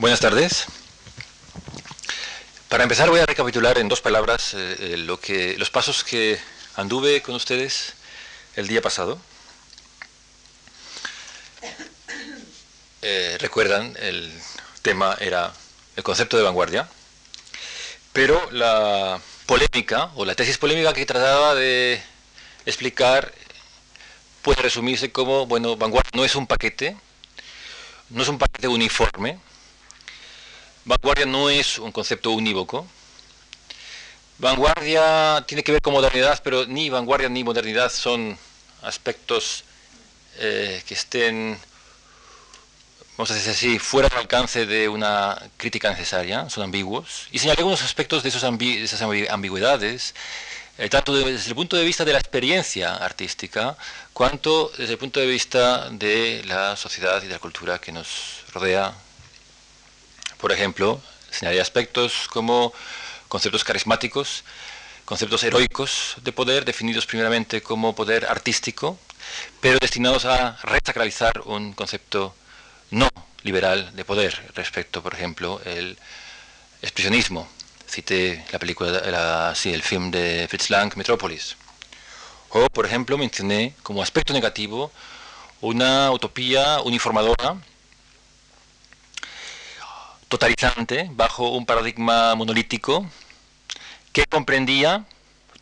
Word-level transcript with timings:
Buenas 0.00 0.20
tardes. 0.20 0.64
Para 2.70 2.84
empezar 2.84 3.10
voy 3.10 3.20
a 3.20 3.26
recapitular 3.26 3.76
en 3.76 3.86
dos 3.86 4.00
palabras 4.00 4.54
eh, 4.54 4.76
eh, 4.78 4.96
lo 4.96 5.20
que, 5.20 5.58
los 5.58 5.68
pasos 5.68 6.04
que 6.04 6.40
anduve 6.76 7.20
con 7.20 7.34
ustedes 7.34 7.92
el 8.56 8.66
día 8.66 8.80
pasado. 8.80 9.20
Eh, 13.02 13.36
recuerdan, 13.40 13.94
el 14.00 14.32
tema 14.80 15.18
era 15.20 15.52
el 15.96 16.02
concepto 16.02 16.38
de 16.38 16.44
vanguardia, 16.44 16.88
pero 18.14 18.50
la 18.52 19.20
polémica 19.44 20.12
o 20.14 20.24
la 20.24 20.34
tesis 20.34 20.56
polémica 20.56 20.94
que 20.94 21.04
trataba 21.04 21.54
de 21.54 22.02
explicar 22.64 23.34
puede 24.40 24.62
resumirse 24.62 25.12
como, 25.12 25.44
bueno, 25.44 25.76
vanguardia 25.76 26.12
no 26.14 26.24
es 26.24 26.36
un 26.36 26.46
paquete, 26.46 26.96
no 28.08 28.22
es 28.22 28.28
un 28.28 28.38
paquete 28.38 28.66
uniforme, 28.66 29.38
Vanguardia 30.84 31.26
no 31.26 31.50
es 31.50 31.78
un 31.78 31.92
concepto 31.92 32.30
unívoco. 32.30 32.86
Vanguardia 34.38 35.44
tiene 35.46 35.62
que 35.62 35.72
ver 35.72 35.82
con 35.82 35.92
modernidad, 35.92 36.40
pero 36.42 36.66
ni 36.66 36.88
vanguardia 36.88 37.28
ni 37.28 37.44
modernidad 37.44 37.92
son 37.92 38.38
aspectos 38.82 39.64
eh, 40.38 40.82
que 40.86 40.94
estén, 40.94 41.58
vamos 43.18 43.30
a 43.30 43.34
decir 43.34 43.50
así, 43.50 43.78
fuera 43.78 44.08
del 44.08 44.18
alcance 44.18 44.64
de 44.64 44.88
una 44.88 45.38
crítica 45.58 45.90
necesaria, 45.90 46.48
son 46.48 46.64
ambiguos. 46.64 47.28
Y 47.30 47.38
señalé 47.38 47.58
algunos 47.58 47.82
aspectos 47.82 48.22
de, 48.22 48.30
esas 48.30 49.02
ambigüedades, 49.02 50.14
eh, 50.78 50.88
tanto 50.88 51.12
desde 51.12 51.50
el 51.50 51.54
punto 51.54 51.76
de 51.76 51.84
vista 51.84 52.06
de 52.06 52.14
la 52.14 52.18
experiencia 52.18 52.94
artística, 52.96 53.76
cuanto 54.14 54.72
desde 54.78 54.94
el 54.94 54.98
punto 54.98 55.20
de 55.20 55.26
vista 55.26 55.90
de 55.90 56.42
la 56.46 56.76
sociedad 56.76 57.22
y 57.22 57.26
de 57.26 57.34
la 57.34 57.38
cultura 57.38 57.78
que 57.78 57.92
nos 57.92 58.44
rodea 58.54 58.94
por 60.40 60.52
ejemplo, 60.52 61.00
señalé 61.30 61.60
aspectos 61.60 62.28
como 62.28 62.72
conceptos 63.28 63.64
carismáticos, 63.64 64.44
conceptos 65.04 65.42
heroicos 65.44 66.16
de 66.22 66.32
poder, 66.32 66.64
definidos 66.64 67.06
primeramente 67.06 67.62
como 67.62 67.94
poder 67.94 68.26
artístico, 68.26 68.98
pero 69.60 69.78
destinados 69.78 70.24
a 70.24 70.56
resacralizar 70.62 71.42
un 71.44 71.72
concepto 71.72 72.34
no 72.90 73.08
liberal 73.42 73.94
de 73.94 74.04
poder 74.04 74.52
respecto, 74.54 75.02
por 75.02 75.14
ejemplo, 75.14 75.60
el 75.64 75.98
expresionismo. 76.82 77.48
Cité 77.88 78.44
la 78.52 78.58
película, 78.58 79.52
el 79.64 79.82
film 79.82 80.10
de 80.10 80.46
Fritz 80.48 80.70
Lang, 80.70 80.94
Metrópolis. 80.96 81.56
O, 82.50 82.68
por 82.68 82.86
ejemplo, 82.86 83.18
mencioné 83.18 83.74
como 83.82 84.02
aspecto 84.02 84.32
negativo 84.32 84.92
una 85.60 86.10
utopía 86.10 86.80
uniformadora 86.80 87.56
totalizante 90.30 91.10
bajo 91.12 91.50
un 91.50 91.66
paradigma 91.66 92.34
monolítico 92.36 93.04
que 94.12 94.24
comprendía 94.26 95.04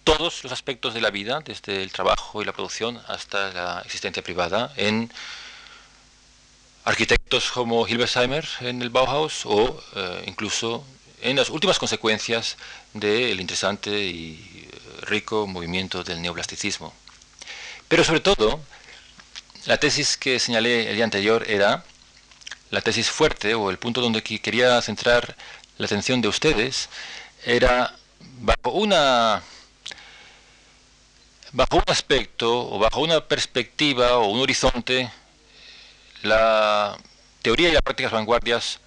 todos 0.05 0.45
los 0.45 0.53
aspectos 0.53 0.95
de 0.95 1.01
la 1.01 1.11
vida, 1.11 1.41
desde 1.45 1.83
el 1.83 1.91
trabajo 1.91 2.41
y 2.41 2.45
la 2.45 2.53
producción 2.53 3.01
hasta 3.09 3.53
la 3.53 3.83
existencia 3.85 4.23
privada, 4.23 4.73
en 4.77 5.11
arquitectos 6.85 7.51
como 7.51 7.87
Hilbersheimer 7.89 8.47
en 8.61 8.81
el 8.83 8.91
Bauhaus 8.91 9.45
o 9.45 9.83
eh, 9.97 10.25
incluso 10.27 10.85
en 11.23 11.37
las 11.37 11.51
últimas 11.51 11.79
consecuencias 11.79 12.57
del 12.93 13.41
interesante 13.41 13.91
y 13.91 14.69
rico 15.03 15.47
movimiento 15.47 16.05
del 16.05 16.21
neoplasticismo. 16.21 16.93
Pero 17.89 18.05
sobre 18.05 18.21
todo, 18.21 18.61
la 19.65 19.79
tesis 19.79 20.17
que 20.17 20.39
señalé 20.39 20.91
el 20.91 20.97
día 20.97 21.05
anterior 21.05 21.45
era 21.49 21.85
la 22.71 22.81
tesis 22.81 23.11
fuerte 23.11 23.55
o 23.55 23.71
el 23.71 23.79
punto 23.79 24.01
donde 24.01 24.23
quería 24.23 24.81
centrar 24.83 25.37
la 25.79 25.87
atención 25.87 26.21
de 26.21 26.29
ustedes 26.29 26.89
era 27.45 27.95
bajo 28.41 28.71
una 28.73 29.43
bajo 31.53 31.77
un 31.77 31.85
aspecto 31.87 32.71
o 32.71 32.78
bajo 32.78 33.01
una 33.01 33.27
perspectiva 33.27 34.19
o 34.19 34.27
un 34.27 34.41
horizonte 34.41 35.11
la 36.23 36.97
teoría 37.43 37.71
y 37.71 37.73
las 37.73 37.83
prácticas 37.83 38.12
vanguardias 38.12 38.81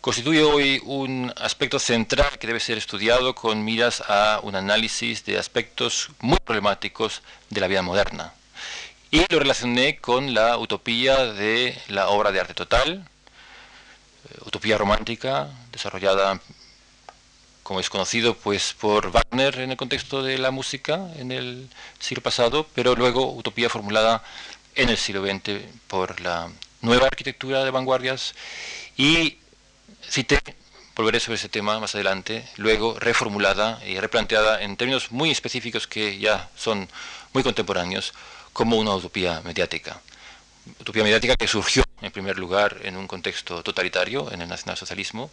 constituye 0.00 0.42
hoy 0.42 0.80
un 0.84 1.32
aspecto 1.36 1.78
central 1.78 2.38
que 2.38 2.46
debe 2.46 2.60
ser 2.60 2.78
estudiado 2.78 3.34
con 3.34 3.64
miras 3.64 4.02
a 4.08 4.40
un 4.42 4.54
análisis 4.54 5.24
de 5.24 5.38
aspectos 5.38 6.10
muy 6.20 6.38
problemáticos 6.38 7.22
de 7.50 7.60
la 7.60 7.66
vida 7.66 7.82
moderna 7.82 8.32
y 9.10 9.24
lo 9.30 9.38
relacioné 9.38 9.98
con 9.98 10.34
la 10.34 10.58
utopía 10.58 11.32
de 11.32 11.80
la 11.88 12.08
obra 12.08 12.32
de 12.32 12.40
arte 12.40 12.54
total, 12.54 13.08
eh, 14.28 14.38
utopía 14.44 14.78
romántica, 14.78 15.48
desarrollada, 15.72 16.40
como 17.62 17.80
es 17.80 17.90
conocido, 17.90 18.34
pues 18.34 18.74
por 18.78 19.10
Wagner 19.10 19.58
en 19.60 19.72
el 19.72 19.76
contexto 19.76 20.22
de 20.22 20.38
la 20.38 20.50
música 20.50 21.08
en 21.16 21.32
el 21.32 21.68
siglo 21.98 22.22
pasado, 22.22 22.66
pero 22.74 22.94
luego 22.94 23.32
utopía 23.32 23.68
formulada 23.68 24.22
en 24.74 24.88
el 24.88 24.96
siglo 24.96 25.24
XX 25.24 25.62
por 25.88 26.20
la 26.20 26.50
nueva 26.80 27.06
arquitectura 27.06 27.64
de 27.64 27.70
vanguardias. 27.70 28.34
Y 28.96 29.38
cité, 30.08 30.40
volveré 30.94 31.20
sobre 31.20 31.36
ese 31.36 31.48
tema 31.48 31.80
más 31.80 31.94
adelante, 31.94 32.48
luego 32.56 32.98
reformulada 32.98 33.80
y 33.86 33.98
replanteada 33.98 34.62
en 34.62 34.76
términos 34.76 35.10
muy 35.10 35.30
específicos 35.30 35.86
que 35.86 36.18
ya 36.18 36.48
son 36.56 36.88
muy 37.32 37.42
contemporáneos, 37.42 38.14
como 38.56 38.78
una 38.78 38.94
utopía 38.94 39.42
mediática. 39.42 40.00
Utopía 40.80 41.04
mediática 41.04 41.36
que 41.36 41.46
surgió 41.46 41.84
en 42.00 42.10
primer 42.10 42.38
lugar 42.38 42.78
en 42.84 42.96
un 42.96 43.06
contexto 43.06 43.62
totalitario, 43.62 44.32
en 44.32 44.40
el 44.40 44.48
nacionalsocialismo, 44.48 45.30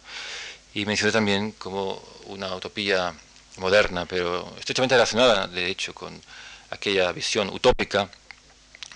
y 0.74 0.84
mencioné 0.84 1.10
también 1.10 1.52
como 1.52 2.04
una 2.26 2.54
utopía 2.54 3.14
moderna, 3.56 4.04
pero 4.04 4.54
estrechamente 4.58 4.94
relacionada, 4.96 5.46
de 5.46 5.70
hecho, 5.70 5.94
con 5.94 6.20
aquella 6.68 7.12
visión 7.12 7.48
utópica 7.48 8.10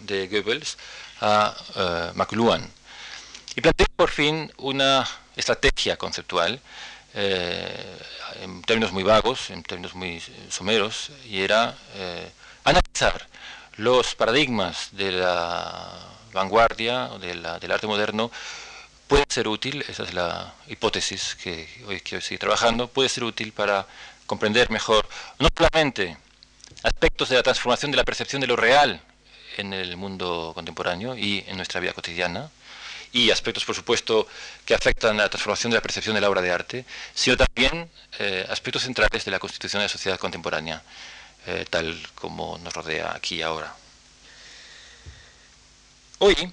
de 0.00 0.28
Goebbels 0.28 0.76
a 1.22 2.12
uh, 2.12 2.18
McLuhan. 2.18 2.70
Y 3.56 3.62
planteé 3.62 3.86
por 3.96 4.10
fin 4.10 4.52
una 4.58 5.08
estrategia 5.36 5.96
conceptual 5.96 6.60
eh, 7.14 7.96
en 8.42 8.60
términos 8.60 8.92
muy 8.92 9.04
vagos, 9.04 9.48
en 9.48 9.62
términos 9.62 9.94
muy 9.94 10.22
someros, 10.50 11.12
y 11.24 11.40
era 11.40 11.74
eh, 11.94 12.30
analizar 12.64 13.26
los 13.78 14.14
paradigmas 14.16 14.90
de 14.92 15.12
la 15.12 15.88
vanguardia, 16.32 17.08
de 17.20 17.34
del 17.60 17.72
arte 17.72 17.86
moderno, 17.86 18.30
puede 19.06 19.24
ser 19.28 19.48
útil, 19.48 19.84
esa 19.88 20.02
es 20.02 20.12
la 20.12 20.52
hipótesis 20.66 21.36
que 21.36 21.68
hoy 21.86 22.00
quiero 22.00 22.22
trabajando, 22.38 22.88
puede 22.88 23.08
ser 23.08 23.24
útil 23.24 23.52
para 23.52 23.86
comprender 24.26 24.70
mejor 24.70 25.08
no 25.38 25.48
solamente 25.56 26.16
aspectos 26.82 27.30
de 27.30 27.36
la 27.36 27.42
transformación 27.42 27.90
de 27.90 27.96
la 27.96 28.04
percepción 28.04 28.40
de 28.40 28.48
lo 28.48 28.56
real 28.56 29.00
en 29.56 29.72
el 29.72 29.96
mundo 29.96 30.52
contemporáneo 30.54 31.16
y 31.16 31.44
en 31.46 31.56
nuestra 31.56 31.80
vida 31.80 31.92
cotidiana, 31.92 32.50
y 33.12 33.30
aspectos, 33.30 33.64
por 33.64 33.74
supuesto, 33.74 34.26
que 34.66 34.74
afectan 34.74 35.18
a 35.18 35.22
la 35.24 35.28
transformación 35.30 35.70
de 35.70 35.76
la 35.76 35.82
percepción 35.82 36.14
de 36.14 36.20
la 36.20 36.28
obra 36.28 36.42
de 36.42 36.50
arte, 36.50 36.84
sino 37.14 37.36
también 37.36 37.88
eh, 38.18 38.46
aspectos 38.50 38.82
centrales 38.82 39.24
de 39.24 39.30
la 39.30 39.38
constitución 39.38 39.80
de 39.80 39.84
la 39.84 39.88
sociedad 39.88 40.18
contemporánea. 40.18 40.82
Eh, 41.50 41.64
tal 41.70 41.98
como 42.14 42.58
nos 42.58 42.74
rodea 42.74 43.14
aquí 43.16 43.40
ahora. 43.40 43.74
Hoy 46.18 46.52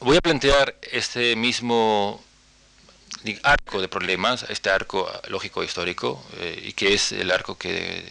voy 0.00 0.18
a 0.18 0.20
plantear 0.20 0.76
este 0.82 1.34
mismo 1.36 2.22
arco 3.44 3.80
de 3.80 3.88
problemas, 3.88 4.44
este 4.50 4.68
arco 4.68 5.10
lógico 5.28 5.64
histórico, 5.64 6.22
eh, 6.36 6.64
y 6.66 6.72
que 6.74 6.92
es 6.92 7.12
el 7.12 7.30
arco 7.30 7.56
que 7.56 8.04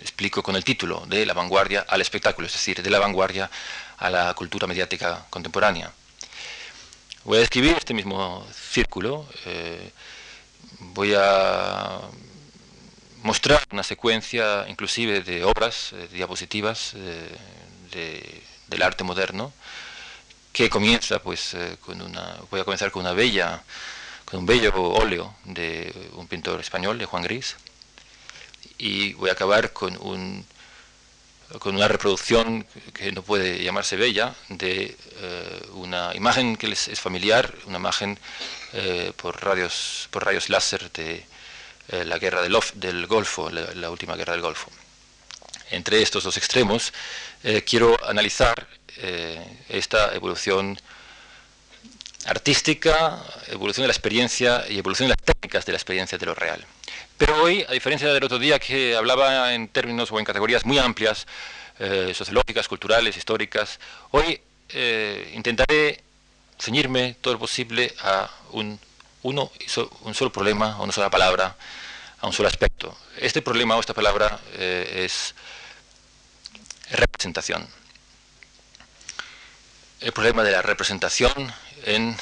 explico 0.00 0.44
con 0.44 0.54
el 0.54 0.62
título 0.62 1.04
de 1.08 1.26
la 1.26 1.34
vanguardia 1.34 1.84
al 1.88 2.00
espectáculo, 2.00 2.46
es 2.46 2.52
decir, 2.52 2.80
de 2.80 2.90
la 2.90 3.00
vanguardia 3.00 3.50
a 3.98 4.10
la 4.10 4.32
cultura 4.34 4.68
mediática 4.68 5.26
contemporánea. 5.28 5.92
Voy 7.24 7.38
a 7.38 7.40
describir 7.40 7.74
este 7.76 7.94
mismo 7.94 8.46
círculo, 8.70 9.26
eh, 9.44 9.90
voy 10.78 11.14
a 11.16 12.00
mostrar 13.24 13.64
una 13.72 13.82
secuencia 13.82 14.66
inclusive 14.68 15.22
de 15.22 15.44
obras, 15.44 15.92
de 15.92 16.08
diapositivas 16.08 16.92
eh, 16.94 18.42
del 18.68 18.82
arte 18.82 19.02
moderno, 19.02 19.50
que 20.52 20.68
comienza 20.68 21.20
pues 21.20 21.54
eh, 21.54 21.78
con 21.80 22.02
una, 22.02 22.36
voy 22.50 22.60
a 22.60 22.64
comenzar 22.64 22.90
con 22.90 23.00
una 23.00 23.14
bella, 23.14 23.62
con 24.26 24.40
un 24.40 24.46
bello 24.46 24.74
óleo 24.74 25.34
de 25.44 26.10
un 26.12 26.28
pintor 26.28 26.60
español, 26.60 26.98
de 26.98 27.06
Juan 27.06 27.22
Gris, 27.22 27.56
y 28.76 29.14
voy 29.14 29.30
a 29.30 29.32
acabar 29.32 29.72
con 29.72 29.96
un 30.00 30.44
con 31.60 31.76
una 31.76 31.86
reproducción 31.88 32.66
que 32.92 33.12
no 33.12 33.22
puede 33.22 33.62
llamarse 33.62 33.96
bella 33.96 34.34
de 34.48 34.96
eh, 35.16 35.66
una 35.74 36.14
imagen 36.14 36.56
que 36.56 36.68
les 36.68 36.88
es 36.88 37.00
familiar, 37.00 37.54
una 37.66 37.78
imagen 37.78 38.18
por 39.16 39.40
radios 39.42 40.08
por 40.10 40.24
rayos 40.24 40.48
láser 40.48 40.90
de 40.90 41.24
eh, 41.88 42.04
la 42.04 42.18
guerra 42.18 42.42
del, 42.42 42.56
del 42.74 43.06
Golfo, 43.06 43.50
la, 43.50 43.90
última 43.90 44.16
guerra 44.16 44.32
del 44.32 44.42
Golfo. 44.42 44.70
Entre 45.70 46.02
estos 46.02 46.24
dos 46.24 46.36
extremos, 46.36 46.92
eh, 47.42 47.62
quiero 47.62 47.96
analizar 48.06 48.66
eh, 48.96 49.44
esta 49.68 50.14
evolución 50.14 50.78
artística, 52.26 53.22
evolución 53.48 53.82
de 53.82 53.88
la 53.88 53.92
experiencia 53.92 54.64
y 54.68 54.78
evolución 54.78 55.08
de 55.08 55.14
las 55.16 55.24
técnicas 55.24 55.66
de 55.66 55.72
la 55.72 55.78
experiencia 55.78 56.16
de 56.16 56.26
lo 56.26 56.34
real. 56.34 56.64
Pero 57.18 57.42
hoy, 57.42 57.64
a 57.68 57.72
diferencia 57.72 58.12
del 58.12 58.24
otro 58.24 58.38
día 58.38 58.58
que 58.58 58.96
hablaba 58.96 59.54
en 59.54 59.68
términos 59.68 60.10
o 60.10 60.18
en 60.18 60.24
categorías 60.24 60.64
muy 60.64 60.78
amplias, 60.78 61.26
eh, 61.78 62.12
sociológicas, 62.14 62.68
culturales, 62.68 63.16
históricas, 63.16 63.80
hoy 64.12 64.40
eh, 64.68 65.32
intentaré 65.34 66.00
ceñirme 66.58 67.16
todo 67.20 67.34
lo 67.34 67.40
posible 67.40 67.92
a 68.00 68.30
un, 68.52 68.78
uno, 69.24 69.50
un 70.02 70.14
solo 70.14 70.30
problema, 70.30 70.80
una 70.80 70.92
sola 70.92 71.10
palabra, 71.10 71.56
a 72.20 72.26
un 72.26 72.32
solo 72.32 72.48
aspecto. 72.48 72.96
Este 73.18 73.42
problema 73.42 73.76
o 73.76 73.80
esta 73.80 73.94
palabra 73.94 74.38
eh, 74.54 75.04
es 75.04 75.34
representación. 76.90 77.66
El 80.00 80.12
problema 80.12 80.42
de 80.42 80.52
la 80.52 80.62
representación 80.62 81.52
en 81.84 82.16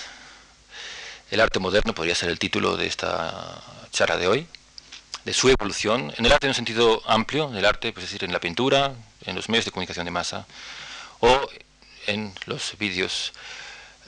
el 1.30 1.40
arte 1.40 1.58
moderno 1.58 1.94
podría 1.94 2.14
ser 2.14 2.28
el 2.28 2.38
título 2.38 2.76
de 2.76 2.86
esta 2.86 3.60
charla 3.90 4.16
de 4.16 4.28
hoy, 4.28 4.46
de 5.24 5.32
su 5.32 5.48
evolución, 5.48 6.12
en 6.16 6.26
el 6.26 6.32
arte 6.32 6.46
en 6.46 6.50
un 6.50 6.54
sentido 6.54 7.02
amplio, 7.06 7.48
en 7.48 7.56
el 7.56 7.64
arte, 7.64 7.92
pues, 7.92 8.04
es 8.04 8.10
decir, 8.10 8.24
en 8.24 8.32
la 8.32 8.40
pintura, 8.40 8.94
en 9.24 9.34
los 9.34 9.48
medios 9.48 9.64
de 9.64 9.72
comunicación 9.72 10.04
de 10.04 10.10
masa, 10.10 10.46
o 11.20 11.48
en 12.06 12.32
los 12.46 12.76
vídeos, 12.78 13.32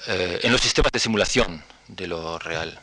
eh, 0.06 0.41
en 0.43 0.52
los 0.52 0.61
sistemas 0.61 0.93
de 0.93 1.00
simulación 1.00 1.64
de 1.88 2.06
lo 2.06 2.38
real, 2.38 2.81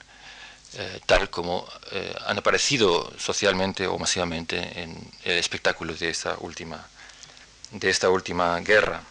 eh, 0.78 1.00
tal 1.06 1.30
como 1.30 1.68
eh, 1.92 2.14
han 2.26 2.38
aparecido 2.38 3.12
socialmente 3.18 3.88
o 3.88 3.98
masivamente 3.98 4.82
en 4.82 5.12
el 5.24 5.38
espectáculo 5.38 5.94
de 5.94 6.10
esta 6.10 6.38
última, 6.40 6.86
de 7.72 7.90
esta 7.90 8.10
última 8.10 8.60
guerra. 8.60 9.02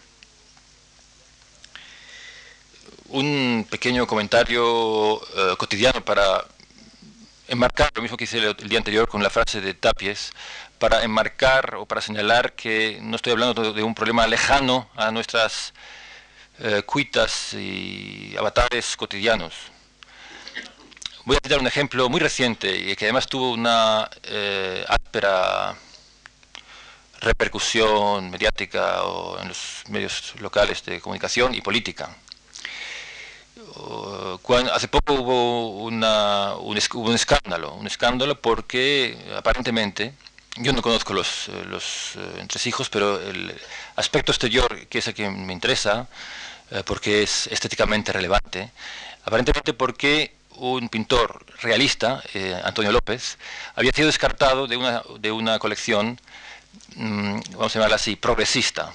Un 3.08 3.66
pequeño 3.68 4.06
comentario 4.06 5.20
cotidiano 5.58 6.04
para 6.04 6.44
enmarcar 7.50 7.90
lo 7.94 8.02
mismo 8.02 8.16
que 8.16 8.24
hice 8.24 8.38
el, 8.38 8.68
día 8.68 8.78
anterior 8.78 9.08
con 9.08 9.22
la 9.22 9.28
frase 9.28 9.60
de 9.60 9.74
Tapies, 9.74 10.32
para 10.78 11.02
enmarcar 11.02 11.74
o 11.74 11.84
para 11.84 12.00
señalar 12.00 12.54
que 12.54 12.98
no 13.02 13.16
estoy 13.16 13.32
hablando 13.32 13.72
de 13.72 13.82
un 13.82 13.94
problema 13.94 14.26
lejano 14.26 14.88
a 14.94 15.10
nuestras 15.10 15.74
eh, 16.60 16.82
cuitas 16.86 17.52
y 17.54 18.34
avatares 18.38 18.96
cotidianos. 18.96 19.54
Voy 21.26 21.36
a 21.36 21.40
citar 21.42 21.60
un 21.60 21.66
ejemplo 21.66 22.08
muy 22.08 22.18
reciente 22.18 22.74
y 22.74 22.96
que 22.96 23.04
además 23.04 23.26
tuvo 23.26 23.52
una 23.52 24.08
eh, 24.22 24.82
áspera 24.88 25.76
repercusión 27.20 28.30
mediática 28.30 29.02
o 29.04 29.38
en 29.38 29.48
los 29.48 29.82
medios 29.88 30.32
locales 30.40 30.82
de 30.86 30.98
comunicación 30.98 31.54
y 31.54 31.60
política. 31.60 32.16
Hace 34.72 34.88
poco 34.88 35.12
hubo, 35.12 35.84
un, 35.84 36.02
un, 36.02 37.14
escándalo, 37.14 37.74
un 37.74 37.86
escándalo 37.86 38.40
porque 38.40 39.18
aparentemente, 39.36 40.14
yo 40.56 40.72
no 40.72 40.80
conozco 40.80 41.12
los, 41.12 41.48
los 41.68 42.16
eh, 42.16 42.40
entresijos, 42.40 42.88
pero 42.88 43.20
el 43.20 43.54
aspecto 43.96 44.32
exterior, 44.32 44.86
que 44.88 44.98
es 44.98 45.06
el 45.08 45.14
que 45.14 45.28
me 45.28 45.52
interesa, 45.52 46.08
eh, 46.70 46.82
porque 46.84 47.22
es 47.22 47.46
estéticamente 47.48 48.10
relevante, 48.10 48.70
aparentemente 49.24 49.74
porque 49.74 50.39
un 50.60 50.88
pintor 50.88 51.44
realista, 51.62 52.22
Antonio 52.64 52.92
López, 52.92 53.38
había 53.74 53.92
sido 53.92 54.06
descartado 54.06 54.66
de 54.66 54.76
una, 54.76 55.02
de 55.18 55.32
una 55.32 55.58
colección, 55.58 56.20
mm, 56.96 57.40
vamos 57.52 57.74
a 57.74 57.78
llamarla 57.78 57.96
así, 57.96 58.16
progresista, 58.16 58.92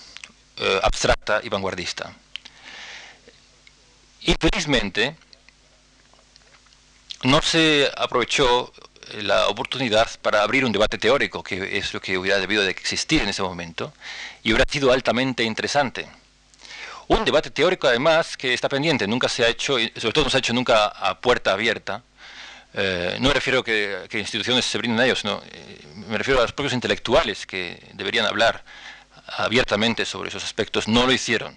abstracta 0.83 1.41
y 1.43 1.49
vanguardista. 1.49 2.13
Infelizmente, 4.21 5.15
no 7.23 7.41
se 7.41 7.91
aprovechó 7.97 8.71
la 9.13 9.47
oportunidad 9.47 10.09
para 10.21 10.41
abrir 10.41 10.65
un 10.65 10.71
debate 10.71 10.97
teórico, 10.97 11.43
que 11.43 11.77
es 11.77 11.93
lo 11.93 12.01
que 12.01 12.17
hubiera 12.17 12.39
debido 12.39 12.63
de 12.63 12.71
existir 12.71 13.21
en 13.21 13.29
ese 13.29 13.41
momento, 13.41 13.93
y 14.43 14.51
hubiera 14.51 14.69
sido 14.69 14.91
altamente 14.91 15.43
interesante. 15.43 16.07
Un 17.07 17.23
debate 17.23 17.51
teórico, 17.51 17.87
además, 17.87 18.35
que 18.35 18.53
está 18.53 18.67
pendiente, 18.67 19.07
nunca 19.07 19.29
se 19.29 19.45
ha 19.45 19.49
hecho, 19.49 19.77
sobre 19.95 20.11
todo 20.11 20.23
no 20.23 20.29
se 20.29 20.37
ha 20.37 20.39
hecho 20.39 20.53
nunca 20.53 20.87
a 20.87 21.19
puerta 21.19 21.51
abierta. 21.51 22.01
Eh, 22.73 23.17
no 23.19 23.27
me 23.27 23.33
refiero 23.33 23.59
a 23.59 23.63
que, 23.63 24.07
instituciones 24.13 24.65
se 24.65 24.77
brinden 24.77 24.99
a 24.99 25.05
ellos, 25.05 25.19
sino, 25.19 25.41
eh, 25.51 25.81
me 26.07 26.17
refiero 26.17 26.39
a 26.39 26.43
los 26.43 26.51
propios 26.51 26.73
intelectuales 26.73 27.45
que 27.45 27.79
deberían 27.93 28.25
hablar 28.25 28.63
abiertamente 29.37 30.05
sobre 30.05 30.29
esos 30.29 30.43
aspectos, 30.43 30.87
no 30.87 31.05
lo 31.05 31.11
hicieron. 31.11 31.55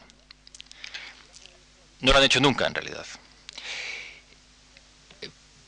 No 2.00 2.12
lo 2.12 2.18
han 2.18 2.24
hecho 2.24 2.40
nunca, 2.40 2.66
en 2.66 2.74
realidad. 2.74 3.06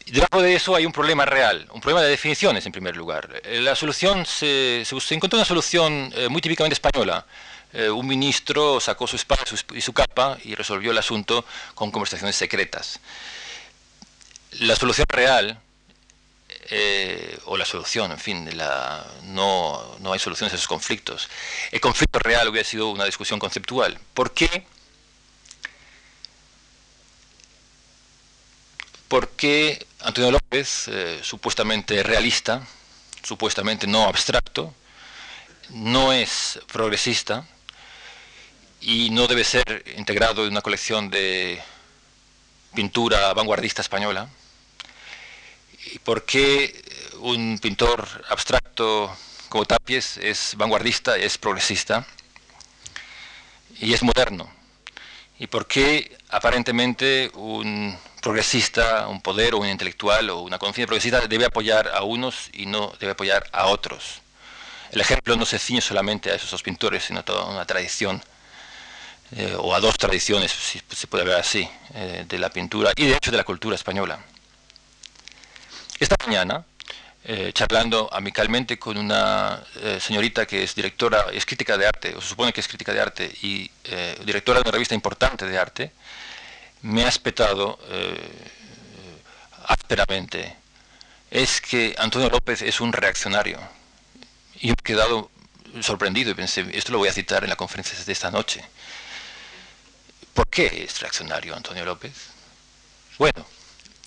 Debajo 0.07 0.43
de 0.43 0.55
eso 0.57 0.75
hay 0.75 0.85
un 0.87 0.93
problema 0.93 1.25
real, 1.25 1.69
un 1.73 1.81
problema 1.81 2.03
de 2.03 2.11
definiciones 2.11 2.67
en 2.67 2.73
primer 2.73 2.97
lugar. 2.97 3.41
Eh, 3.45 3.61
la 3.61 3.77
solución 3.77 4.27
se, 4.27 4.85
encontró 5.11 5.39
una 5.39 5.45
solución 5.45 6.13
eh, 6.17 6.29
muy 6.29 6.41
típicamente 6.41 6.75
española. 6.75 7.25
Eh, 7.73 7.89
un 7.91 8.07
ministro 8.07 8.81
sacó 8.81 9.07
su 9.07 9.17
espada 9.17 9.45
y 9.75 9.81
su 9.81 9.93
capa 9.93 10.39
y 10.45 10.55
resolvió 10.55 10.91
el 10.91 10.99
asunto 10.99 11.45
con 11.75 11.91
conversaciones 11.91 12.37
secretas. 12.37 13.01
La 14.61 14.75
solución 14.77 15.07
real, 15.09 15.61
o 17.47 17.57
la 17.57 17.65
solución, 17.65 18.13
en 18.13 18.19
fin, 18.19 18.49
no, 19.25 19.97
no 19.99 20.13
hay 20.13 20.19
soluciones 20.19 20.53
a 20.53 20.57
esos 20.57 20.69
conflictos. 20.69 21.29
El 21.73 21.81
conflicto 21.81 22.19
real 22.21 22.49
hubiera 22.49 22.69
sido 22.69 22.91
una 22.91 23.05
discusión 23.05 23.41
conceptual. 23.41 23.99
¿Por 24.15 24.33
qué? 24.33 24.67
porque 29.11 29.89
Antonio 30.03 30.31
López, 30.31 30.87
eh, 30.87 31.19
supuestamente 31.21 32.01
realista, 32.05 32.65
supuestamente 33.25 33.89
no 33.89 34.05
abstracto, 34.05 34.73
no 35.71 36.13
es 36.13 36.61
progresista 36.73 37.45
y 38.81 39.11
no 39.11 39.27
debe 39.27 39.45
ser 39.45 39.85
integrado 39.97 40.45
en 40.45 40.53
una 40.53 40.63
colección 40.63 41.11
de 41.11 41.61
pintura 42.75 43.33
vanguardista 43.35 43.83
española. 43.83 44.29
¿Y 45.93 45.99
por 45.99 46.25
qué 46.25 46.83
un 47.21 47.59
pintor 47.59 48.07
abstracto 48.29 49.15
como 49.49 49.65
Tapies 49.65 50.17
es 50.19 50.55
vanguardista, 50.57 51.17
es 51.17 51.39
progresista 51.39 52.07
y 53.81 53.93
es 53.93 54.03
moderno? 54.03 54.51
¿Y 55.39 55.47
por 55.47 55.67
qué 55.67 56.17
aparentemente 56.29 57.31
un 57.35 57.99
progresista, 58.21 59.09
un 59.09 59.21
poder 59.21 59.55
o 59.55 59.59
un 59.59 59.69
intelectual 59.69 60.31
o 60.31 60.41
una 60.41 60.59
conciencia 60.59 60.87
progresista 60.87 61.27
debe 61.27 61.47
apoyar 61.47 61.89
a 61.89 62.03
unos 62.03 62.51
y 62.53 62.67
no 62.67 62.93
debe 63.01 63.13
apoyar 63.13 63.49
a 63.53 63.67
otros. 63.67 64.21
El 64.93 65.01
ejemplo 65.01 65.37
no 65.37 65.47
se 65.47 65.59
ciñe 65.59 65.81
solamente 65.81 66.31
a 66.31 66.35
esos 66.35 66.51
dos 66.51 66.63
pintores, 66.63 67.05
sino 67.05 67.21
a 67.21 67.23
toda 67.23 67.45
una 67.45 67.65
tradición, 67.65 68.23
eh, 69.37 69.55
o 69.59 69.75
a 69.75 69.81
dos 69.81 69.97
tradiciones, 69.97 70.51
si 70.51 70.81
se 70.89 71.07
puede 71.07 71.25
ver 71.25 71.37
así, 71.37 71.69
eh, 71.95 72.25
de 72.29 72.39
la 72.39 72.51
pintura 72.51 72.93
y 72.97 73.07
de 73.07 73.17
hecho 73.17 73.31
de 73.31 73.37
la 73.37 73.45
cultura 73.45 73.77
española. 73.77 74.19
Esta 75.99 76.17
mañana, 76.27 76.65
eh, 77.25 77.53
charlando 77.53 78.09
amicalmente 78.13 78.79
con 78.79 78.97
una 78.97 79.63
señorita 80.01 80.47
que 80.47 80.63
es 80.63 80.75
directora, 80.75 81.27
es 81.33 81.45
crítica 81.45 81.77
de 81.77 81.87
arte, 81.87 82.17
o 82.17 82.21
se 82.21 82.29
supone 82.29 82.53
que 82.53 82.61
es 82.61 82.69
crítica 82.69 82.93
de 82.93 83.01
arte, 83.01 83.31
y 83.43 83.71
directora 84.25 84.59
de 84.59 84.63
una 84.63 84.73
revista 84.73 84.95
importante 84.95 85.47
de 85.47 85.59
arte, 85.59 85.93
me 86.83 87.05
ha 87.05 87.09
espetado 87.09 87.79
ásperamente 89.67 90.57
es 91.31 91.61
que 91.61 91.95
Antonio 91.99 92.29
López 92.29 92.63
es 92.63 92.81
un 92.81 92.93
reaccionario. 92.93 93.59
Y 94.61 94.71
he 94.71 94.75
quedado 94.75 95.31
sorprendido 95.81 96.31
y 96.31 96.35
pensé, 96.35 96.67
esto 96.73 96.93
lo 96.93 96.99
voy 96.99 97.09
a 97.09 97.13
citar 97.13 97.45
en 97.45 97.51
la 97.51 97.57
conferencia 97.57 97.97
de 98.05 98.13
esta 98.13 98.31
noche. 98.31 98.65
¿Por 100.35 100.49
qué 100.49 100.85
es 100.85 101.01
reaccionario 101.01 101.55
Antonio 101.55 101.85
López? 101.85 102.13
Bueno, 103.19 103.45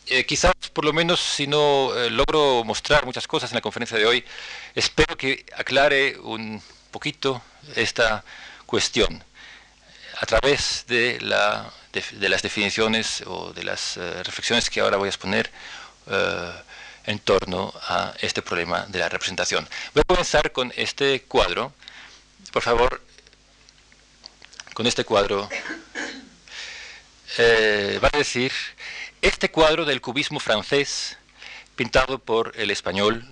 eh, 0.07 0.25
quizás 0.25 0.53
por 0.73 0.85
lo 0.85 0.91
menos 0.91 1.19
si 1.19 1.47
no 1.47 1.95
eh, 1.95 2.09
logro 2.09 2.63
mostrar 2.63 3.05
muchas 3.05 3.27
cosas 3.27 3.51
en 3.51 3.55
la 3.55 3.61
conferencia 3.61 3.97
de 3.97 4.05
hoy, 4.05 4.25
espero 4.75 5.15
que 5.15 5.45
aclare 5.55 6.17
un 6.19 6.61
poquito 6.91 7.41
esta 7.75 8.23
cuestión 8.65 9.23
a 10.19 10.25
través 10.25 10.85
de 10.87 11.19
la 11.21 11.71
de, 11.93 12.29
las 12.29 12.41
definiciones 12.41 13.23
o 13.25 13.53
de 13.53 13.63
las 13.63 13.97
eh, 13.97 14.23
reflexiones 14.23 14.69
que 14.69 14.81
ahora 14.81 14.97
voy 14.97 15.07
a 15.07 15.09
exponer 15.09 15.51
en 17.05 17.19
torno 17.19 17.73
a 17.87 18.13
este 18.19 18.41
problema 18.41 18.85
de 18.87 18.99
la 18.99 19.07
representación. 19.07 19.67
Voy 19.93 20.01
a 20.01 20.03
comenzar 20.03 20.51
con 20.51 20.73
este 20.75 21.21
cuadro. 21.21 21.73
Por 22.51 22.61
favor, 22.61 23.01
con 24.73 24.87
este 24.87 25.05
cuadro 25.05 25.49
eh, 27.37 27.99
va 28.03 28.09
a 28.11 28.17
decir, 28.17 28.51
este 29.21 29.49
cuadro 29.49 29.85
del 29.85 30.01
cubismo 30.01 30.39
francés, 30.39 31.17
pintado 31.75 32.19
por 32.19 32.53
el 32.55 32.69
español, 32.69 33.25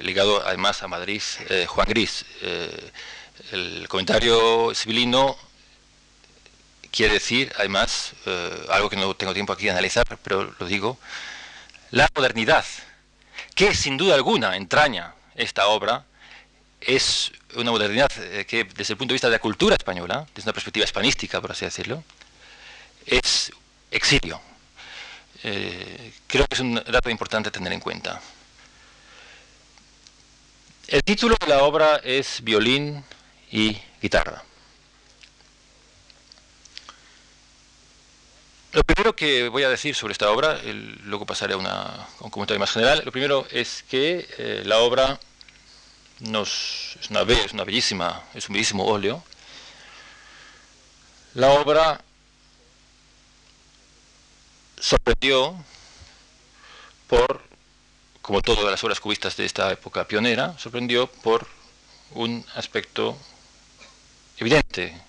ligado 0.00 0.46
además 0.46 0.82
a 0.82 0.88
Madrid, 0.88 1.20
Juan 1.66 1.88
Gris. 1.88 2.24
el 3.52 3.86
comentario 3.88 4.72
civilino 4.74 5.36
quiere 6.92 7.14
decir, 7.14 7.52
además, 7.58 8.12
eh, 8.26 8.66
algo 8.70 8.88
que 8.88 8.96
no 8.96 9.14
tengo 9.14 9.34
tiempo 9.34 9.52
aquí 9.52 9.64
de 9.64 9.70
analizar, 9.70 10.04
pero 10.22 10.54
lo 10.58 10.66
digo, 10.66 10.98
la 11.90 12.08
modernidad, 12.14 12.64
que 13.54 13.74
sin 13.74 13.96
duda 13.96 14.14
alguna 14.14 14.56
entraña 14.56 15.14
esta 15.34 15.66
obra, 15.66 16.04
es 16.86 17.32
una 17.54 17.70
modernidad 17.70 18.10
eh, 18.18 18.44
que 18.46 18.64
desde 18.64 18.94
el 18.94 18.98
punto 18.98 19.12
de 19.12 19.16
vista 19.16 19.28
de 19.28 19.32
la 19.32 19.38
cultura 19.38 19.76
española, 19.76 20.26
desde 20.34 20.48
una 20.48 20.54
perspectiva 20.54 20.84
hispanística, 20.84 21.40
por 21.40 21.52
así 21.52 21.64
decirlo, 21.64 22.02
es 23.06 23.52
exilio. 23.90 24.40
Eh, 25.44 26.12
creo 26.26 26.46
que 26.46 26.54
es 26.54 26.60
un 26.60 26.74
dato 26.74 27.10
importante 27.10 27.50
tener 27.50 27.72
en 27.72 27.80
cuenta. 27.80 28.20
El 30.88 31.02
título 31.02 31.36
de 31.40 31.46
la 31.46 31.62
obra 31.62 32.00
es 32.04 32.42
Violín 32.42 33.04
y 33.50 33.76
guitarra. 34.00 34.44
Lo 38.72 38.82
primero 38.84 39.14
que 39.14 39.48
voy 39.48 39.64
a 39.64 39.68
decir 39.68 39.94
sobre 39.94 40.12
esta 40.12 40.30
obra, 40.30 40.58
luego 41.04 41.26
pasaré 41.26 41.54
a, 41.54 42.08
un 42.20 42.30
comentario 42.30 42.58
más 42.58 42.70
general, 42.70 43.02
lo 43.04 43.12
primero 43.12 43.46
es 43.50 43.84
que 43.88 44.26
eh, 44.38 44.62
la 44.64 44.78
obra 44.78 45.20
nos, 46.22 46.96
es, 47.00 47.10
una, 47.10 47.22
es 47.22 47.52
una 47.52 47.64
bellísima, 47.64 48.22
es 48.34 48.48
un 48.48 48.54
bellísimo 48.54 48.84
óleo. 48.84 49.22
La 51.34 51.50
obra 51.50 52.00
sorprendió 54.78 55.56
por, 57.08 57.42
como 58.20 58.42
todas 58.42 58.64
las 58.64 58.82
obras 58.84 59.00
cubistas 59.00 59.36
de 59.36 59.44
esta 59.44 59.70
época 59.70 60.06
pionera, 60.06 60.58
sorprendió 60.58 61.06
por 61.06 61.46
un 62.12 62.44
aspecto 62.54 63.16
evidente. 64.38 65.00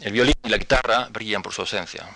El 0.00 0.12
violín 0.12 0.34
y 0.44 0.48
la 0.48 0.58
guitarra 0.58 1.08
brillan 1.10 1.42
por 1.42 1.52
su 1.52 1.62
ausencia. 1.62 2.06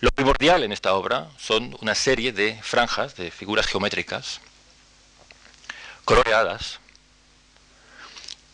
Lo 0.00 0.10
primordial 0.10 0.62
en 0.62 0.72
esta 0.72 0.94
obra 0.94 1.28
son 1.38 1.76
una 1.80 1.94
serie 1.94 2.32
de 2.32 2.60
franjas, 2.62 3.16
de 3.16 3.30
figuras 3.30 3.66
geométricas, 3.66 4.40
coloreadas 6.04 6.80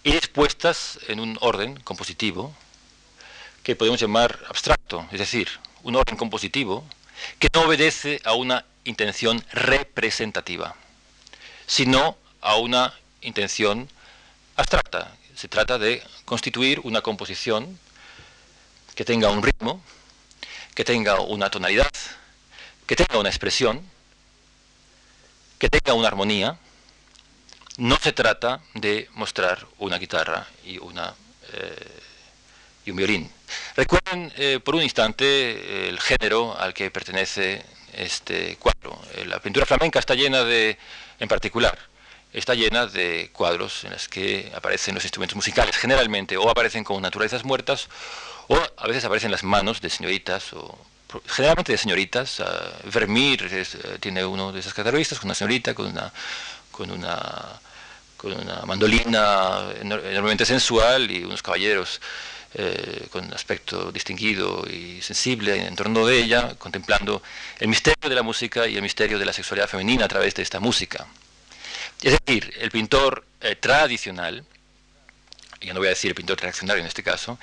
y 0.03 0.17
expuestas 0.17 0.99
en 1.09 1.21
un 1.21 1.37
orden 1.41 1.79
compositivo 1.81 2.55
que 3.63 3.77
podemos 3.77 4.01
llamar 4.01 4.39
abstracto, 4.49 5.07
es 5.13 5.19
decir, 5.19 5.49
un 5.83 5.97
orden 5.97 6.17
compositivo 6.17 6.85
que 7.39 7.49
no 7.53 7.63
obedece 7.63 8.21
a 8.25 8.33
una 8.33 8.65
intención 8.85 9.45
representativa, 9.53 10.75
sino 11.67 12.17
a 12.41 12.57
una 12.57 12.95
intención 13.21 13.89
abstracta. 14.57 15.13
Se 15.35 15.49
trata 15.49 15.79
de 15.79 16.03
constituir 16.25 16.81
una 16.81 17.01
composición 17.03 17.79
que 18.95 19.05
tenga 19.05 19.31
un 19.31 19.43
ritmo, 19.43 19.83
que 20.75 20.85
tenga 20.85 21.21
una 21.21 21.51
tonalidad, 21.51 21.91
que 22.87 22.97
tenga 22.97 23.19
una 23.19 23.29
expresión, 23.29 23.83
que 25.59 25.69
tenga 25.69 25.95
una 25.95 26.09
armonía. 26.09 26.59
No 27.81 27.97
se 27.97 28.13
trata 28.13 28.61
de 28.75 29.09
mostrar 29.15 29.67
una 29.79 29.97
guitarra 29.97 30.47
y, 30.67 30.77
una, 30.77 31.15
eh, 31.55 32.01
y 32.85 32.91
un 32.91 32.97
violín. 32.99 33.33
Recuerden 33.75 34.31
eh, 34.37 34.61
por 34.63 34.75
un 34.75 34.83
instante 34.83 35.25
eh, 35.25 35.89
el 35.89 35.99
género 35.99 36.55
al 36.59 36.75
que 36.75 36.91
pertenece 36.91 37.65
este 37.95 38.57
cuadro. 38.57 39.01
la 39.25 39.41
pintura 39.41 39.65
flamenca 39.65 39.99
está 39.99 40.15
llena 40.15 40.45
de, 40.45 40.77
en 41.21 41.27
particular, 41.27 41.79
está 42.35 42.55
llena 42.55 42.85
de 42.85 43.31
cuadros 43.33 43.85
en 43.85 43.93
los 43.93 44.09
que 44.09 44.53
aparecen 44.55 44.95
los 44.95 45.05
instrumentos 45.05 45.37
musicales, 45.37 45.75
generalmente 45.79 46.37
o 46.37 46.51
aparecen 46.51 46.85
con 46.85 47.01
naturalezas 47.01 47.45
muertas 47.45 47.89
o 48.49 48.61
a 48.77 48.87
veces 48.89 49.07
aparecen 49.07 49.31
las 49.31 49.43
manos 49.43 49.81
de 49.81 49.89
señoritas 49.89 50.53
o 50.53 50.79
generalmente 51.27 51.73
de 51.73 51.79
señoritas. 51.79 52.43
Vermeer 52.85 53.49
eh, 53.51 53.65
tiene 54.01 54.23
uno 54.23 54.53
de 54.53 54.61
esas 54.61 54.75
con 54.75 54.85
una 55.25 55.35
señorita, 55.35 55.73
con 55.73 55.87
una, 55.87 56.13
con 56.71 56.91
una, 56.91 57.61
con 58.21 58.33
una 58.35 58.61
mandolina 58.67 59.71
enormemente 59.81 60.45
sensual 60.45 61.11
y 61.11 61.25
unos 61.25 61.43
caballeros 61.43 62.01
eh, 62.53 63.07
con 63.11 63.33
aspecto 63.33 63.91
distinguido 63.91 64.67
y 64.69 65.01
sensible 65.01 65.67
en 65.67 65.75
torno 65.75 66.05
de 66.05 66.19
ella, 66.19 66.55
contemplando 66.59 67.23
el 67.59 67.69
misterio 67.69 68.11
de 68.11 68.15
la 68.15 68.23
música 68.23 68.67
y 68.67 68.77
el 68.77 68.83
misterio 68.83 69.19
de 69.19 69.25
la 69.25 69.33
sexualidad 69.33 69.69
femenina 69.69 70.05
a 70.05 70.09
través 70.09 70.35
de 70.35 70.43
esta 70.43 70.61
música. 70.61 71.07
Es 72.03 72.19
decir, 72.19 72.53
el 72.61 72.71
pintor 72.71 73.25
eh, 73.41 73.57
tradicional, 73.57 74.45
ya 75.63 75.73
no 75.73 75.81
voy 75.81 75.87
a 75.87 75.91
decir 75.91 76.11
el 76.11 76.15
pintor 76.15 76.41
reaccionario 76.43 76.83
en 76.83 76.89
este 76.89 77.03
caso, 77.03 77.39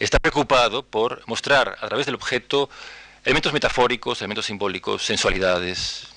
está 0.00 0.18
preocupado 0.18 0.82
por 0.82 1.22
mostrar 1.26 1.76
a 1.80 1.86
través 1.86 2.06
del 2.06 2.16
objeto 2.16 2.68
elementos 3.24 3.52
metafóricos, 3.52 4.20
elementos 4.22 4.46
simbólicos, 4.46 5.04
sensualidades, 5.04 6.08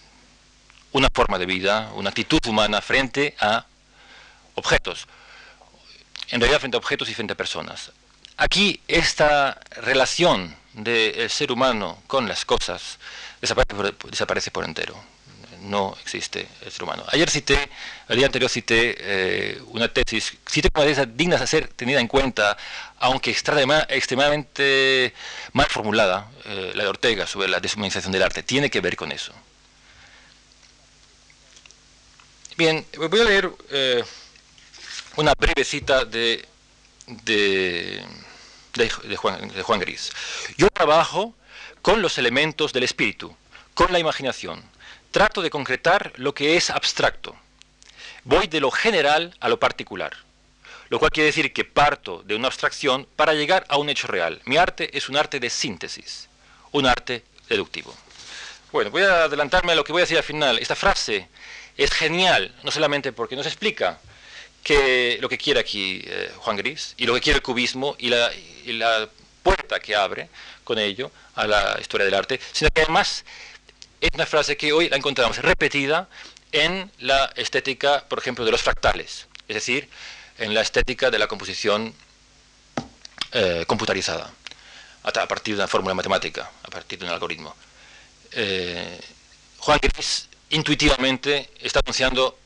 una 0.93 1.09
forma 1.13 1.37
de 1.37 1.45
vida, 1.45 1.91
una 1.93 2.09
actitud 2.09 2.39
humana 2.47 2.81
frente 2.81 3.35
a 3.39 3.65
objetos. 4.59 5.07
En 6.29 6.39
realidad 6.39 6.59
frente 6.59 6.77
a 6.77 6.79
objetos 6.79 7.09
y 7.09 7.13
frente 7.13 7.33
a 7.33 7.37
personas. 7.37 7.91
Aquí 8.37 8.81
esta 8.87 9.59
relación 9.81 10.55
del 10.73 11.29
ser 11.29 11.51
humano 11.51 12.01
con 12.07 12.27
las 12.27 12.45
cosas 12.45 12.99
desaparece 13.41 14.51
por 14.51 14.63
entero 14.65 14.95
no 15.61 15.95
existe 16.01 16.47
el 16.61 16.71
ser 16.71 16.83
humano. 16.83 17.03
Ayer 17.07 17.29
cité, 17.29 17.69
el 18.07 18.17
día 18.17 18.25
anterior 18.25 18.49
cité 18.49 18.95
eh, 18.97 19.61
una 19.67 19.87
tesis, 19.87 20.37
cité 20.47 20.69
como 20.69 20.85
de 20.85 20.91
esas 20.91 21.15
dignas 21.15 21.39
de 21.39 21.47
ser 21.47 21.67
tenida 21.67 21.99
en 21.99 22.07
cuenta, 22.07 22.57
aunque 22.99 23.31
extremadamente 23.31 25.13
mal 25.53 25.67
formulada, 25.67 26.29
eh, 26.45 26.71
la 26.75 26.83
de 26.83 26.89
Ortega 26.89 27.27
sobre 27.27 27.47
la 27.47 27.59
deshumanización 27.59 28.11
del 28.11 28.23
arte, 28.23 28.43
tiene 28.43 28.69
que 28.69 28.81
ver 28.81 28.95
con 28.95 29.11
eso. 29.11 29.33
Bien, 32.57 32.85
voy 32.97 33.21
a 33.21 33.23
leer 33.23 33.49
eh, 33.71 34.03
una 35.15 35.33
breve 35.33 35.63
cita 35.63 36.05
de, 36.05 36.45
de, 37.07 38.05
Juan, 39.17 39.47
de 39.49 39.61
Juan 39.63 39.79
Gris. 39.79 40.11
Yo 40.57 40.69
trabajo 40.69 41.33
con 41.81 42.01
los 42.01 42.17
elementos 42.17 42.73
del 42.73 42.83
espíritu, 42.83 43.35
con 43.73 43.91
la 43.91 43.99
imaginación, 43.99 44.63
trato 45.11 45.41
de 45.41 45.49
concretar 45.49 46.13
lo 46.17 46.33
que 46.33 46.57
es 46.57 46.69
abstracto. 46.69 47.35
Voy 48.23 48.47
de 48.47 48.59
lo 48.59 48.71
general 48.71 49.35
a 49.39 49.49
lo 49.49 49.59
particular, 49.59 50.15
lo 50.89 50.99
cual 50.99 51.11
quiere 51.11 51.27
decir 51.27 51.53
que 51.53 51.65
parto 51.65 52.21
de 52.23 52.35
una 52.35 52.47
abstracción 52.47 53.07
para 53.15 53.33
llegar 53.33 53.65
a 53.69 53.77
un 53.77 53.89
hecho 53.89 54.07
real. 54.07 54.41
Mi 54.45 54.57
arte 54.57 54.95
es 54.97 55.09
un 55.09 55.17
arte 55.17 55.39
de 55.39 55.49
síntesis, 55.49 56.29
un 56.71 56.85
arte 56.85 57.23
deductivo. 57.47 57.95
Bueno, 58.71 58.91
voy 58.91 59.01
a 59.01 59.23
adelantarme 59.23 59.71
a 59.71 59.75
lo 59.75 59.83
que 59.83 59.91
voy 59.91 60.01
a 60.01 60.03
decir 60.03 60.17
al 60.17 60.23
final. 60.23 60.59
Esta 60.59 60.75
frase 60.75 61.27
es 61.75 61.91
genial, 61.91 62.53
no 62.63 62.71
solamente 62.71 63.11
porque 63.11 63.35
nos 63.35 63.47
explica 63.47 63.99
que 64.63 65.17
lo 65.21 65.29
que 65.29 65.37
quiere 65.37 65.59
aquí 65.59 66.01
eh, 66.05 66.31
Juan 66.37 66.57
Gris 66.57 66.93
y 66.97 67.05
lo 67.05 67.13
que 67.13 67.21
quiere 67.21 67.37
el 67.37 67.43
cubismo 67.43 67.95
y 67.97 68.09
la, 68.09 69.09
puerta 69.41 69.79
que 69.79 69.95
abre 69.95 70.29
con 70.63 70.77
ello 70.77 71.11
a 71.35 71.47
la 71.47 71.77
historia 71.79 72.05
del 72.05 72.13
arte, 72.13 72.39
sino 72.51 72.69
que 72.71 72.81
además 72.81 73.23
es 74.01 74.09
una 74.13 74.25
frase 74.25 74.57
que 74.57 74.73
hoy 74.73 74.89
la 74.89 74.97
encontramos 74.97 75.37
repetida 75.37 76.09
en 76.51 76.91
la 76.99 77.31
estética, 77.35 78.03
por 78.07 78.19
ejemplo, 78.19 78.43
de 78.43 78.51
los 78.51 78.61
fractales, 78.61 79.27
es 79.47 79.55
decir, 79.55 79.89
en 80.37 80.53
la 80.53 80.61
estética 80.61 81.09
de 81.09 81.19
la 81.19 81.27
composición 81.27 81.95
eh, 83.31 83.63
computarizada, 83.65 84.31
a 85.03 85.11
partir 85.27 85.55
de 85.55 85.61
una 85.61 85.67
fórmula 85.67 85.95
matemática, 85.95 86.51
a 86.63 86.69
partir 86.69 86.99
de 86.99 87.05
un 87.05 87.11
algoritmo. 87.11 87.55
Eh, 88.33 88.99
Juan 89.59 89.79
Gris 89.81 90.27
intuitivamente 90.49 91.49
está 91.61 91.79
anunciando 91.79 92.37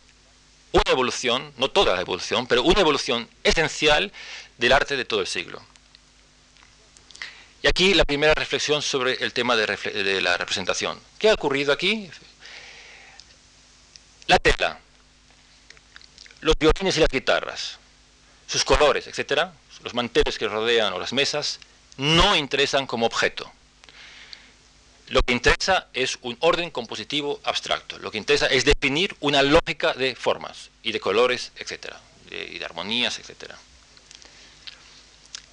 una 0.73 0.91
evolución, 0.91 1.53
no 1.57 1.69
toda 1.69 1.95
la 1.95 2.01
evolución, 2.01 2.47
pero 2.47 2.63
una 2.63 2.81
evolución 2.81 3.29
esencial 3.43 4.11
del 4.57 4.73
arte 4.73 4.97
de 4.97 5.05
todo 5.05 5.21
el 5.21 5.27
siglo. 5.27 5.61
Y 7.61 7.67
aquí 7.67 7.93
la 7.93 8.03
primera 8.03 8.33
reflexión 8.33 8.81
sobre 8.81 9.13
el 9.23 9.31
tema 9.31 9.55
de, 9.55 10.21
la 10.21 10.35
representación. 10.35 10.99
¿Qué 11.17 11.29
ha 11.29 11.33
ocurrido 11.33 11.71
aquí? 11.71 12.09
La 14.27 14.37
tela, 14.39 14.79
los 16.41 16.57
violines 16.57 16.97
y 16.97 16.99
las 16.99 17.09
guitarras, 17.09 17.77
sus 18.47 18.65
colores, 18.65 19.07
etcétera, 19.07 19.53
los 19.83 19.93
manteles 19.93 20.37
que 20.37 20.47
rodean 20.47 20.91
o 20.93 20.99
las 20.99 21.13
mesas, 21.13 21.59
no 21.97 22.35
interesan 22.35 22.87
como 22.87 23.05
objeto. 23.05 23.49
Lo 25.09 25.21
que 25.21 25.33
interesa 25.33 25.87
es 25.93 26.17
un 26.21 26.37
orden 26.39 26.71
compositivo 26.71 27.39
abstracto. 27.43 27.99
Lo 27.99 28.11
que 28.11 28.17
interesa 28.17 28.47
es 28.47 28.65
definir 28.65 29.15
una 29.19 29.41
lógica 29.41 29.93
de 29.93 30.15
formas 30.15 30.69
y 30.81 30.91
de 30.91 30.99
colores, 30.99 31.51
etcétera, 31.57 31.99
y 32.31 32.57
de 32.57 32.65
armonías, 32.65 33.19
etcétera. 33.19 33.57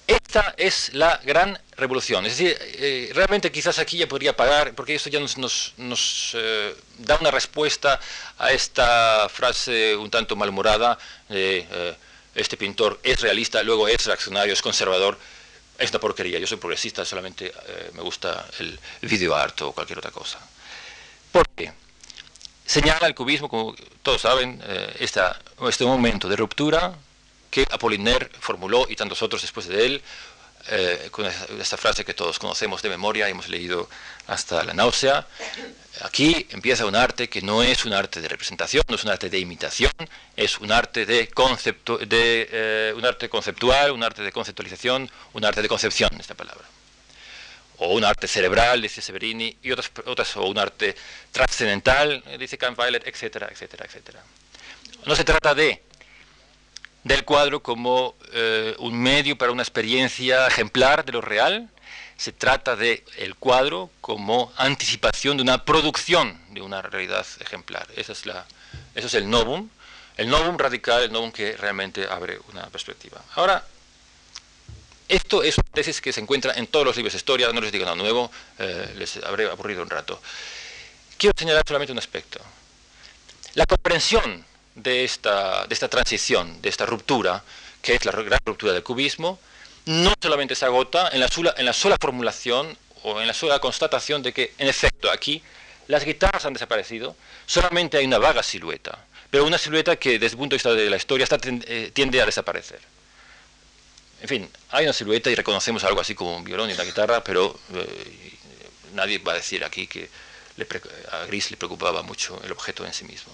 Esta 0.07 0.53
es 0.57 0.93
la 0.93 1.21
gran 1.23 1.57
revolución. 1.77 2.25
Es 2.25 2.37
decir, 2.37 2.57
eh, 2.59 3.11
realmente 3.13 3.51
quizás 3.51 3.79
aquí 3.79 3.97
ya 3.97 4.07
podría 4.07 4.35
parar, 4.35 4.73
porque 4.73 4.95
esto 4.95 5.09
ya 5.09 5.19
nos, 5.19 6.33
eh, 6.33 6.75
da 6.97 7.17
una 7.19 7.31
respuesta 7.31 7.99
a 8.37 8.51
esta 8.51 9.29
frase 9.29 9.95
un 9.95 10.09
tanto 10.09 10.35
malhumorada, 10.35 10.97
eh, 11.29 11.95
este 12.35 12.57
pintor 12.57 12.99
es 13.03 13.21
realista, 13.21 13.63
luego 13.63 13.87
es 13.87 14.05
reaccionario, 14.05 14.53
es 14.53 14.61
conservador. 14.61 15.17
Es 15.77 15.89
una 15.89 15.99
porquería. 15.99 16.39
Yo 16.39 16.47
soy 16.47 16.57
progresista, 16.57 17.03
solamente 17.05 17.47
eh, 17.47 17.91
me 17.93 18.01
gusta 18.01 18.47
el 18.59 18.79
video 19.01 19.35
art 19.35 19.61
o 19.61 19.71
cualquier 19.71 19.99
otra 19.99 20.11
cosa. 20.11 20.39
¿Por 21.31 21.47
qué? 21.49 21.71
Señala 22.65 23.07
el 23.07 23.15
cubismo, 23.15 23.49
como 23.49 23.75
todos 24.01 24.21
saben, 24.21 24.61
eh, 24.63 24.95
este 24.99 25.83
momento 25.83 26.29
de 26.29 26.37
ruptura 26.37 26.93
que 27.49 27.67
Apollinaire 27.69 28.29
formuló 28.39 28.85
y 28.89 28.95
tantos 28.95 29.21
otros 29.21 29.41
después 29.41 29.67
de 29.67 29.85
él, 29.85 30.01
eh, 30.69 31.09
con 31.11 31.25
esta 31.25 31.77
frase 31.77 32.05
que 32.05 32.13
todos 32.13 32.39
conocemos 32.39 32.81
de 32.81 32.89
memoria, 32.89 33.27
hemos 33.27 33.47
leído 33.47 33.89
hasta 34.27 34.63
la 34.63 34.73
náusea. 34.73 35.27
Aquí 36.01 36.47
empieza 36.51 36.85
un 36.85 36.95
arte 36.95 37.29
que 37.29 37.41
no 37.41 37.63
es 37.63 37.85
un 37.85 37.93
arte 37.93 38.21
de 38.21 38.27
representación, 38.27 38.83
no 38.87 38.95
es 38.95 39.03
un 39.03 39.09
arte 39.09 39.29
de 39.29 39.39
imitación, 39.39 39.91
es 40.35 40.59
un 40.59 40.71
arte, 40.71 41.05
de, 41.05 41.27
concepto, 41.29 41.97
de 41.97 42.47
eh, 42.51 42.93
un 42.95 43.05
arte 43.05 43.29
conceptual, 43.29 43.91
un 43.91 44.03
arte 44.03 44.21
de 44.21 44.31
conceptualización, 44.31 45.09
un 45.33 45.45
arte 45.45 45.61
de 45.61 45.67
concepción, 45.67 46.09
esta 46.19 46.35
palabra. 46.35 46.65
O 47.77 47.93
un 47.93 48.05
arte 48.05 48.27
cerebral, 48.27 48.81
dice 48.81 49.01
Severini, 49.01 49.57
y 49.63 49.71
otras, 49.71 49.91
otras 50.05 50.37
o 50.37 50.45
un 50.45 50.59
arte 50.59 50.95
trascendental, 51.31 52.23
dice 52.37 52.57
Kahnweiler, 52.57 53.07
etcétera, 53.07 53.49
etcétera, 53.51 53.85
etcétera. 53.85 54.23
No 55.05 55.15
se 55.15 55.23
trata 55.23 55.55
de 55.55 55.81
del 57.03 57.25
cuadro 57.25 57.61
como 57.61 58.15
eh, 58.33 58.75
un 58.79 58.97
medio 58.99 59.37
para 59.37 59.51
una 59.51 59.63
experiencia 59.63 60.47
ejemplar 60.47 61.05
de 61.05 61.13
lo 61.13 61.21
real. 61.21 61.69
Se 62.17 62.31
trata 62.31 62.75
de 62.75 63.03
el 63.17 63.35
cuadro 63.35 63.89
como 63.99 64.53
anticipación 64.57 65.37
de 65.37 65.43
una 65.43 65.65
producción 65.65 66.39
de 66.51 66.61
una 66.61 66.81
realidad 66.81 67.25
ejemplar. 67.39 67.87
Esa 67.95 68.11
es 68.11 68.25
la, 68.25 68.45
eso 68.93 69.07
es 69.07 69.13
el 69.15 69.29
novum, 69.29 69.69
el 70.17 70.29
novum 70.29 70.57
radical, 70.57 71.01
el 71.01 71.11
novum 71.11 71.31
que 71.31 71.57
realmente 71.57 72.05
abre 72.07 72.39
una 72.51 72.67
perspectiva. 72.67 73.23
Ahora, 73.35 73.65
esto 75.07 75.41
es 75.43 75.57
una 75.57 75.69
tesis 75.73 75.99
que 75.99 76.13
se 76.13 76.21
encuentra 76.21 76.53
en 76.53 76.67
todos 76.67 76.85
los 76.85 76.95
libros 76.95 77.13
de 77.13 77.17
historia, 77.17 77.51
no 77.51 77.59
les 77.59 77.71
digo 77.71 77.85
nada 77.85 77.97
nuevo, 77.97 78.31
eh, 78.59 78.93
les 78.97 79.17
habré 79.17 79.49
aburrido 79.49 79.81
un 79.81 79.89
rato. 79.89 80.21
Quiero 81.17 81.33
señalar 81.37 81.63
solamente 81.67 81.91
un 81.91 81.97
aspecto. 81.97 82.39
La 83.55 83.65
comprensión 83.65 84.45
de 84.75 85.03
esta, 85.03 85.65
de 85.67 85.73
esta 85.73 85.87
transición, 85.87 86.61
de 86.61 86.69
esta 86.69 86.85
ruptura, 86.85 87.43
que 87.81 87.95
es 87.95 88.05
la 88.05 88.11
gran 88.11 88.39
ruptura 88.45 88.73
del 88.73 88.83
cubismo, 88.83 89.39
no 89.85 90.13
solamente 90.21 90.55
se 90.55 90.65
agota 90.65 91.09
en 91.09 91.19
la, 91.19 91.27
sola, 91.27 91.53
en 91.57 91.65
la 91.65 91.73
sola 91.73 91.97
formulación 91.99 92.77
o 93.03 93.19
en 93.19 93.27
la 93.27 93.33
sola 93.33 93.59
constatación 93.59 94.21
de 94.21 94.33
que, 94.33 94.53
en 94.57 94.67
efecto, 94.67 95.11
aquí 95.11 95.41
las 95.87 96.05
guitarras 96.05 96.45
han 96.45 96.53
desaparecido, 96.53 97.15
solamente 97.45 97.97
hay 97.97 98.05
una 98.05 98.19
vaga 98.19 98.43
silueta, 98.43 99.05
pero 99.29 99.45
una 99.45 99.57
silueta 99.57 99.95
que 99.95 100.19
desde 100.19 100.35
el 100.35 100.37
punto 100.37 100.53
de 100.53 100.57
vista 100.57 100.73
de 100.73 100.89
la 100.89 100.97
historia 100.97 101.23
está, 101.23 101.37
eh, 101.43 101.91
tiende 101.93 102.21
a 102.21 102.25
desaparecer. 102.25 102.79
En 104.21 104.27
fin, 104.27 104.49
hay 104.69 104.85
una 104.85 104.93
silueta 104.93 105.31
y 105.31 105.35
reconocemos 105.35 105.83
algo 105.83 105.99
así 105.99 106.13
como 106.13 106.37
un 106.37 106.43
violón 106.43 106.69
y 106.69 106.73
una 106.73 106.83
guitarra, 106.83 107.23
pero 107.23 107.59
eh, 107.73 108.37
nadie 108.93 109.17
va 109.17 109.33
a 109.33 109.35
decir 109.35 109.63
aquí 109.63 109.87
que 109.87 110.09
a 111.11 111.25
Gris 111.25 111.49
le 111.49 111.57
preocupaba 111.57 112.03
mucho 112.03 112.39
el 112.43 112.51
objeto 112.51 112.85
en 112.85 112.93
sí 112.93 113.03
mismo. 113.05 113.33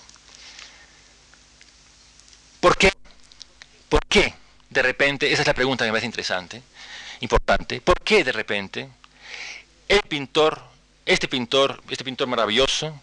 ¿Por 2.59 2.77
qué? 2.77 2.91
¿Por 3.89 4.05
qué 4.07 4.33
de 4.69 4.81
repente, 4.81 5.31
esa 5.31 5.41
es 5.41 5.47
la 5.47 5.53
pregunta 5.53 5.85
que 5.85 5.89
me 5.89 5.93
parece 5.93 6.07
interesante, 6.07 6.61
importante, 7.21 7.81
¿por 7.81 8.01
qué 8.01 8.23
de 8.23 8.31
repente 8.31 8.89
el 9.87 10.01
pintor, 10.01 10.61
este 11.05 11.27
pintor, 11.27 11.81
este 11.89 12.03
pintor 12.03 12.27
maravilloso, 12.27 12.99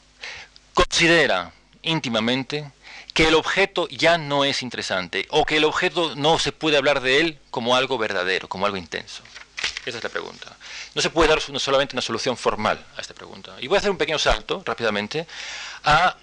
considera 0.75 1.53
íntimamente 1.83 2.71
que 3.15 3.29
el 3.29 3.35
objeto 3.35 3.89
ya 3.89 4.19
no 4.19 4.45
es 4.45 4.63
interesante 4.63 5.27
o 5.31 5.45
que 5.45 5.57
el 5.57 5.65
objeto 5.65 6.15
no 6.17 6.39
se 6.39 6.53
puede 6.53 6.77
hablar 6.77 7.01
de 7.01 7.21
él 7.21 7.39
como 7.51 7.77
algo 7.77 7.97
verdadero, 7.97 8.49
como 8.49 8.67
algo 8.67 8.77
intenso? 8.77 9.23
Esa 9.87 9.99
es 9.99 10.05
la 10.05 10.11
pregunta. 10.11 10.57
No 10.95 11.03
se 11.03 11.11
puede 11.11 11.29
dar 11.29 11.41
solamente 11.41 11.95
una 11.95 12.03
solución 12.03 12.37
formal 12.37 12.85
a 12.97 13.01
esta 13.01 13.15
pregunta. 13.15 13.55
Y 13.61 13.67
voy 13.67 13.77
a 13.77 13.79
hacer 13.79 13.91
un 13.91 13.99
pequeño 13.99 14.19
salto 14.19 14.63
rápidamente 14.65 15.27
a 15.85 16.17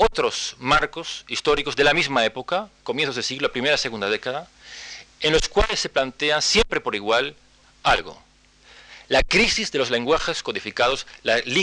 otros 0.00 0.56
marcos 0.58 1.26
históricos 1.28 1.76
de 1.76 1.84
la 1.84 1.92
misma 1.92 2.24
época, 2.24 2.70
comienzos 2.84 3.16
de 3.16 3.22
siglo, 3.22 3.52
primera, 3.52 3.76
segunda 3.76 4.08
década, 4.08 4.48
en 5.20 5.34
los 5.34 5.50
cuales 5.50 5.78
se 5.78 5.90
plantea 5.90 6.40
siempre 6.40 6.80
por 6.80 6.94
igual 6.94 7.36
algo. 7.82 8.20
La 9.08 9.22
crisis 9.22 9.70
de 9.72 9.78
los 9.78 9.90
lenguajes 9.90 10.42
codificados, 10.42 11.06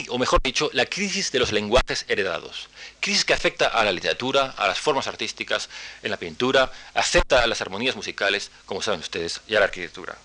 o 0.10 0.18
mejor 0.20 0.40
dicho, 0.44 0.70
la 0.74 0.86
crisis 0.86 1.32
de 1.32 1.40
los 1.40 1.52
lenguajes 1.52 2.06
heredados. 2.10 2.70
Crisis 3.00 3.26
que 3.26 3.34
afecta 3.34 3.70
a 3.70 3.84
la 3.84 3.92
literatura, 3.92 4.54
a 4.56 4.68
las 4.68 4.80
formas 4.80 5.08
artísticas, 5.08 5.68
en 6.04 6.12
la 6.12 6.18
pintura, 6.18 6.72
afecta 6.94 7.42
a 7.42 7.48
las 7.48 7.62
armonías 7.62 7.96
musicales, 7.96 8.52
como 8.68 8.84
saben 8.84 9.00
ustedes, 9.00 9.42
y 9.48 9.56
a 9.56 9.60
la 9.60 9.66
arquitectura. 9.66 10.16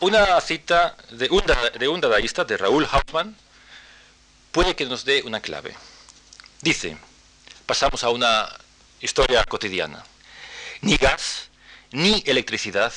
Una 0.00 0.40
cita 0.40 0.96
de 1.10 1.28
un, 1.30 2.00
dadaísta, 2.00 2.44
de 2.44 2.56
Raúl 2.56 2.88
Hoffman, 2.90 3.36
puede 4.52 4.74
que 4.74 4.86
nos 4.86 5.04
dé 5.04 5.22
una 5.22 5.40
clave. 5.40 5.74
Dice, 6.60 6.96
pasamos 7.66 8.04
a 8.04 8.10
una 8.10 8.48
historia 9.00 9.44
cotidiana. 9.44 10.04
Ni 10.80 10.96
gas, 10.96 11.48
ni 11.92 12.22
electricidad, 12.26 12.92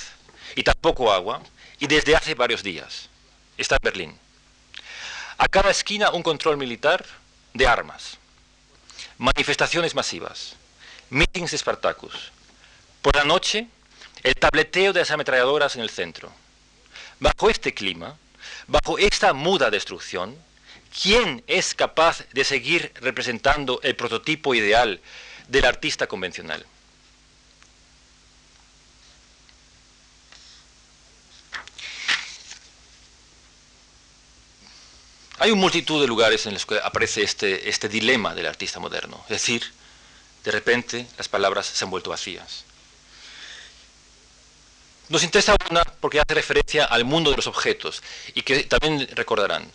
y 0.55 0.63
tampoco 0.63 1.11
agua, 1.11 1.41
y 1.79 1.87
desde 1.87 2.15
hace 2.15 2.35
varios 2.35 2.63
días. 2.63 3.09
Está 3.57 3.75
en 3.75 3.81
Berlín. 3.83 4.19
A 5.37 5.47
cada 5.47 5.71
esquina 5.71 6.11
un 6.11 6.23
control 6.23 6.57
militar 6.57 7.05
de 7.53 7.67
armas. 7.67 8.17
Manifestaciones 9.17 9.95
masivas. 9.95 10.55
Meetings 11.09 11.51
de 11.51 11.57
Spartacus. 11.57 12.31
Por 13.01 13.15
la 13.15 13.23
noche, 13.23 13.67
el 14.23 14.35
tableteo 14.35 14.93
de 14.93 15.01
las 15.01 15.11
ametralladoras 15.11 15.75
en 15.75 15.81
el 15.81 15.89
centro. 15.89 16.31
Bajo 17.19 17.49
este 17.49 17.73
clima, 17.73 18.17
bajo 18.67 18.97
esta 18.97 19.33
muda 19.33 19.69
destrucción, 19.69 20.37
¿Quién 21.01 21.43
es 21.47 21.73
capaz 21.73 22.23
de 22.33 22.43
seguir 22.43 22.93
representando 23.01 23.79
el 23.81 23.95
prototipo 23.95 24.53
ideal 24.53 25.01
del 25.47 25.65
artista 25.65 26.07
convencional? 26.07 26.65
Hay 35.39 35.51
una 35.51 35.61
multitud 35.61 35.99
de 35.99 36.07
lugares 36.07 36.45
en 36.45 36.53
los 36.53 36.65
que 36.65 36.79
aparece 36.79 37.23
este, 37.23 37.67
este 37.69 37.89
dilema 37.89 38.35
del 38.35 38.45
artista 38.45 38.79
moderno. 38.79 39.19
Es 39.23 39.41
decir, 39.41 39.63
de 40.43 40.51
repente 40.51 41.07
las 41.17 41.27
palabras 41.27 41.65
se 41.65 41.83
han 41.83 41.89
vuelto 41.89 42.11
vacías. 42.11 42.65
Nos 45.09 45.23
interesa 45.23 45.55
una 45.69 45.83
porque 45.83 46.19
hace 46.19 46.33
referencia 46.33 46.85
al 46.85 47.03
mundo 47.03 47.31
de 47.31 47.35
los 47.37 47.47
objetos 47.47 48.03
y 48.35 48.43
que 48.43 48.63
también 48.63 49.07
recordarán 49.15 49.69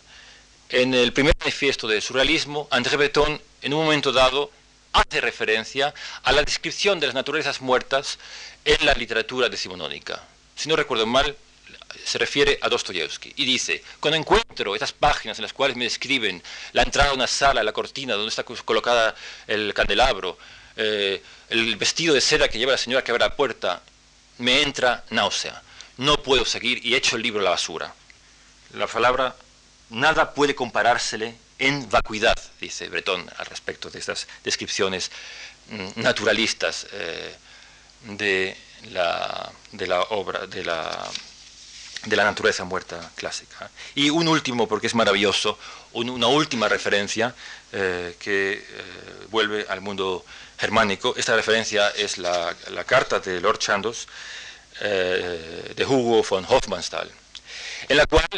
en 0.69 0.93
el 0.93 1.13
primer 1.13 1.35
manifiesto 1.39 1.87
de 1.87 1.99
surrealismo, 1.99 2.67
André 2.69 2.95
Breton, 2.95 3.41
en 3.61 3.73
un 3.73 3.83
momento 3.83 4.11
dado, 4.11 4.51
hace 4.93 5.19
referencia 5.19 5.93
a 6.23 6.31
la 6.31 6.43
descripción 6.43 6.99
de 6.99 7.07
las 7.07 7.15
naturalezas 7.15 7.61
muertas 7.61 8.19
en 8.65 8.85
la 8.85 8.93
literatura 8.93 9.49
decimonónica. 9.49 10.21
Si 10.55 10.69
no 10.69 10.75
recuerdo 10.75 11.05
mal, 11.05 11.35
se 12.05 12.17
refiere 12.17 12.59
a 12.61 12.69
Dostoyevsky 12.69 13.33
y 13.35 13.45
dice, 13.45 13.83
cuando 13.99 14.17
encuentro 14.17 14.75
estas 14.75 14.93
páginas 14.93 15.39
en 15.39 15.43
las 15.43 15.53
cuales 15.53 15.75
me 15.75 15.85
describen 15.85 16.41
la 16.73 16.83
entrada 16.83 17.11
a 17.11 17.13
una 17.13 17.27
sala, 17.27 17.63
la 17.63 17.73
cortina 17.73 18.13
donde 18.13 18.29
está 18.29 18.43
colocada 18.43 19.15
el 19.47 19.73
candelabro, 19.73 20.37
eh, 20.77 21.21
el 21.49 21.75
vestido 21.77 22.13
de 22.13 22.21
seda 22.21 22.47
que 22.47 22.59
lleva 22.59 22.73
la 22.73 22.77
señora 22.77 23.03
que 23.03 23.11
abre 23.11 23.25
la 23.25 23.35
puerta, 23.35 23.81
me 24.37 24.61
entra 24.61 25.03
náusea. 25.09 25.61
No 25.97 26.21
puedo 26.21 26.45
seguir 26.45 26.85
y 26.85 26.95
echo 26.95 27.15
el 27.15 27.23
libro 27.23 27.41
a 27.41 27.43
la 27.43 27.49
basura. 27.51 27.93
La 28.73 28.87
palabra 28.87 29.35
nada 29.89 30.33
puede 30.33 30.55
comparársele 30.55 31.35
en 31.59 31.89
vacuidad, 31.89 32.37
dice 32.59 32.87
Breton 32.87 33.29
al 33.37 33.45
respecto 33.45 33.89
de 33.89 33.99
estas 33.99 34.27
descripciones 34.43 35.11
mm, 35.69 36.01
naturalistas 36.01 36.87
eh, 36.93 37.35
de, 38.03 38.55
la, 38.91 39.51
de, 39.73 39.87
la, 39.87 40.01
obra, 40.03 40.47
de 40.47 40.63
la, 40.63 41.05
de 42.05 42.15
la 42.15 42.23
naturaleza 42.23 42.63
muerta 42.63 43.11
clásica. 43.15 43.69
Y 43.93 44.09
un 44.09 44.29
último, 44.29 44.67
porque 44.67 44.87
es 44.87 44.95
maravilloso, 44.95 45.59
una 45.91 46.27
última 46.27 46.69
referencia 46.69 47.35
eh, 47.73 48.15
que 48.19 48.53
eh, 48.53 48.63
vuelve 49.29 49.65
al 49.67 49.81
mundo 49.81 50.25
germánico. 50.57 51.13
Esta 51.17 51.35
referencia 51.35 51.89
es 51.89 52.17
la, 52.17 52.55
la 52.69 52.85
carta 52.85 53.19
de 53.19 53.41
Lord 53.41 53.59
Chandos 53.59 54.07
de 54.79 55.85
Hugo 55.85 56.23
von 56.23 56.45
Hofmannsthal, 56.47 57.11
en 57.89 57.97
la 57.97 58.05
cual 58.05 58.29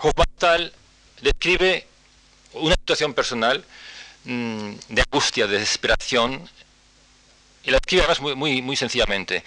Hofmannsthal 0.00 0.72
describe 1.20 1.86
una 2.52 2.74
situación 2.74 3.14
personal 3.14 3.64
mm, 4.24 4.72
de 4.88 5.02
angustia, 5.02 5.46
de 5.46 5.58
desesperación, 5.58 6.48
y 7.64 7.70
la 7.70 7.78
describe 7.78 8.04
además 8.04 8.36
muy, 8.36 8.62
muy, 8.62 8.76
sencillamente. 8.76 9.42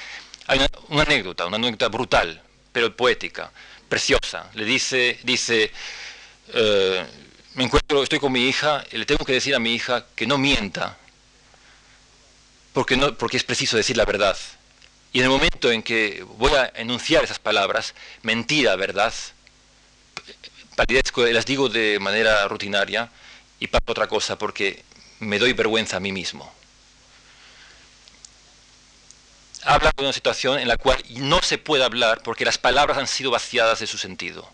Hay 0.48 0.60
una, 0.90 1.04
anécdota, 1.04 1.46
una 1.46 1.58
anécdota 1.58 1.88
brutal, 1.88 2.42
pero 2.72 2.96
poética, 2.96 3.52
preciosa. 3.88 4.50
Le 4.54 4.66
dice, 4.66 5.20
dice 5.24 5.72
eh, 6.54 7.06
me 7.56 7.64
encuentro, 7.64 8.04
estoy 8.04 8.20
con 8.20 8.32
mi 8.32 8.48
hija, 8.48 8.84
y 8.92 8.98
le 8.98 9.06
tengo 9.06 9.26
que 9.26 9.34
decir 9.34 9.56
a 9.56 9.60
mi 9.60 9.74
hija 9.74 10.06
que 10.16 10.28
no 10.28 10.38
mienta, 10.38 10.98
porque, 12.74 12.96
no, 12.96 13.18
porque 13.18 13.38
es 13.38 13.44
preciso 13.44 13.78
decir 13.78 13.98
la 13.98 14.06
verdad. 14.06 14.38
Y 15.14 15.20
en 15.20 15.26
el 15.26 15.30
momento 15.30 15.72
en 15.72 15.84
que 15.84 16.24
voy 16.38 16.54
a 16.54 16.72
enunciar 16.76 17.24
esas 17.24 17.40
palabras, 17.40 17.94
mentira, 18.22 18.76
verdad, 18.78 19.14
palidezco, 20.76 21.26
las 21.26 21.46
digo 21.46 21.70
de 21.70 22.00
manera 22.00 22.48
rutinaria 22.48 23.10
y 23.60 23.68
paso 23.68 23.86
otra 23.88 24.08
cosa 24.08 24.38
porque 24.38 24.84
me 25.20 25.40
doy 25.40 25.54
vergüenza 25.54 25.98
a 25.98 26.00
mí 26.00 26.12
mismo. 26.12 26.52
Habla 29.64 29.92
de 29.96 30.04
una 30.04 30.14
situación 30.14 30.60
en 30.60 30.68
la 30.68 30.78
cual 30.78 31.04
no 31.10 31.42
se 31.42 31.58
puede 31.60 31.84
hablar 31.84 32.22
porque 32.24 32.46
las 32.46 32.58
palabras 32.58 32.98
han 32.98 33.08
sido 33.08 33.30
vaciadas 33.30 33.80
de 33.80 33.88
su 33.88 33.98
sentido. 33.98 34.50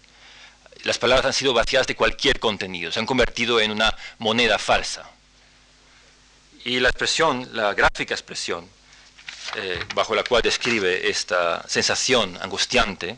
Las 0.83 0.99
palabras 0.99 1.25
han 1.25 1.33
sido 1.33 1.53
vaciadas 1.53 1.87
de 1.87 1.95
cualquier 1.95 2.39
contenido, 2.39 2.91
se 2.91 2.99
han 2.99 3.05
convertido 3.05 3.59
en 3.59 3.71
una 3.71 3.95
moneda 4.19 4.59
falsa. 4.59 5.09
Y 6.65 6.79
la 6.81 6.89
expresión, 6.89 7.49
la 7.53 7.73
gráfica 7.73 8.13
expresión, 8.13 8.69
eh, 9.55 9.79
bajo 9.95 10.13
la 10.13 10.23
cual 10.23 10.41
describe 10.41 11.09
esta 11.09 11.63
sensación 11.67 12.37
angustiante, 12.41 13.17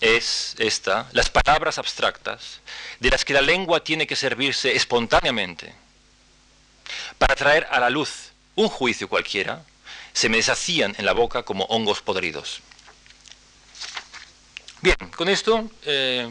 es 0.00 0.54
esta, 0.58 1.08
las 1.12 1.30
palabras 1.30 1.78
abstractas, 1.78 2.60
de 3.00 3.10
las 3.10 3.24
que 3.24 3.34
la 3.34 3.40
lengua 3.40 3.82
tiene 3.82 4.06
que 4.06 4.16
servirse 4.16 4.74
espontáneamente 4.76 5.74
para 7.18 7.34
traer 7.34 7.66
a 7.70 7.80
la 7.80 7.90
luz 7.90 8.32
un 8.54 8.68
juicio 8.68 9.08
cualquiera, 9.08 9.64
se 10.12 10.28
me 10.28 10.38
deshacían 10.38 10.94
en 10.98 11.04
la 11.04 11.12
boca 11.12 11.42
como 11.42 11.64
hongos 11.64 12.00
podridos. 12.00 12.60
Bien, 14.80 14.96
con 15.16 15.28
esto 15.28 15.70
eh, 15.84 16.30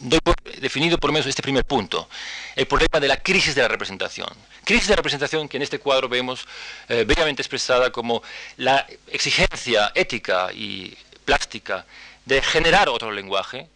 doy 0.00 0.20
por 0.20 0.36
definido 0.60 0.98
por 0.98 1.10
lo 1.10 1.14
menos 1.14 1.26
este 1.26 1.42
primer 1.42 1.64
punto, 1.64 2.08
el 2.54 2.66
problema 2.66 3.00
de 3.00 3.08
la 3.08 3.22
crisis 3.22 3.54
de 3.54 3.62
la 3.62 3.68
representación. 3.68 4.28
Crisis 4.64 4.88
de 4.88 4.96
representación 4.96 5.48
que 5.48 5.58
en 5.58 5.62
este 5.62 5.78
cuadro 5.78 6.08
vemos 6.08 6.46
eh, 6.88 7.04
bellamente 7.06 7.42
expresada 7.42 7.90
como 7.92 8.22
la 8.56 8.86
exigencia 9.08 9.92
ética 9.94 10.52
y 10.52 10.96
plástica 11.26 11.84
de 12.24 12.40
generar 12.40 12.88
otro 12.88 13.12
lenguaje 13.12 13.68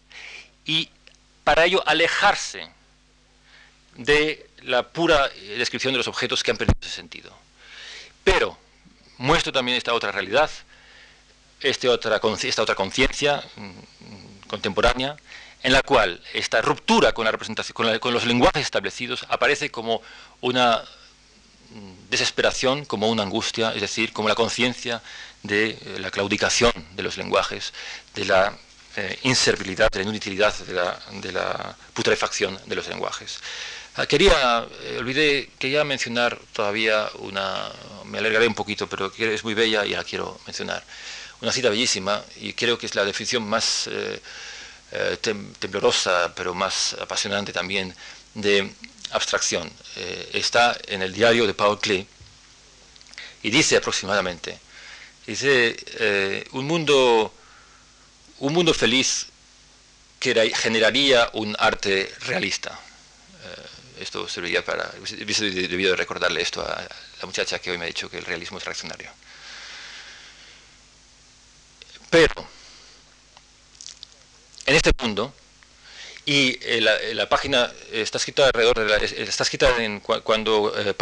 y 0.65 0.89
para 1.45 1.67
ello 1.67 1.83
alejarse 1.87 2.71
de 3.97 4.49
la 4.63 4.89
pura 4.89 5.29
descripción 5.59 5.93
de 5.93 5.99
los 5.99 6.09
objetos 6.09 6.43
que 6.43 6.51
han 6.51 6.57
perdido 6.57 6.79
ese 6.81 6.91
sentido. 6.91 7.33
Pero 8.25 8.57
muestro 9.19 9.53
también 9.53 9.77
esta 9.77 9.93
otra 9.93 10.13
realidad, 10.13 10.51
este 11.61 11.89
otra, 11.89 12.21
esta 12.43 12.63
otra 12.63 12.75
conciencia 12.75 13.45
mm, 13.57 14.49
contemporánea, 14.49 15.17
en 15.63 15.73
la 15.73 15.83
cual 15.83 16.23
esta 16.33 16.63
ruptura 16.63 17.13
con 17.13 17.27
la 17.27 17.31
representación, 17.31 17.99
con, 17.99 18.15
los 18.15 18.25
lenguajes 18.25 18.63
establecidos 18.63 19.27
aparece 19.29 19.71
como 19.71 20.01
una 20.41 20.83
mm, 21.71 22.11
desesperación, 22.11 22.85
como 22.87 23.09
una 23.09 23.23
angustia, 23.23 23.75
es 23.75 23.83
decir, 23.83 24.13
como 24.13 24.29
la 24.29 24.35
conciencia 24.35 25.03
de 25.43 25.71
eh, 25.71 25.99
la 25.99 26.11
claudicación 26.11 26.73
de 26.95 27.03
los 27.03 27.17
lenguajes, 27.17 27.73
de 28.15 28.25
la 28.25 28.57
eh, 28.97 29.19
inservilidad, 29.23 29.89
de 29.89 30.03
la 30.03 30.11
inutilidad, 30.11 30.53
de 30.67 31.33
la, 31.33 31.77
putrefacción 31.95 32.59
de 32.67 32.75
los 32.75 32.89
lenguajes. 32.89 33.39
Ah, 33.95 34.05
quería, 34.07 34.67
eh, 34.83 34.97
olvidé, 34.99 35.51
quería 35.61 35.85
mencionar 35.85 36.41
todavía 36.53 37.09
una, 37.21 37.71
me 38.07 38.19
alargaré 38.19 38.49
un 38.49 38.55
poquito, 38.55 38.89
pero 38.89 39.13
es 39.17 39.45
muy 39.45 39.55
bella 39.55 39.87
y 39.87 39.91
la 39.91 40.03
quiero 40.03 40.41
mencionar. 40.45 40.83
Una 41.41 41.53
cita 41.53 41.71
bellísima 41.71 42.23
y 42.41 42.53
creo 42.53 42.77
que 42.79 42.87
es 42.87 42.95
la 42.97 43.05
definición 43.05 43.45
más 43.49 43.89
eh, 43.89 44.21
temblorosa, 45.61 46.35
pero 46.35 46.53
más 46.53 46.95
apasionante 46.95 47.53
también, 47.53 47.95
de 48.35 48.73
abstracción. 49.13 49.71
Está 50.33 50.77
en 50.89 51.03
el 51.03 51.13
diario 51.13 51.47
de 51.47 51.55
Paul 51.55 51.79
Klee 51.79 52.07
y 53.43 53.51
dice 53.51 53.77
aproximadamente, 53.77 54.59
dice, 55.31 55.77
eh, 55.99 56.45
un, 56.53 56.67
mundo, 56.67 57.33
un 58.39 58.53
mundo 58.53 58.75
feliz 58.75 59.27
que 60.19 60.53
generaría 60.55 61.31
un 61.35 61.57
arte 61.59 62.13
realista. 62.21 62.79
esto 64.01 64.27
serviría 64.29 64.65
para, 64.65 64.91
hubiese 65.01 65.51
debido 65.51 65.95
recordarle 65.95 66.41
esto 66.41 66.63
a 66.63 66.89
la 67.21 67.27
muchacha 67.27 67.59
que 67.59 67.71
hoy 67.71 67.79
me 67.79 67.85
ha 67.85 67.89
dicho 67.89 68.11
que 68.11 68.19
el 68.19 68.25
realismo 68.25 68.59
es 68.59 68.65
reaccionario. 68.65 69.11
Pero, 72.11 72.49
en 74.67 74.75
este 74.75 74.91
mundo, 74.99 75.33
y 76.27 76.51
eh, 76.63 76.79
eh, 77.03 77.15
la, 77.15 77.29
página 77.29 77.73
está 77.93 78.19
escrita 78.19 78.47
alrededor 78.47 78.79
de 78.79 78.85
la, 78.85 78.97
está 78.97 79.43
escrita 79.43 79.83
en, 79.83 80.01
cuando 80.01 80.73
eh, 80.79 80.95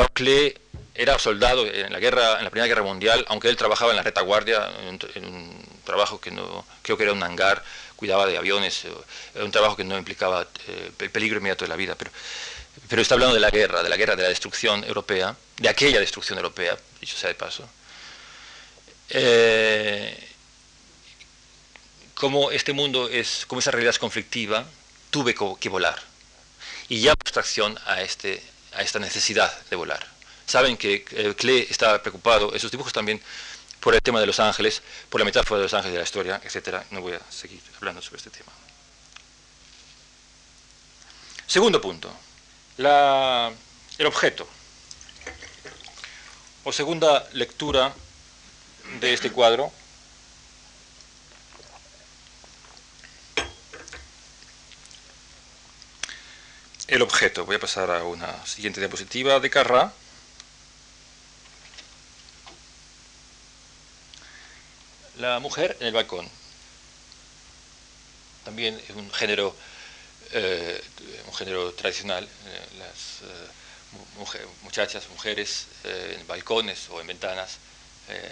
era 0.99 1.19
soldado 1.19 1.67
en 1.67 1.93
la 1.93 1.99
guerra 1.99 2.39
en 2.39 2.45
la 2.45 2.51
primera 2.51 2.69
guerra 2.69 2.83
mundial 2.83 3.25
aunque 3.29 3.49
él 3.49 3.57
trabajaba 3.57 3.93
en 3.93 3.97
la 3.97 4.03
retaguardia 4.03 4.69
en, 4.89 5.25
un 5.25 5.65
trabajo 5.85 6.21
que 6.21 6.31
no 6.31 6.67
creo 6.83 6.99
que 6.99 7.05
era 7.05 7.13
un 7.15 7.23
hangar 7.23 7.63
cuidaba 7.97 8.27
de 8.27 8.37
aviones 8.37 8.85
era 9.35 9.45
un 9.45 9.51
trabajo 9.51 9.77
que 9.77 9.85
no 9.85 9.97
implicaba 9.97 10.47
el 10.99 11.11
peligro 11.11 11.39
inmediato 11.39 11.65
de 11.65 11.69
la 11.71 11.77
vida 11.77 11.97
pero 12.89 13.01
está 13.01 13.15
hablando 13.15 13.35
de 13.35 13.41
la 13.41 13.51
guerra 13.51 13.83
de 13.83 13.89
la 13.89 13.97
guerra 13.97 14.17
de 14.17 14.25
la 14.25 14.29
destrucción 14.29 14.85
europea 14.85 15.35
de 15.57 15.69
aquella 15.71 16.01
destrucción 16.01 16.37
europea 16.39 16.77
dicho 17.01 17.17
sea 17.17 17.29
de 17.29 17.35
paso 17.35 17.67
como 22.19 22.51
este 22.51 22.73
mundo 22.73 23.09
es, 23.09 23.45
como 23.47 23.61
esa 23.61 23.71
realidad 23.71 23.91
es 23.91 23.99
conflictiva, 23.99 24.67
tuve 25.11 25.35
que 25.59 25.69
volar. 25.69 25.99
Y 26.89 27.01
ya 27.01 27.13
abstracción 27.13 27.79
a, 27.87 28.03
este, 28.03 28.43
a 28.73 28.83
esta 28.83 28.99
necesidad 28.99 29.57
de 29.71 29.77
volar. 29.77 30.18
Saben 30.49 30.79
que 30.79 31.05
eh, 31.11 31.35
Klee 31.37 31.67
estaba 31.69 32.01
preocupado, 32.01 32.55
esos 32.55 32.71
dibujos 32.71 32.95
también, 32.95 33.21
por 33.81 33.95
el 33.95 34.01
tema 34.01 34.19
de 34.19 34.25
los 34.25 34.41
ángeles, 34.41 34.81
por 35.11 35.21
la 35.21 35.27
metáfora 35.27 35.59
de 35.59 35.65
los 35.65 35.75
ángeles 35.75 35.93
de 35.93 35.99
la 35.99 36.05
historia, 36.05 36.41
etc. 36.43 36.85
No 36.91 37.03
voy 37.03 37.13
a 37.13 37.21
seguir 37.31 37.61
hablando 37.77 38.01
sobre 38.01 38.17
este 38.17 38.31
tema. 38.31 38.51
Segundo 41.47 41.83
punto, 41.83 42.11
el 42.79 44.07
objeto. 44.07 44.49
O 46.65 46.73
segunda 46.73 47.29
lectura 47.35 47.93
de 49.01 49.13
este 49.13 49.31
cuadro, 49.31 49.71
el 56.87 57.03
objeto. 57.03 57.45
Voy 57.45 57.57
a 57.57 57.61
pasar 57.61 57.91
a 57.91 58.05
una 58.05 58.47
siguiente 58.47 58.81
diapositiva 58.81 59.41
de 59.41 59.51
Carra. 59.51 59.93
La 65.19 65.39
mujer 65.41 65.77
en 65.81 65.89
el 65.89 65.93
balcón. 65.93 66.29
También 68.45 68.81
es 68.89 68.95
un 68.97 69.13
género, 69.13 69.55
eh, 70.33 70.83
un 71.27 71.35
género 71.35 71.73
tradicional. 71.73 72.25
Eh, 72.25 72.79
las 72.79 73.23
eh, 73.23 74.47
muchachas, 74.63 75.09
mujeres 75.11 75.67
en 75.85 76.27
balcones 76.27 76.89
o 76.91 77.01
en 77.01 77.07
ventanas 77.07 77.59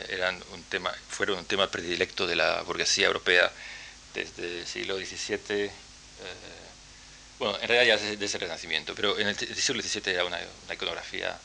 eran 0.09 0.43
un 0.53 0.63
tema, 0.65 0.95
fueron 1.09 1.39
un 1.39 1.45
tema 1.45 1.71
predilecto 1.71 2.27
de 2.27 2.37
la 2.37 2.63
burguesía 2.63 3.07
europea 3.07 3.51
desde 4.15 4.61
el 4.61 4.67
siglo 4.67 4.97
XVII 4.97 5.71
bueno, 7.39 7.59
en 7.61 7.69
realidad 7.69 7.99
ya 7.99 8.03
desde, 8.03 8.25
el 8.25 8.41
Renacimiento, 8.41 8.95
pero 8.95 9.19
en 9.19 9.29
el, 9.29 9.37
siglo 9.37 9.83
XVII 9.83 10.13
era 10.13 10.25
una, 10.25 10.41
iconografía, 10.73 11.39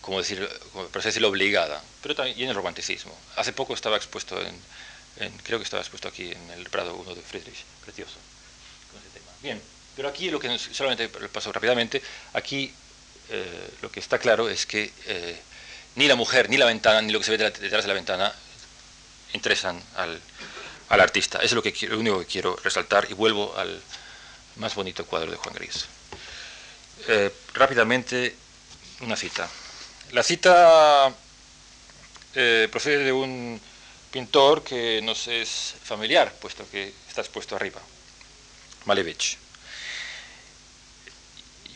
como 0.00 0.18
decir, 0.18 0.48
por 0.72 1.24
obligada, 1.24 1.82
pero 2.02 2.14
también 2.14 2.40
en 2.40 2.48
el 2.48 2.54
romanticismo. 2.54 3.16
Hace 3.36 3.52
poco 3.52 3.74
estaba 3.74 3.96
expuesto 3.96 4.40
en, 4.40 5.32
creo 5.42 5.58
que 5.58 5.64
estaba 5.64 5.82
expuesto 5.82 6.08
aquí 6.08 6.30
en 6.30 6.50
el 6.52 6.68
Prado 6.70 6.94
1 6.96 7.14
de 7.14 7.22
Friedrich, 7.22 7.64
precioso, 7.84 8.16
con 8.90 9.00
ese 9.00 9.10
tema. 9.10 9.30
Bien, 9.42 9.60
pero 9.96 10.08
aquí 10.08 10.30
lo 10.30 10.40
que 10.40 10.58
solamente 10.58 11.08
paso 11.08 11.52
rápidamente, 11.52 12.02
aquí 12.32 12.72
eh, 13.28 13.70
lo 13.82 13.90
que 13.90 14.00
está 14.00 14.18
claro 14.18 14.48
es 14.48 14.66
que 14.66 14.92
eh, 15.06 15.38
ni 15.96 16.08
la 16.08 16.16
mujer, 16.16 16.48
ni 16.48 16.56
la 16.56 16.66
ventana, 16.66 17.02
ni 17.02 17.12
lo 17.12 17.18
que 17.18 17.26
se 17.26 17.36
ve 17.36 17.38
detrás 17.38 17.84
de 17.84 17.88
la 17.88 17.94
ventana 17.94 18.32
interesan 19.32 19.80
al, 19.96 20.20
artista. 20.88 21.38
Eso 21.38 21.46
es 21.46 21.52
lo, 21.52 21.62
que, 21.62 21.74
lo 21.86 21.98
único 21.98 22.18
que 22.18 22.26
quiero 22.26 22.56
resaltar 22.56 23.06
y 23.08 23.14
vuelvo 23.14 23.56
al 23.56 23.80
más 24.56 24.74
bonito 24.74 25.06
cuadro 25.06 25.30
de 25.30 25.36
Juan 25.36 25.54
Gris. 25.54 25.86
Eh, 27.06 27.32
rápidamente, 27.54 28.34
una 29.00 29.16
cita. 29.16 29.48
La 30.12 30.24
cita 30.24 31.14
eh, 32.34 32.68
procede 32.72 33.04
de 33.04 33.12
un 33.12 33.60
pintor 34.10 34.64
que 34.64 35.00
nos 35.02 35.28
es 35.28 35.76
familiar, 35.84 36.34
puesto 36.40 36.68
que 36.68 36.92
está 37.08 37.20
expuesto 37.20 37.54
arriba, 37.54 37.80
Malevich. 38.86 39.38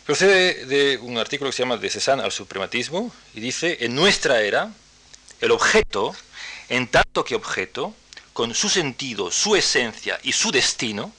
Procede 0.04 0.66
de 0.66 0.98
un 0.98 1.16
artículo 1.16 1.50
que 1.50 1.56
se 1.56 1.62
llama 1.62 1.76
De 1.76 1.88
Cézanne 1.88 2.24
al 2.24 2.32
suprematismo 2.32 3.14
y 3.34 3.40
dice, 3.40 3.78
en 3.82 3.94
nuestra 3.94 4.40
era, 4.40 4.72
el 5.40 5.52
objeto, 5.52 6.12
en 6.68 6.88
tanto 6.88 7.24
que 7.24 7.36
objeto, 7.36 7.94
con 8.32 8.52
su 8.52 8.68
sentido, 8.68 9.30
su 9.30 9.54
esencia 9.54 10.18
y 10.24 10.32
su 10.32 10.50
destino, 10.50 11.12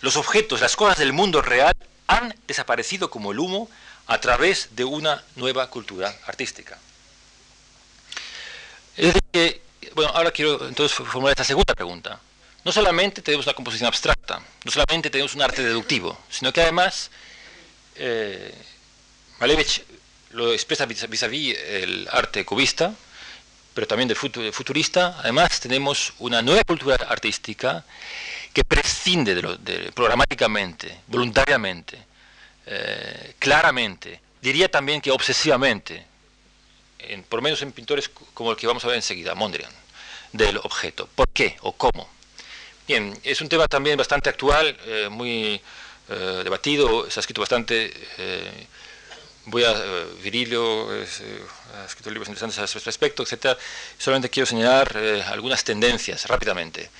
los 0.00 0.16
objetos, 0.16 0.60
las 0.60 0.74
cosas 0.74 0.98
del 0.98 1.12
mundo 1.12 1.42
real 1.42 1.76
han 2.08 2.34
desaparecido 2.48 3.08
como 3.08 3.30
el 3.30 3.38
humo 3.38 3.70
a 4.06 4.20
través 4.20 4.68
de 4.76 4.84
una 4.84 5.22
nueva 5.34 5.68
cultura 5.68 6.14
artística. 6.26 6.78
Es 8.96 9.06
decir, 9.06 9.22
que, 9.32 9.62
bueno, 9.94 10.10
ahora 10.14 10.30
quiero 10.30 10.66
entonces 10.68 10.96
formular 10.96 11.32
esta 11.32 11.44
segunda 11.44 11.74
pregunta. 11.74 12.20
No 12.64 12.72
solamente 12.72 13.22
tenemos 13.22 13.46
una 13.46 13.54
composición 13.54 13.86
abstracta, 13.86 14.40
no 14.64 14.70
solamente 14.70 15.10
tenemos 15.10 15.34
un 15.34 15.42
arte 15.42 15.62
deductivo, 15.62 16.18
sino 16.30 16.52
que 16.52 16.62
además 16.62 17.10
eh, 17.94 18.54
Malevich 19.38 19.84
lo 20.30 20.52
expresa 20.52 20.86
vis-à-vis 20.86 21.56
el 21.56 22.08
arte 22.10 22.44
cubista, 22.44 22.92
pero 23.74 23.86
también 23.86 24.08
del 24.08 24.16
futurista. 24.16 25.18
Además 25.20 25.60
tenemos 25.60 26.14
una 26.18 26.42
nueva 26.42 26.64
cultura 26.64 26.96
artística 27.08 27.84
que 28.52 28.64
prescinde 28.64 29.34
de 29.34 29.92
programáticamente, 29.92 31.00
voluntariamente, 31.06 31.98
eh, 32.66 33.34
claramente, 33.38 34.20
diría 34.42 34.68
también 34.68 35.00
que 35.00 35.12
obsesivamente, 35.12 36.04
en, 36.98 37.22
por 37.22 37.40
menos 37.40 37.62
en 37.62 37.70
pintores 37.70 38.10
como 38.34 38.50
el 38.50 38.56
que 38.56 38.66
vamos 38.66 38.84
a 38.84 38.88
ver 38.88 38.96
enseguida, 38.96 39.34
Mondrian, 39.36 39.70
del 40.32 40.56
objeto. 40.58 41.08
¿Por 41.14 41.28
qué 41.28 41.56
o 41.60 41.72
cómo? 41.72 42.08
Bien, 42.88 43.16
es 43.22 43.40
un 43.40 43.48
tema 43.48 43.68
también 43.68 43.96
bastante 43.96 44.30
actual, 44.30 44.76
eh, 44.84 45.08
muy 45.08 45.60
eh, 46.08 46.40
debatido, 46.42 47.08
se 47.08 47.18
ha 47.18 47.22
escrito 47.22 47.40
bastante, 47.40 47.92
voy 49.44 49.62
a, 49.62 49.72
Virilio 50.22 50.90
ha 50.90 51.84
escrito 51.86 52.10
libros 52.10 52.28
interesantes 52.28 52.58
a 52.58 52.64
ese 52.64 52.80
respecto, 52.80 53.22
etc. 53.22 53.56
Solamente 53.96 54.28
quiero 54.28 54.46
señalar 54.46 54.96
algunas 55.28 55.62
tendencias 55.62 56.26
rápidamente. 56.26 56.90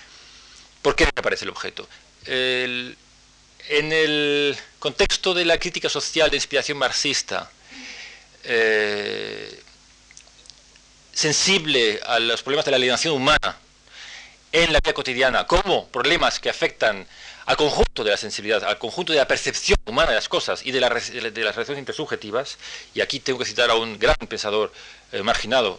¿Por 0.80 0.94
qué 0.94 1.08
aparece 1.16 1.44
el 1.44 1.50
objeto? 1.50 1.88
En 3.68 3.92
el 3.92 4.56
contexto 4.78 5.34
de 5.34 5.44
la 5.44 5.58
crítica 5.58 5.88
social 5.88 6.30
de 6.30 6.36
inspiración 6.36 6.78
marxista, 6.78 7.50
sensible 11.12 12.00
a 12.04 12.18
los 12.18 12.42
problemas 12.42 12.64
de 12.64 12.70
la 12.70 12.76
alienación 12.76 13.14
humana, 13.14 13.56
en 14.52 14.72
la 14.72 14.80
vida 14.80 14.94
cotidiana 14.94 15.46
como 15.46 15.88
problemas 15.88 16.38
que 16.38 16.48
afectan 16.48 17.06
al 17.46 17.56
conjunto 17.56 18.02
de 18.02 18.10
la 18.10 18.16
sensibilidad, 18.16 18.64
al 18.64 18.78
conjunto 18.78 19.12
de 19.12 19.18
la 19.18 19.28
percepción 19.28 19.78
humana 19.86 20.10
de 20.10 20.16
las 20.16 20.28
cosas 20.28 20.64
y 20.64 20.72
de, 20.72 20.80
las 20.80 20.90
relaciones 20.90 21.78
intersubjetivas, 21.78 22.58
y 22.94 23.00
aquí 23.00 23.20
tengo 23.20 23.38
que 23.38 23.44
citar 23.44 23.70
a 23.70 23.74
un 23.74 23.98
gran 23.98 24.16
pensador 24.28 24.72
eh, 25.12 25.22
marginado, 25.22 25.78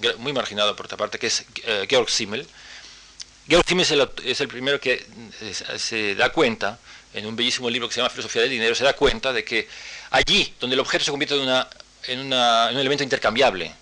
eh, 0.00 0.14
muy 0.18 0.32
marginado 0.32 0.76
por 0.76 0.86
otra 0.86 0.96
parte, 0.96 1.18
que 1.18 1.26
es 1.26 1.44
eh, 1.64 1.86
Georg 1.88 2.08
Simmel. 2.08 2.46
Simmel 3.66 4.08
es 4.24 4.40
el, 4.40 4.48
primero 4.48 4.80
que 4.80 5.06
se 5.78 6.14
da 6.16 6.30
cuenta, 6.30 6.78
en 7.14 7.26
un 7.26 7.36
bellísimo 7.36 7.70
libro 7.70 7.88
que 7.88 7.94
se 7.94 8.00
llama 8.00 8.10
Filosofía 8.10 8.42
del 8.42 8.50
Dinero, 8.50 8.74
se 8.74 8.84
da 8.84 8.94
cuenta 8.94 9.32
de 9.32 9.44
que 9.44 9.68
allí 10.10 10.52
donde 10.60 10.74
el 10.74 10.80
objeto 10.80 11.04
se 11.04 11.10
convierte 11.10 11.34
en, 11.36 11.42
una, 12.20 12.68
un 12.72 12.78
elemento 12.78 13.04
intercambiable, 13.04 13.72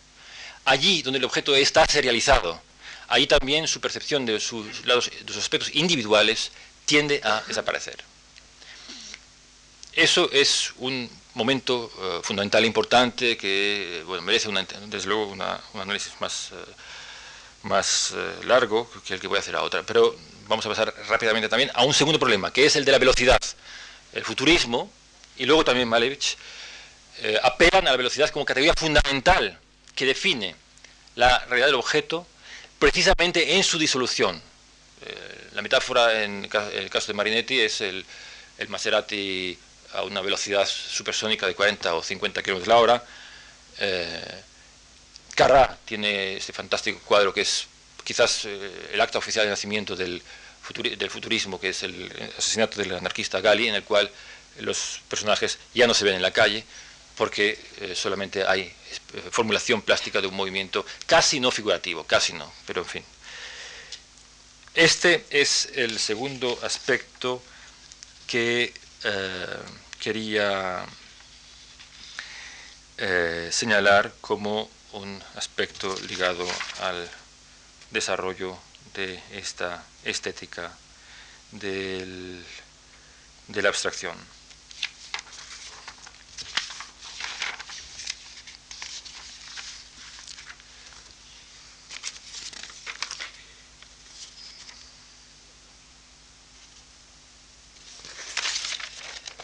allí 0.66 1.02
donde 1.02 1.18
el 1.18 1.24
objeto 1.24 1.54
está 1.56 1.86
serializado, 1.86 2.60
ahí 3.08 3.26
también 3.26 3.66
su 3.66 3.80
percepción 3.80 4.26
de 4.26 4.38
sus, 4.38 4.66
aspectos 5.36 5.74
individuales 5.74 6.52
tiende 6.84 7.20
a 7.24 7.42
desaparecer. 7.46 8.04
Eso 9.94 10.28
es 10.30 10.72
un 10.78 11.08
momento 11.34 11.90
eh, 11.98 12.20
fundamental 12.22 12.62
e 12.64 12.66
importante 12.66 13.36
que 13.36 14.02
bueno, 14.06 14.22
merece 14.22 14.48
desde 14.86 15.08
luego 15.08 15.28
un 15.28 15.42
análisis 15.80 16.12
más, 16.20 16.50
eh, 16.52 16.56
más 17.64 18.14
eh, 18.16 18.46
largo 18.46 18.90
que 19.06 19.14
el 19.14 19.20
que 19.20 19.26
voy 19.26 19.36
a 19.36 19.40
hacer 19.40 19.56
ahora. 19.56 19.82
Pero 19.84 20.16
vamos 20.48 20.64
a 20.66 20.68
pasar 20.68 20.94
rápidamente 21.08 21.48
también 21.48 21.70
a 21.74 21.84
un 21.84 21.92
segundo 21.92 22.18
problema, 22.18 22.52
que 22.52 22.66
es 22.66 22.76
el 22.76 22.84
de 22.84 22.92
la 22.92 22.98
velocidad. 22.98 23.40
El 24.12 24.24
futurismo 24.24 24.90
y 25.36 25.44
luego 25.46 25.64
también 25.64 25.88
Malevich 25.88 26.36
apelan 27.42 27.86
a 27.86 27.90
la 27.92 27.96
velocidad 27.96 28.30
como 28.30 28.44
categoría 28.44 28.74
fundamental 28.74 29.58
que 29.94 30.04
define 30.04 30.54
la 31.16 31.38
realidad 31.46 31.66
del 31.66 31.76
objeto 31.76 32.26
precisamente 32.78 33.56
en 33.56 33.64
su 33.64 33.78
disolución. 33.78 34.40
Eh, 35.02 35.48
la 35.52 35.62
metáfora 35.62 36.22
en 36.22 36.44
el 36.44 36.90
caso 36.90 37.06
de 37.08 37.14
Marinetti 37.14 37.60
es 37.60 37.80
el, 37.80 38.04
Maserati 38.68 39.58
a 39.94 40.02
una 40.02 40.20
velocidad 40.20 40.66
supersónica 40.66 41.46
de 41.46 41.54
40 41.54 41.94
o 41.94 42.02
50 42.02 42.42
km 42.42 42.66
la 42.66 42.76
hora. 42.76 43.04
Eh, 43.78 44.42
Carrá 45.34 45.78
tiene 45.84 46.36
este 46.36 46.52
fantástico 46.52 47.00
cuadro 47.04 47.34
que 47.34 47.42
es 47.42 47.66
quizás 48.04 48.44
eh, 48.44 48.90
el 48.92 49.00
acta 49.00 49.18
oficial 49.18 49.44
de 49.46 49.50
nacimiento 49.50 49.96
del, 49.96 50.22
futurismo, 51.08 51.60
que 51.60 51.70
es 51.70 51.82
el 51.82 52.10
asesinato 52.38 52.80
del 52.80 52.94
anarquista 52.94 53.40
Gali, 53.40 53.68
en 53.68 53.74
el 53.74 53.84
cual 53.84 54.10
los 54.60 55.00
personajes 55.08 55.58
ya 55.74 55.86
no 55.86 55.94
se 55.94 56.04
ven 56.04 56.14
en 56.14 56.22
la 56.22 56.32
calle, 56.32 56.64
porque 57.16 57.58
eh, 57.80 57.94
solamente 57.94 58.44
hay 58.46 58.62
eh, 58.62 58.74
formulación 59.30 59.82
plástica 59.82 60.20
de 60.20 60.26
un 60.26 60.34
movimiento 60.34 60.84
casi 61.06 61.40
no 61.40 61.50
figurativo, 61.50 62.04
casi 62.04 62.32
no, 62.32 62.52
pero 62.66 62.82
en 62.82 62.88
fin. 62.88 63.04
Este 64.74 65.24
es 65.30 65.70
el 65.74 65.98
segundo 65.98 66.58
aspecto 66.62 67.42
que 68.26 68.74
eh, 69.04 69.46
quería 70.00 70.84
señalar 73.50 74.12
como 74.20 74.70
un 74.94 75.22
aspecto 75.34 75.94
ligado 76.08 76.46
al 76.80 77.10
desarrollo 77.90 78.56
de 78.94 79.20
esta 79.32 79.84
estética 80.04 80.72
de 81.52 82.42
la 83.48 83.68
abstracción. 83.68 84.16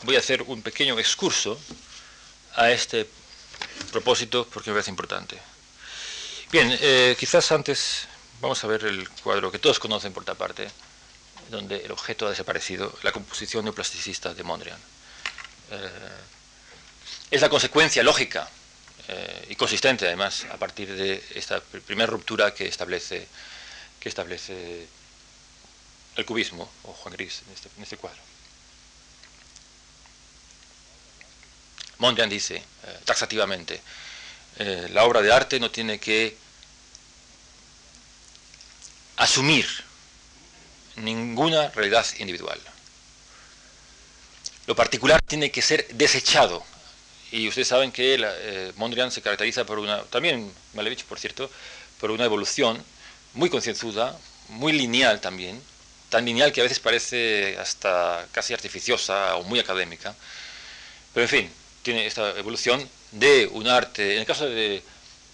voy 0.02 0.16
a 0.16 0.18
hacer 0.18 0.42
un 0.42 0.60
pequeño 0.60 0.98
excurso 0.98 1.56
a 2.56 2.72
este 2.72 3.06
propósito 3.90 4.46
porque 4.46 4.70
me 4.70 4.74
parece 4.74 4.90
importante. 4.90 5.38
Bien, 6.50 6.76
eh, 6.81 7.16
quizás 7.18 7.53
antes 7.53 8.09
vamos 8.40 8.62
a 8.64 8.66
ver 8.66 8.85
el 8.85 9.09
cuadro 9.09 9.53
que 9.53 9.59
todos 9.59 9.79
conocen 9.79 10.12
por 10.12 10.22
otra 10.22 10.35
parte, 10.35 10.68
donde 11.50 11.85
el 11.85 11.92
objeto 11.92 12.26
ha 12.26 12.31
desaparecido, 12.31 12.96
la 13.03 13.12
composición 13.12 13.64
neoplasticista 13.64 14.35
de 14.35 14.42
Mondrian. 14.42 14.79
Eh, 15.70 15.90
es 17.31 17.40
la 17.40 17.48
consecuencia 17.48 18.03
lógica 18.03 18.48
eh, 19.09 19.46
y 19.50 19.57
consistente, 19.57 20.07
además, 20.07 20.46
a 20.50 20.57
partir 20.57 20.92
de 20.94 21.22
esta 21.35 21.61
primera 21.61 22.07
ruptura 22.07 22.55
que 22.55 22.66
establece, 22.66 23.29
que 23.98 24.09
establece 24.09 24.87
el 26.16 26.24
cubismo, 26.24 26.70
o 26.85 26.92
Juan 26.92 27.14
Gris, 27.14 27.42
en 27.46 27.55
este, 27.55 27.68
en 27.76 27.83
este 27.83 27.96
cuadro. 27.96 28.20
Mondrian 32.00 32.28
dice 32.28 32.56
eh, 32.56 32.98
taxativamente, 33.04 33.80
eh, 34.58 34.88
la 34.90 35.04
obra 35.04 35.22
de 35.22 35.32
arte 35.32 35.60
no 35.60 35.70
tiene 35.70 36.00
que 36.00 36.36
asumir 39.16 39.66
ninguna 40.96 41.68
realidad 41.68 42.06
individual. 42.18 42.58
Lo 44.66 44.74
particular 44.74 45.20
tiene 45.22 45.50
que 45.50 45.62
ser 45.62 45.86
desechado. 45.88 46.64
Y 47.32 47.46
ustedes 47.48 47.68
saben 47.68 47.92
que 47.92 48.16
eh, 48.18 48.72
Mondrian 48.76 49.12
se 49.12 49.22
caracteriza 49.22 49.64
por 49.64 49.78
una, 49.78 50.02
también 50.04 50.52
Malevich 50.74 51.04
por 51.04 51.18
cierto, 51.18 51.50
por 52.00 52.10
una 52.10 52.24
evolución 52.24 52.82
muy 53.34 53.50
concienzuda, 53.50 54.18
muy 54.48 54.72
lineal 54.72 55.20
también, 55.20 55.62
tan 56.08 56.24
lineal 56.24 56.52
que 56.52 56.60
a 56.60 56.64
veces 56.64 56.80
parece 56.80 57.56
hasta 57.58 58.26
casi 58.32 58.54
artificiosa 58.54 59.36
o 59.36 59.44
muy 59.44 59.60
académica. 59.60 60.14
Pero 61.12 61.24
en 61.24 61.28
fin, 61.28 61.60
tiene 61.83 62.07
esta 62.07 62.37
evolución 62.38 62.87
de 63.12 63.49
un 63.53 63.66
arte, 63.66 64.14
en 64.14 64.21
el 64.21 64.27
caso 64.27 64.47
de, 64.49 64.83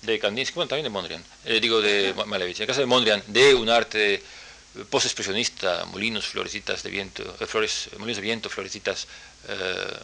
de 0.02 0.18
Kandinsky, 0.18 0.54
bueno, 0.54 0.68
también 0.68 0.84
de 0.84 0.90
Mondrian, 0.90 1.24
eh, 1.44 1.60
digo 1.60 1.80
de 1.80 2.14
Malevich, 2.26 2.56
en 2.56 2.62
el 2.62 2.66
caso 2.68 2.80
de 2.80 2.86
Mondrian, 2.86 3.22
de 3.26 3.54
un 3.54 3.68
arte 3.68 4.22
post-expresionista, 4.90 5.84
molinos, 5.86 6.26
florecitas 6.26 6.82
de 6.82 6.90
viento, 6.90 7.22
eh, 7.40 7.46
flores, 7.46 7.90
molinos 7.98 8.16
de 8.16 8.22
viento, 8.22 8.48
florecitas 8.48 9.06
eh, 9.48 9.98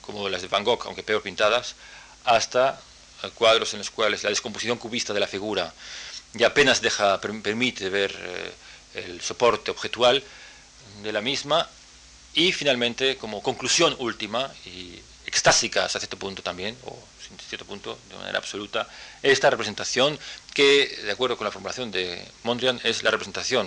como 0.00 0.28
las 0.28 0.42
de 0.42 0.48
Van 0.48 0.64
Gogh, 0.64 0.82
aunque 0.86 1.02
peor 1.02 1.22
pintadas, 1.22 1.74
hasta 2.24 2.80
cuadros 3.34 3.72
en 3.72 3.78
los 3.78 3.90
cuales 3.90 4.22
la 4.22 4.28
descomposición 4.28 4.76
cubista 4.76 5.14
de 5.14 5.20
la 5.20 5.26
figura 5.26 5.72
ya 6.34 6.48
apenas 6.48 6.82
deja, 6.82 7.18
permite 7.20 7.88
ver 7.88 8.14
el 8.94 9.20
soporte 9.22 9.70
objetual 9.70 10.22
de 11.02 11.12
la 11.12 11.22
misma 11.22 11.66
y 12.34 12.52
finalmente 12.52 13.16
como 13.16 13.42
conclusión 13.42 13.96
última 13.98 14.52
y 14.66 14.98
extásica 15.34 15.84
hasta 15.84 15.98
cierto 15.98 16.16
punto 16.16 16.42
también, 16.42 16.78
o 16.84 16.96
sin 17.26 17.36
cierto 17.38 17.66
punto, 17.66 17.98
de 18.08 18.14
manera 18.14 18.38
absoluta, 18.38 18.88
esta 19.20 19.50
representación 19.50 20.16
que, 20.54 20.86
de 21.04 21.10
acuerdo 21.10 21.36
con 21.36 21.44
la 21.44 21.50
formulación 21.50 21.90
de 21.90 22.24
Mondrian, 22.44 22.80
es 22.84 23.02
la 23.02 23.10
representación, 23.10 23.66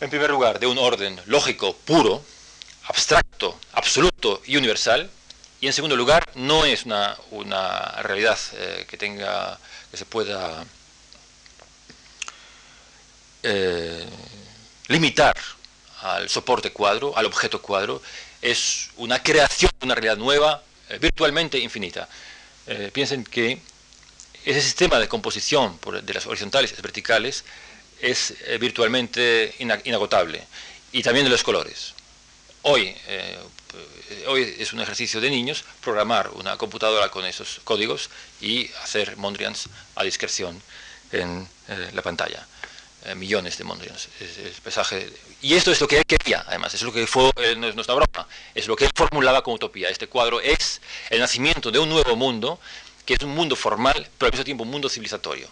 en 0.00 0.10
primer 0.10 0.30
lugar, 0.30 0.58
de 0.58 0.66
un 0.66 0.78
orden 0.78 1.20
lógico 1.26 1.76
puro, 1.76 2.24
abstracto, 2.88 3.56
absoluto 3.72 4.42
y 4.46 4.56
universal, 4.56 5.08
y 5.60 5.68
en 5.68 5.72
segundo 5.72 5.94
lugar, 5.94 6.28
no 6.34 6.64
es 6.64 6.84
una, 6.84 7.16
realidad 8.02 8.38
eh, 8.54 8.84
que 8.88 8.96
tenga, 8.96 9.60
que 9.92 9.96
se 9.96 10.06
pueda 10.06 10.64
eh, 13.44 14.04
limitar 14.88 15.36
al 16.02 16.28
soporte 16.28 16.72
cuadro, 16.72 17.16
al 17.16 17.26
objeto 17.26 17.62
cuadro, 17.62 18.02
es 18.40 18.90
una 18.96 19.22
creación 19.22 19.70
de 19.80 19.86
una 19.86 19.94
realidad 19.94 20.16
nueva, 20.16 20.62
eh, 20.88 20.98
virtualmente 20.98 21.58
infinita. 21.58 22.08
piensen 22.92 23.24
que 23.24 23.58
ese 24.44 24.60
sistema 24.62 25.00
de 25.00 25.08
composición 25.08 25.78
de 26.04 26.14
las 26.14 26.26
horizontales 26.26 26.72
y 26.78 26.80
verticales 26.80 27.44
es 28.00 28.34
virtualmente 28.60 29.52
inagotable, 29.58 30.46
y 30.92 31.02
también 31.02 31.24
de 31.24 31.30
los 31.30 31.42
colores. 31.42 31.94
Hoy, 32.62 32.94
eh, 33.08 33.38
hoy 34.28 34.56
es 34.58 34.72
un 34.72 34.80
ejercicio 34.80 35.20
de 35.20 35.30
niños 35.30 35.64
programar 35.80 36.30
una 36.34 36.56
computadora 36.56 37.08
con 37.08 37.24
esos 37.24 37.60
códigos 37.64 38.08
y 38.40 38.70
hacer 38.84 39.16
Mondrians 39.16 39.68
a 39.96 40.04
discreción 40.04 40.62
en 41.10 41.48
eh, 41.68 41.90
la 41.92 42.02
pantalla. 42.02 42.46
Eh, 43.04 43.16
millones 43.16 43.58
de 43.58 43.64
Mondrians. 43.64 44.08
Y 45.40 45.54
esto 45.54 45.72
es 45.72 45.80
lo 45.80 45.88
que 45.88 45.98
él 45.98 46.06
quería, 46.06 46.44
además, 46.46 46.72
es 46.72 46.82
lo 46.82 46.92
que 46.92 47.04
fue 47.08 47.32
nuestra 47.56 47.94
broma, 47.94 48.28
es 48.54 48.68
lo 48.68 48.76
que 48.76 48.84
él 48.84 48.92
formulaba 48.94 49.42
como 49.42 49.56
utopía. 49.56 49.88
Este 49.88 50.06
cuadro 50.06 50.40
es 50.40 50.80
el 51.10 51.18
nacimiento 51.18 51.72
de 51.72 51.80
un 51.80 51.88
nuevo 51.88 52.14
mundo, 52.14 52.60
que 53.04 53.14
es 53.14 53.22
un 53.22 53.30
mundo 53.30 53.56
formal, 53.56 54.08
pero 54.16 54.28
al 54.28 54.32
mismo 54.32 54.44
tiempo 54.44 54.62
un 54.62 54.70
mundo 54.70 54.88
civilizatorio, 54.88 55.48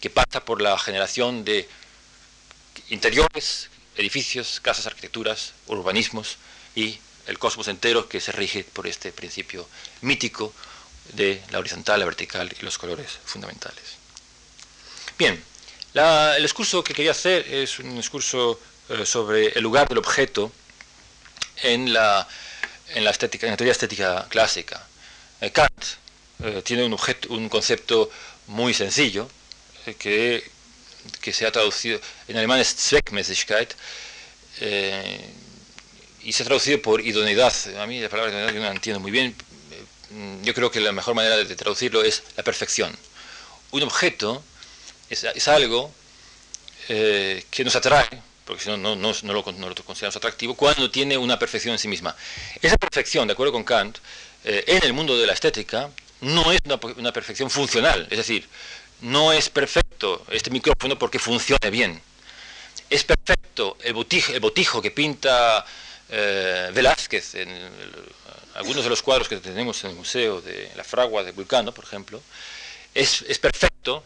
que 0.00 0.10
pasa 0.10 0.44
por 0.44 0.60
la 0.60 0.76
generación 0.80 1.44
de 1.44 1.68
interiores, 2.88 3.70
edificios, 3.96 4.58
casas, 4.58 4.88
arquitecturas, 4.88 5.52
urbanismos 5.68 6.38
y 6.74 6.98
el 7.28 7.38
cosmos 7.38 7.68
entero 7.68 8.08
que 8.08 8.20
se 8.20 8.32
rige 8.32 8.64
por 8.64 8.88
este 8.88 9.12
principio 9.12 9.68
mítico 10.00 10.52
de 11.12 11.40
la 11.50 11.60
horizontal, 11.60 12.00
la 12.00 12.06
vertical 12.06 12.52
y 12.58 12.64
los 12.64 12.78
colores 12.78 13.20
fundamentales. 13.24 13.84
Bien, 15.16 15.40
el 15.98 16.42
discurso 16.42 16.84
que 16.84 16.94
quería 16.94 17.10
hacer 17.10 17.46
es 17.52 17.78
un 17.78 17.96
discurso 17.96 18.60
eh, 18.88 19.04
sobre 19.04 19.48
el 19.48 19.62
lugar 19.62 19.88
del 19.88 19.98
objeto 19.98 20.52
en 21.62 21.92
la, 21.92 22.26
en 22.94 23.04
la, 23.04 23.10
estética, 23.10 23.46
en 23.46 23.52
la 23.52 23.56
teoría 23.56 23.72
estética 23.72 24.26
clásica. 24.28 24.86
Eh, 25.40 25.50
Kant 25.50 25.84
eh, 26.44 26.62
tiene 26.64 26.84
un, 26.84 26.92
objeto, 26.92 27.32
un 27.32 27.48
concepto 27.48 28.10
muy 28.46 28.74
sencillo 28.74 29.28
que, 29.98 30.48
que 31.20 31.32
se 31.32 31.46
ha 31.46 31.52
traducido 31.52 32.00
en 32.28 32.36
alemán 32.36 32.60
es 32.60 32.74
Zweckmäßigkeit, 32.76 33.74
y 36.22 36.32
se 36.32 36.42
ha 36.42 36.46
traducido 36.46 36.82
por 36.82 37.00
idoneidad. 37.00 37.54
A 37.80 37.86
mí 37.86 38.00
la 38.00 38.08
palabra 38.08 38.30
idoneidad 38.32 38.52
yo 38.52 38.60
no 38.60 38.66
la 38.66 38.72
entiendo 38.72 39.00
muy 39.00 39.10
bien. 39.10 39.34
Mm, 40.10 40.42
yo 40.42 40.54
creo 40.54 40.70
que 40.70 40.80
la 40.80 40.92
mejor 40.92 41.14
manera 41.14 41.36
de 41.36 41.56
traducirlo 41.56 42.02
es 42.02 42.22
la 42.36 42.42
perfección. 42.42 42.96
Un 43.70 43.82
objeto 43.82 44.42
es, 45.10 45.48
algo 45.48 45.92
eh, 46.88 47.44
que 47.50 47.64
nos 47.64 47.76
atrae, 47.76 48.08
porque 48.44 48.62
si 48.62 48.70
no, 48.70 48.76
no, 48.76 49.12
lo, 49.22 49.44
consideramos 49.44 50.16
atractivo, 50.16 50.54
cuando 50.54 50.90
tiene 50.90 51.16
una 51.16 51.38
perfección 51.38 51.72
en 51.72 51.78
sí 51.78 51.88
misma. 51.88 52.14
Esa 52.62 52.76
perfección, 52.76 53.26
de 53.26 53.32
acuerdo 53.32 53.52
con 53.52 53.64
Kant, 53.64 53.98
eh, 54.44 54.64
en 54.66 54.82
el 54.84 54.92
mundo 54.92 55.18
de 55.18 55.26
la 55.26 55.32
estética, 55.32 55.90
no 56.20 56.52
es 56.52 56.60
una, 56.64 57.12
perfección 57.12 57.50
funcional. 57.50 58.06
Es 58.10 58.18
decir, 58.18 58.48
no 59.00 59.32
es 59.32 59.48
perfecto 59.48 60.24
este 60.30 60.50
micrófono 60.50 60.98
porque 60.98 61.18
funcione 61.18 61.70
bien. 61.70 62.00
Es 62.90 63.04
perfecto 63.04 63.76
el 63.82 63.92
botijo, 63.92 64.80
que 64.80 64.90
pinta 64.90 65.64
eh, 66.08 66.70
Velázquez, 66.72 67.34
en 67.34 67.48
algunos 68.54 68.82
de 68.84 68.90
los 68.90 69.02
cuadros 69.02 69.28
que 69.28 69.36
tenemos 69.36 69.82
en 69.84 69.90
el 69.90 69.96
Museo 69.96 70.40
de 70.40 70.70
la 70.74 70.84
Fragua 70.84 71.22
de 71.22 71.32
Vulcano, 71.32 71.72
por 71.72 71.84
ejemplo, 71.84 72.20
es, 72.94 73.38
perfecto 73.38 74.02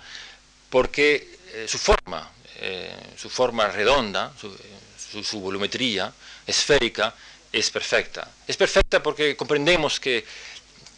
porque 0.72 1.36
eh, 1.52 1.66
su 1.68 1.76
forma, 1.76 2.32
eh, 2.56 2.96
su 3.18 3.28
forma 3.28 3.68
redonda, 3.68 4.32
su, 4.38 5.38
volumetría 5.38 6.10
esférica, 6.46 7.14
es 7.52 7.70
perfecta. 7.70 8.26
Es 8.48 8.56
perfecta 8.56 9.02
porque 9.02 9.36
comprendemos 9.36 10.00
que 10.00 10.24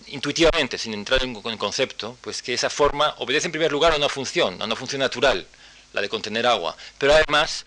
intuitivamente, 0.06 0.78
sin 0.78 0.94
entrar 0.94 1.24
en 1.24 1.34
el 1.34 1.58
concepto, 1.58 2.16
pues 2.20 2.40
que 2.40 2.54
esa 2.54 2.70
forma 2.70 3.16
obedece 3.18 3.48
en 3.48 3.52
primer 3.52 3.72
lugar 3.72 3.92
a 3.92 3.96
una 3.96 4.08
función, 4.08 4.62
a 4.62 4.64
una 4.64 4.76
función 4.76 5.00
natural, 5.00 5.44
la 5.92 6.00
de 6.00 6.08
contener 6.08 6.46
agua, 6.46 6.76
pero 6.96 7.12
además 7.12 7.66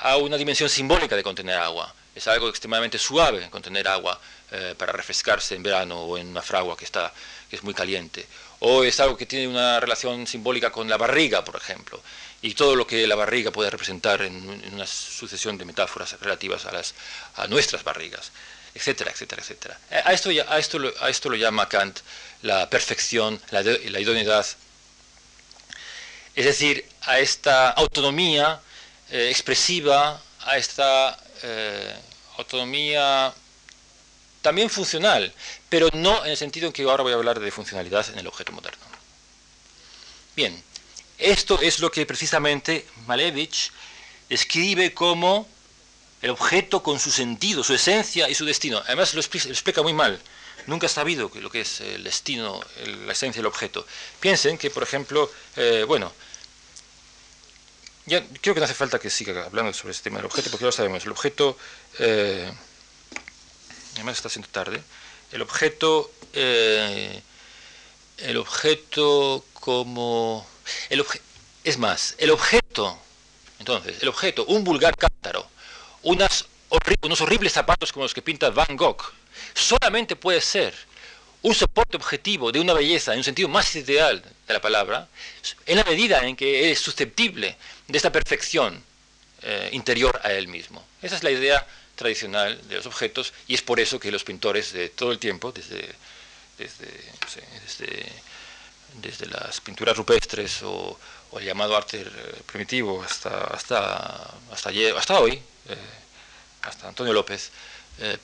a 0.00 0.16
una 0.16 0.36
dimensión 0.36 0.68
simbólica 0.68 1.14
de 1.14 1.22
contener 1.22 1.56
agua 1.56 1.94
es 2.14 2.28
algo 2.28 2.48
extremadamente 2.48 2.98
suave 2.98 3.48
contener 3.50 3.88
agua 3.88 4.20
eh, 4.52 4.74
para 4.78 4.92
refrescarse 4.92 5.54
en 5.54 5.62
verano 5.62 6.00
o 6.00 6.16
en 6.16 6.28
una 6.28 6.42
fragua 6.42 6.76
que, 6.76 6.84
está, 6.84 7.12
es 7.54 7.62
muy 7.62 7.74
caliente. 7.74 8.26
O 8.60 8.84
es 8.84 9.00
algo 9.00 9.16
que 9.16 9.26
tiene 9.26 9.48
una 9.48 9.80
relación 9.80 10.26
simbólica 10.26 10.70
con 10.70 10.88
la 10.88 10.96
barriga, 10.96 11.44
por 11.44 11.56
ejemplo, 11.56 12.00
y 12.42 12.54
todo 12.54 12.76
lo 12.76 12.86
que 12.86 13.06
la 13.06 13.14
barriga 13.14 13.50
puede 13.50 13.70
representar 13.70 14.22
en, 14.22 14.34
una 14.72 14.86
sucesión 14.86 15.58
de 15.58 15.64
metáforas 15.64 16.18
relativas 16.20 16.66
a, 16.66 16.72
las, 16.72 16.94
a 17.36 17.46
nuestras 17.46 17.84
barrigas, 17.84 18.32
etcétera, 18.74 19.10
etcétera, 19.10 19.42
etcétera. 19.42 19.78
A 20.04 20.12
esto, 20.12 20.30
a, 20.48 20.58
esto, 20.58 20.78
a 21.00 21.08
esto 21.08 21.28
lo 21.30 21.36
llama 21.36 21.68
Kant 21.68 22.00
la 22.42 22.68
perfección, 22.68 23.40
la, 23.50 23.62
la 23.62 24.00
idoneidad, 24.00 24.46
es 26.34 26.44
decir, 26.44 26.84
a 27.02 27.18
esta 27.18 27.70
autonomía 27.70 28.60
eh, 29.10 29.28
expresiva, 29.30 30.20
a 30.40 30.56
esta 30.58 31.16
eh, 31.42 31.94
autonomía 32.36 33.32
también 34.44 34.68
funcional, 34.68 35.32
pero 35.70 35.88
no 35.94 36.22
en 36.22 36.32
el 36.32 36.36
sentido 36.36 36.66
en 36.66 36.72
que 36.74 36.82
ahora 36.82 37.02
voy 37.02 37.12
a 37.12 37.16
hablar 37.16 37.40
de 37.40 37.50
funcionalidad 37.50 38.06
en 38.10 38.18
el 38.18 38.26
objeto 38.26 38.52
moderno. 38.52 38.84
Bien, 40.36 40.62
esto 41.16 41.58
es 41.62 41.80
lo 41.80 41.90
que 41.90 42.04
precisamente 42.04 42.86
Malevich 43.06 43.72
describe 44.28 44.92
como 44.92 45.48
el 46.20 46.28
objeto 46.28 46.82
con 46.82 47.00
su 47.00 47.10
sentido, 47.10 47.64
su 47.64 47.72
esencia 47.72 48.28
y 48.28 48.34
su 48.34 48.44
destino. 48.44 48.82
Además 48.84 49.14
lo 49.14 49.20
explica, 49.20 49.80
muy 49.80 49.94
mal. 49.94 50.20
Nunca 50.66 50.88
ha 50.88 50.90
sabido 50.90 51.30
lo 51.34 51.50
que 51.50 51.62
es 51.62 51.80
el 51.80 52.04
destino, 52.04 52.62
la 53.06 53.12
esencia 53.12 53.40
del 53.40 53.46
objeto. 53.46 53.86
Piensen 54.20 54.58
que, 54.58 54.68
por 54.68 54.82
ejemplo, 54.82 55.32
eh, 55.56 55.84
bueno, 55.88 56.12
creo 58.06 58.54
que 58.54 58.60
no 58.60 58.64
hace 58.64 58.74
falta 58.74 58.98
que 58.98 59.08
siga 59.08 59.46
hablando 59.46 59.72
sobre 59.72 59.92
este 59.92 60.04
tema 60.04 60.18
del 60.18 60.26
objeto, 60.26 60.50
porque 60.50 60.64
ya 60.64 60.66
lo 60.66 60.72
sabemos. 60.72 61.02
El 61.04 61.12
objeto, 61.12 61.56
eh, 61.98 62.52
además 63.94 64.16
está 64.16 64.28
siendo 64.28 64.48
tarde, 64.48 64.82
el 65.32 65.42
objeto, 65.42 66.10
eh, 66.32 67.22
el 68.18 68.36
objeto 68.36 69.44
como, 69.54 70.46
el 70.90 71.04
es 71.64 71.78
más, 71.78 72.14
el 72.18 72.30
objeto, 72.30 72.98
entonces, 73.58 74.02
el 74.02 74.08
objeto, 74.08 74.44
un 74.46 74.64
vulgar 74.64 74.96
cántaro, 74.96 75.48
unas 76.02 76.46
unos 77.02 77.20
horribles 77.20 77.52
zapatos 77.52 77.92
como 77.92 78.04
los 78.04 78.14
que 78.14 78.22
pinta 78.22 78.50
Van 78.50 78.76
Gogh, 78.76 79.02
solamente 79.54 80.16
puede 80.16 80.40
ser 80.40 80.74
un 81.42 81.54
soporte 81.54 81.96
objetivo 81.96 82.50
de 82.50 82.60
una 82.60 82.72
belleza 82.72 83.12
en 83.12 83.18
un 83.18 83.24
sentido 83.24 83.48
más 83.48 83.74
ideal 83.76 84.22
de 84.46 84.54
la 84.54 84.60
palabra, 84.60 85.08
en 85.66 85.76
la 85.76 85.84
medida 85.84 86.26
en 86.26 86.36
que 86.36 86.70
es 86.70 86.80
susceptible 86.80 87.56
de 87.86 87.96
esta 87.96 88.10
perfección 88.10 88.82
eh, 89.42 89.68
interior 89.72 90.20
a 90.24 90.32
él 90.32 90.48
mismo. 90.48 90.82
Esa 91.02 91.16
es 91.16 91.22
la 91.22 91.30
idea 91.30 91.66
tradicional 91.94 92.60
de 92.68 92.76
los 92.76 92.86
objetos 92.86 93.32
y 93.46 93.54
es 93.54 93.62
por 93.62 93.80
eso 93.80 93.98
que 93.98 94.10
los 94.10 94.24
pintores 94.24 94.72
de 94.72 94.88
todo 94.90 95.12
el 95.12 95.18
tiempo, 95.18 95.52
desde, 95.52 95.94
desde, 96.58 96.86
desde, 99.00 99.26
las 99.26 99.60
pinturas 99.60 99.96
rupestres 99.96 100.62
o, 100.62 100.98
el 101.38 101.44
llamado 101.44 101.76
arte 101.76 102.00
eh, 102.00 102.42
primitivo 102.46 103.02
hasta, 103.02 103.44
hasta, 103.44 104.34
hasta, 104.52 104.70
hasta 104.96 105.18
hoy, 105.18 105.32
eh, 105.32 105.76
hasta 106.62 106.88
Antonio 106.88 107.12
López, 107.12 107.50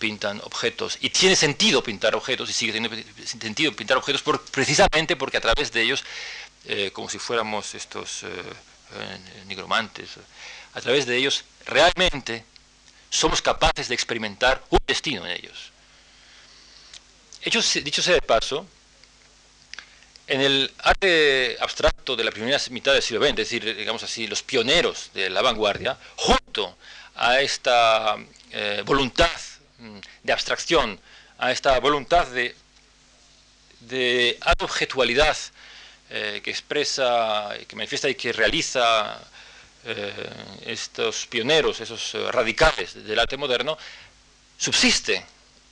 pintan 0.01 0.41
objetos. 0.43 0.99
Y 1.01 1.11
tiene 1.11 1.37
sentido 1.37 1.81
pintar 1.81 2.17
objetos 2.17 2.51
y 2.51 2.53
sigue 2.53 2.73
teniendo 2.73 2.97
sentido 3.25 3.73
pintar 3.73 3.97
objetos 3.97 4.21
por, 4.21 4.45
precisamente 4.47 5.15
porque 5.15 5.37
a 5.37 5.41
través 5.41 5.71
de 5.71 5.83
ellos, 5.83 6.03
como 6.93 7.09
si 7.09 7.21
fuéramos 7.21 7.75
estos 7.77 8.25
eh, 8.93 9.19
nigromantes, 9.47 10.11
a 10.75 10.81
través 10.81 11.07
de 11.07 11.17
ellos, 11.17 11.45
realmente 11.65 12.45
somos 13.11 13.43
capaces 13.43 13.89
de 13.89 13.95
experimentar 13.95 14.63
un 14.71 14.79
destino 14.87 15.27
en 15.27 15.33
ellos. 15.33 15.73
dicho 17.45 18.03
sea 18.03 18.15
de 18.15 18.23
paso, 18.23 18.67
en 20.31 20.41
el 20.41 20.73
arte 20.79 21.57
abstracto 21.61 22.15
de 22.15 22.23
la 22.23 22.31
primera 22.31 22.59
mitad 22.71 22.93
del 22.93 23.03
siglo 23.03 23.21
XX, 23.21 23.31
es 23.31 23.37
decir, 23.37 23.77
digamos 23.77 24.05
así, 24.05 24.29
los 24.29 24.45
pioneros 24.45 25.11
de 25.13 25.29
la 25.29 25.43
vanguardia, 25.43 25.99
junto 26.15 26.77
a 27.17 27.41
esta 27.41 28.17
eh, 28.53 28.83
voluntad 28.87 29.41
mm, 29.79 29.99
de 30.23 30.33
abstracción, 30.33 31.01
a 31.37 31.51
esta 31.51 31.81
voluntad 31.81 32.29
de, 32.29 32.55
de 33.81 34.39
objetualidad 34.61 35.37
eh, 36.11 36.41
que 36.45 36.51
expresa, 36.51 37.51
que 37.67 37.75
manifiesta 37.75 38.09
y 38.09 38.15
que 38.15 38.33
realiza 38.33 39.21
eh, 39.83 40.13
estos 40.67 41.27
pioneros, 41.27 41.81
esos 41.81 42.15
eh, 42.15 42.31
radicales 42.31 43.03
del 43.03 43.19
arte 43.19 43.39
moderno, 43.39 43.79
subsiste 44.59 45.25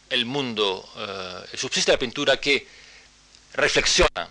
el 0.09 0.25
mundo, 0.25 0.89
eh, 0.97 1.57
subsiste 1.57 1.93
la 1.93 1.99
pintura 1.99 2.39
que 2.39 2.67
reflexiona 3.55 4.31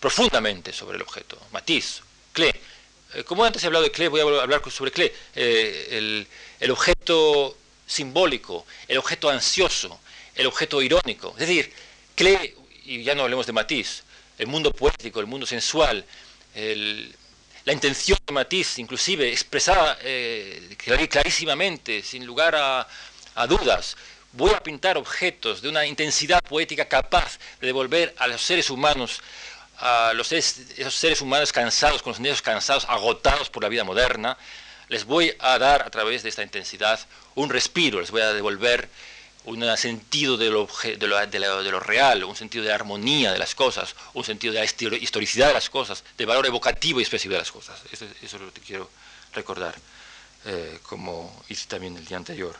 profundamente 0.00 0.72
sobre 0.72 0.96
el 0.96 1.02
objeto. 1.02 1.38
Matisse, 1.52 2.00
Klee. 2.32 2.52
Como 3.26 3.44
antes 3.44 3.62
he 3.62 3.66
hablado 3.66 3.84
de 3.84 3.92
Klee, 3.92 4.08
voy 4.08 4.20
a 4.20 4.42
hablar 4.42 4.62
sobre 4.70 4.90
Klee. 4.90 5.12
El, 5.34 6.26
el, 6.58 6.70
objeto 6.70 7.56
simbólico, 7.86 8.64
el 8.88 8.96
objeto 8.96 9.28
ansioso, 9.28 10.00
el 10.34 10.46
objeto 10.46 10.80
irónico. 10.80 11.32
Es 11.32 11.46
decir, 11.46 11.70
Klee, 12.14 12.54
y 12.84 13.02
ya 13.04 13.14
no 13.14 13.24
hablemos 13.24 13.46
de 13.46 13.52
Matisse, 13.52 14.04
el 14.38 14.46
mundo 14.46 14.72
poético, 14.72 15.20
el 15.20 15.26
mundo 15.26 15.46
sensual, 15.46 16.04
el, 16.54 17.14
la 17.64 17.72
intención 17.72 18.18
de 18.26 18.32
Matisse, 18.32 18.78
inclusive 18.78 19.30
expresada 19.30 19.98
eh, 20.02 20.76
clarísimamente, 21.10 22.02
sin 22.02 22.26
lugar 22.26 22.54
a, 22.56 22.86
dudas. 23.46 23.96
Voy 24.32 24.52
a 24.52 24.62
pintar 24.62 24.96
objetos 24.96 25.62
de 25.62 25.68
una 25.68 25.86
intensidad 25.86 26.42
poética 26.42 26.86
capaz 26.86 27.38
de 27.60 27.66
devolver 27.68 28.14
a 28.18 28.26
los 28.26 28.42
seres 28.42 28.70
humanos, 28.70 29.20
a 29.78 30.12
los 30.14 30.30
esos 30.32 30.94
seres 30.94 31.20
humanos 31.20 31.52
cansados, 31.52 32.02
con 32.02 32.10
los 32.10 32.16
sentidos 32.16 32.42
cansados, 32.42 32.84
agotados 32.88 33.50
por 33.50 33.62
la 33.62 33.68
vida 33.68 33.84
moderna, 33.84 34.36
les 34.88 35.04
voy 35.04 35.34
a 35.38 35.58
dar 35.58 35.82
a 35.82 35.90
través 35.90 36.22
de 36.22 36.28
esta 36.28 36.42
intensidad 36.42 37.00
un 37.34 37.48
respiro, 37.48 38.00
les 38.00 38.10
voy 38.10 38.20
a 38.20 38.32
devolver 38.32 38.88
un 39.44 39.76
sentido 39.76 40.36
de 40.36 40.50
lo, 40.50 40.68
de, 40.82 41.70
lo, 41.70 41.80
real, 41.80 42.24
un 42.24 42.36
sentido 42.36 42.64
de 42.64 42.72
armonía 42.72 43.32
de 43.32 43.38
las 43.38 43.54
cosas, 43.54 43.94
un 44.14 44.24
sentido 44.24 44.54
de 44.54 44.60
la 44.60 44.96
historicidad 44.96 45.48
de 45.48 45.54
las 45.54 45.68
cosas, 45.68 46.02
de 46.16 46.24
valor 46.24 46.46
evocativo 46.46 46.98
y 46.98 47.02
expresivo 47.02 47.32
de 47.32 47.40
las 47.40 47.52
cosas. 47.52 47.80
Eso, 47.92 48.06
es 48.22 48.32
lo 48.32 48.52
que 48.52 48.60
quiero 48.60 48.90
recordar, 49.34 49.74
eh, 50.46 50.78
como 50.82 51.44
hice 51.48 51.66
también 51.66 51.96
el 51.96 52.06
día 52.06 52.16
anterior, 52.16 52.56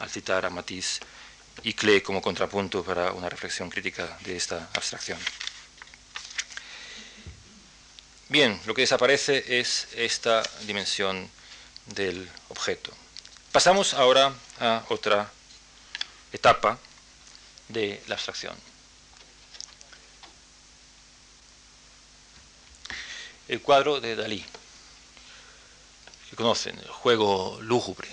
al 0.00 0.10
citar 0.10 0.44
a 0.44 0.50
Matisse 0.50 1.00
y 1.62 1.72
Klee 1.72 2.02
como 2.02 2.20
contrapunto 2.20 2.84
para 2.84 3.12
una 3.12 3.28
reflexión 3.28 3.70
crítica 3.70 4.18
de 4.24 4.36
esta 4.36 4.68
abstracción. 4.74 5.18
Bien, 8.28 8.60
lo 8.66 8.74
que 8.74 8.82
desaparece 8.82 9.58
es 9.58 9.88
esta 9.96 10.42
dimensión 10.66 11.30
del 11.86 12.28
objeto. 12.50 12.92
Pasamos 13.50 13.94
ahora 13.94 14.34
a 14.60 14.84
otra 14.90 15.32
etapa 16.32 16.78
de 17.68 18.02
la 18.06 18.14
abstracción. 18.14 18.56
El 23.48 23.62
cuadro 23.62 24.00
de 24.00 24.14
Dalí, 24.14 24.44
que 26.28 26.36
conocen, 26.36 26.78
el 26.78 26.88
juego 26.88 27.58
lúgubre. 27.62 28.08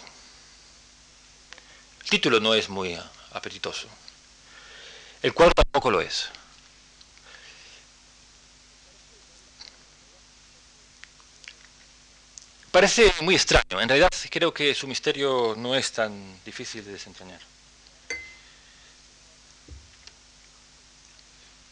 El 2.03 2.09
título 2.09 2.39
no 2.39 2.53
es 2.53 2.69
muy 2.69 2.97
apetitoso. 3.31 3.87
El 5.21 5.33
cuadro 5.33 5.53
tampoco 5.55 5.91
lo 5.91 6.01
es. 6.01 6.29
Parece 12.71 13.13
muy 13.21 13.35
extraño. 13.35 13.81
En 13.81 13.87
realidad 13.87 14.09
creo 14.29 14.53
que 14.53 14.75
su 14.75 14.85
misterio 14.85 15.55
no 15.57 15.75
es 15.75 15.91
tan 15.93 16.43
difícil 16.43 16.83
de 16.83 16.91
desentrañar. 16.91 17.54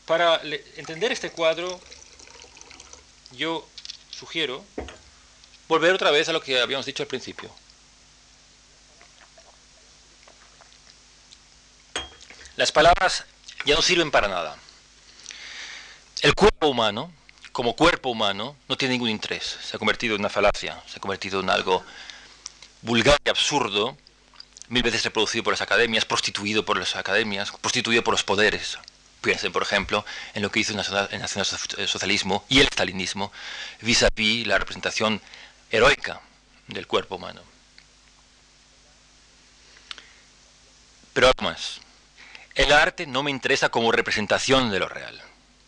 Para 0.06 0.42
entender 0.76 1.12
este 1.12 1.32
cuadro, 1.32 1.80
yo 3.32 3.68
sugiero 4.12 4.64
volver 5.68 5.94
otra 5.94 6.12
vez 6.12 6.28
a 6.30 6.34
lo 6.34 6.42
que 6.42 6.60
habíamos 6.60 6.86
dicho 6.86 7.04
al 7.04 7.08
principio. 7.08 7.50
Las 12.58 12.72
palabras 12.72 13.26
ya 13.66 13.76
no 13.76 13.82
sirven 13.82 14.12
para 14.12 14.28
nada. 14.28 14.58
El 16.22 16.36
cuerpo 16.36 16.68
humano, 16.68 17.12
como 17.52 17.76
cuerpo 17.76 18.10
humano, 18.10 18.56
no 18.68 18.78
tiene 18.78 18.94
ningún 18.94 19.10
interés. 19.10 19.58
Se 19.64 19.76
ha 19.76 19.80
convertido 19.80 20.16
en 20.16 20.22
una 20.22 20.30
falacia, 20.30 20.82
se 20.88 20.98
ha 20.98 21.02
convertido 21.02 21.40
en 21.40 21.50
algo 21.50 21.84
vulgar 22.82 23.18
y 23.26 23.30
absurdo, 23.30 23.98
mil 24.68 24.84
veces 24.84 25.04
reproducido 25.04 25.44
por 25.44 25.54
las 25.54 25.62
academias, 25.62 26.06
prostituido 26.06 26.66
por 26.66 26.78
las 26.78 26.96
academias, 26.96 27.52
prostituido 27.62 28.04
por 28.04 28.14
los 28.14 28.24
poderes. 28.24 28.78
Piensen, 29.24 29.54
por 29.54 29.64
ejemplo, 29.64 30.06
en 30.34 30.42
lo 30.42 30.52
que 30.52 30.60
hizo 30.60 30.74
el 30.74 30.78
nacionalsocialismo 30.78 32.44
y 32.50 32.60
el 32.60 32.68
stalinismo 32.68 33.32
vis 33.80 34.04
a 34.04 34.10
vis 34.14 34.46
la 34.46 34.60
representación 34.60 35.22
heroica 35.72 36.20
del 36.68 36.88
cuerpo 36.88 37.16
humano. 37.16 37.42
Pero 41.14 41.32
además, 41.34 41.80
el 42.56 42.74
arte 42.74 43.08
no 43.08 43.24
me 43.24 43.32
interesa 43.32 43.70
como 43.70 43.94
representación 43.94 44.72
de 44.72 44.80
lo 44.80 44.90
real. 44.90 45.22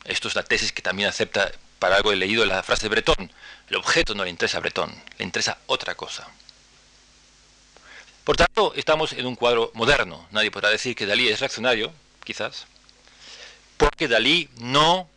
Esto 0.03 0.27
es 0.27 0.35
la 0.35 0.43
tesis 0.43 0.73
que 0.73 0.81
también 0.81 1.07
acepta, 1.07 1.49
para 1.79 1.95
algo 1.95 2.11
he 2.11 2.17
leído 2.17 2.43
la 2.43 2.61
frase 2.61 2.83
de 2.83 2.89
Breton. 2.89 3.31
El 3.69 3.77
objeto 3.77 4.15
no 4.15 4.25
le 4.25 4.31
interesa 4.31 4.57
a 4.57 4.61
Breton, 4.61 4.93
le 5.17 5.23
interesa 5.23 5.59
otra 5.67 5.95
cosa. 5.95 6.27
Por 8.25 8.35
tanto, 8.35 8.73
estamos 8.75 9.13
en 9.13 9.25
un 9.25 9.37
cuadro 9.37 9.71
moderno. 9.75 10.27
Nadie 10.31 10.51
podrá 10.51 10.69
decir 10.71 10.93
que 10.93 11.05
Dalí 11.05 11.29
es 11.29 11.39
reaccionario, 11.39 11.93
quizás, 12.25 12.67
porque 13.77 14.07
Dalí 14.07 14.49
no 14.57 15.09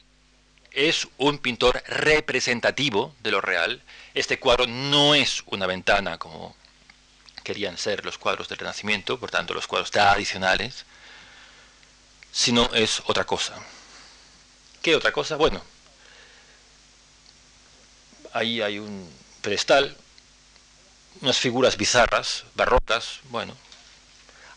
es 0.72 1.08
un 1.18 1.38
pintor 1.38 1.82
representativo 1.86 3.14
de 3.20 3.30
lo 3.30 3.40
real. 3.40 3.82
Este 4.14 4.38
cuadro 4.38 4.66
no 4.66 5.14
es 5.14 5.42
una 5.46 5.66
ventana 5.66 6.18
como 6.18 6.56
querían 7.42 7.78
ser 7.78 8.04
los 8.04 8.18
cuadros 8.18 8.48
del 8.48 8.58
Renacimiento, 8.58 9.18
por 9.18 9.30
tanto 9.30 9.54
los 9.54 9.66
cuadros 9.66 9.90
tradicionales, 9.90 10.84
sino 12.30 12.72
es 12.74 13.02
otra 13.06 13.24
cosa. 13.24 13.54
¿Qué 14.82 14.94
otra 14.94 15.12
cosa? 15.12 15.36
Bueno, 15.36 15.62
ahí 18.32 18.60
hay 18.60 18.78
un 18.78 19.10
pedestal, 19.40 19.96
unas 21.20 21.38
figuras 21.38 21.76
bizarras, 21.76 22.44
barrocas, 22.54 23.20
bueno, 23.30 23.56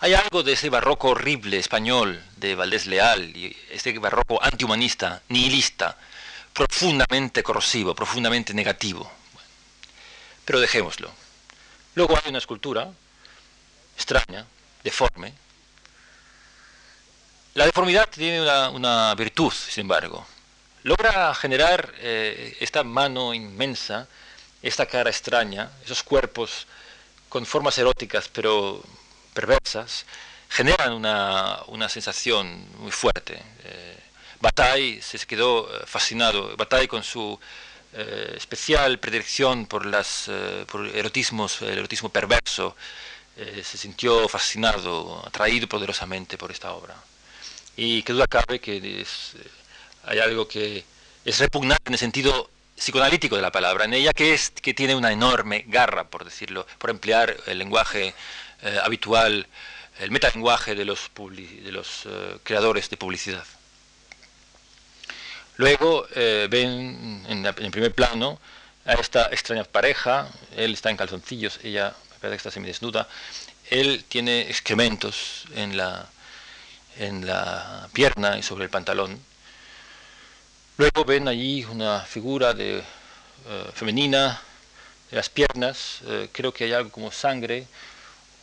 hay 0.02 0.16
algo 0.16 0.42
de 0.42 0.54
ese 0.54 0.72
barroco 0.72 1.10
horrible 1.10 1.60
español 1.60 2.24
de 2.38 2.56
Valdés 2.56 2.88
Leal, 2.88 3.38
y 3.38 3.56
este 3.70 3.98
barroco 4.00 4.44
antihumanista, 4.44 5.22
nihilista, 5.30 5.96
profundamente 6.54 7.44
corrosivo, 7.44 7.94
profundamente 7.94 8.52
negativo. 8.52 9.10
Pero 10.44 10.60
dejémoslo. 10.60 11.12
Luego 11.94 12.18
hay 12.18 12.30
una 12.30 12.40
escultura 12.40 12.92
extraña, 13.96 14.48
deforme. 14.84 15.34
La 17.54 17.66
deformidad 17.66 18.10
tiene 18.10 18.42
una, 18.42 19.14
virtud, 19.14 19.54
sin 19.54 19.82
embargo. 19.82 20.26
Logra 20.82 21.32
generar 21.36 21.94
eh, 22.00 22.58
esta 22.60 22.84
mano 22.84 23.36
inmensa, 23.36 24.08
esta 24.64 24.88
cara 24.88 25.12
extraña, 25.12 25.70
esos 25.86 26.02
cuerpos 26.02 26.66
con 27.30 27.46
formas 27.46 27.78
eróticas, 27.78 28.28
pero 28.30 28.84
perversas, 29.34 30.06
generan 30.50 30.94
una, 30.94 31.90
sensación 31.90 32.66
muy 32.80 32.92
fuerte. 32.92 33.42
Eh, 33.64 33.98
Bataille 34.40 35.02
se 35.02 35.18
quedó 35.26 35.70
eh, 35.74 35.84
fascinado, 35.86 36.56
Bataille 36.58 36.88
con 36.88 37.04
su 37.04 37.40
eh, 37.94 38.34
especial 38.36 39.00
predilección 39.00 39.66
por, 39.66 39.86
las, 39.86 40.30
por 40.68 40.88
erotismos, 40.88 41.62
el 41.62 41.78
erotismo 41.78 42.10
perverso, 42.10 42.76
se 43.64 43.78
sintió 43.78 44.28
fascinado, 44.28 45.26
atraído 45.26 45.68
poderosamente 45.68 46.38
por 46.38 46.52
esta 46.52 46.74
obra. 46.74 46.96
Y 47.76 48.04
que 48.04 48.14
duda 48.14 48.28
cabe 48.28 48.60
que 48.60 49.04
hay 50.04 50.20
algo 50.20 50.48
que 50.48 50.84
es 51.26 51.40
repugnante 51.40 51.82
en 51.88 51.94
el 51.94 52.00
sentido 52.00 52.52
psicoanalítico 52.76 53.36
de 53.36 53.42
la 53.42 53.52
palabra, 53.52 53.86
en 53.86 53.94
ella 53.94 54.12
que, 54.12 54.34
es, 54.34 54.52
que 54.52 54.74
tiene 54.74 54.96
una 54.96 55.12
enorme 55.12 55.66
garra, 55.68 56.04
por 56.04 56.26
decirlo, 56.26 56.68
por 56.78 56.90
emplear 56.90 57.36
el 57.48 57.58
lenguaje 57.60 58.14
eh, 58.64 58.80
habitual, 58.84 59.48
el 60.00 60.12
metalenguaje 60.12 60.76
de 60.76 60.86
los, 60.86 61.10
de 61.16 61.72
los 61.72 62.06
eh, 62.06 62.38
creadores 62.44 62.92
de 62.92 62.98
publicidad. 62.98 63.44
Luego 65.58 66.06
eh, 66.14 66.48
ven 66.48 67.26
en, 67.28 67.44
el 67.44 67.72
primer 67.72 67.92
plano 67.94 68.40
a 68.86 68.94
esta 68.94 69.30
extraña 69.32 69.64
pareja, 69.64 70.30
él 70.56 70.74
está 70.74 70.92
en 70.92 70.98
calzoncillos, 70.98 71.60
ella 71.64 71.96
me 72.12 72.20
parece 72.20 72.30
que 72.30 72.36
está 72.36 72.52
semidesnuda, 72.52 73.08
él 73.72 74.06
tiene 74.08 74.42
excrementos 74.42 75.46
en 75.56 75.76
la, 75.76 76.08
en 76.98 77.26
la 77.26 77.90
pierna 77.94 78.38
y 78.38 78.44
sobre 78.44 78.66
el 78.66 78.70
pantalón. 78.70 79.20
Luego 80.78 81.04
ven 81.04 81.28
allí 81.28 81.66
una 81.66 82.02
figura 82.02 82.56
femenina 83.74 84.40
de 85.10 85.18
las 85.18 85.30
piernas, 85.30 86.02
creo 86.32 86.54
que 86.54 86.66
hay 86.66 86.74
algo 86.74 86.92
como 86.92 87.12
sangre, 87.12 87.68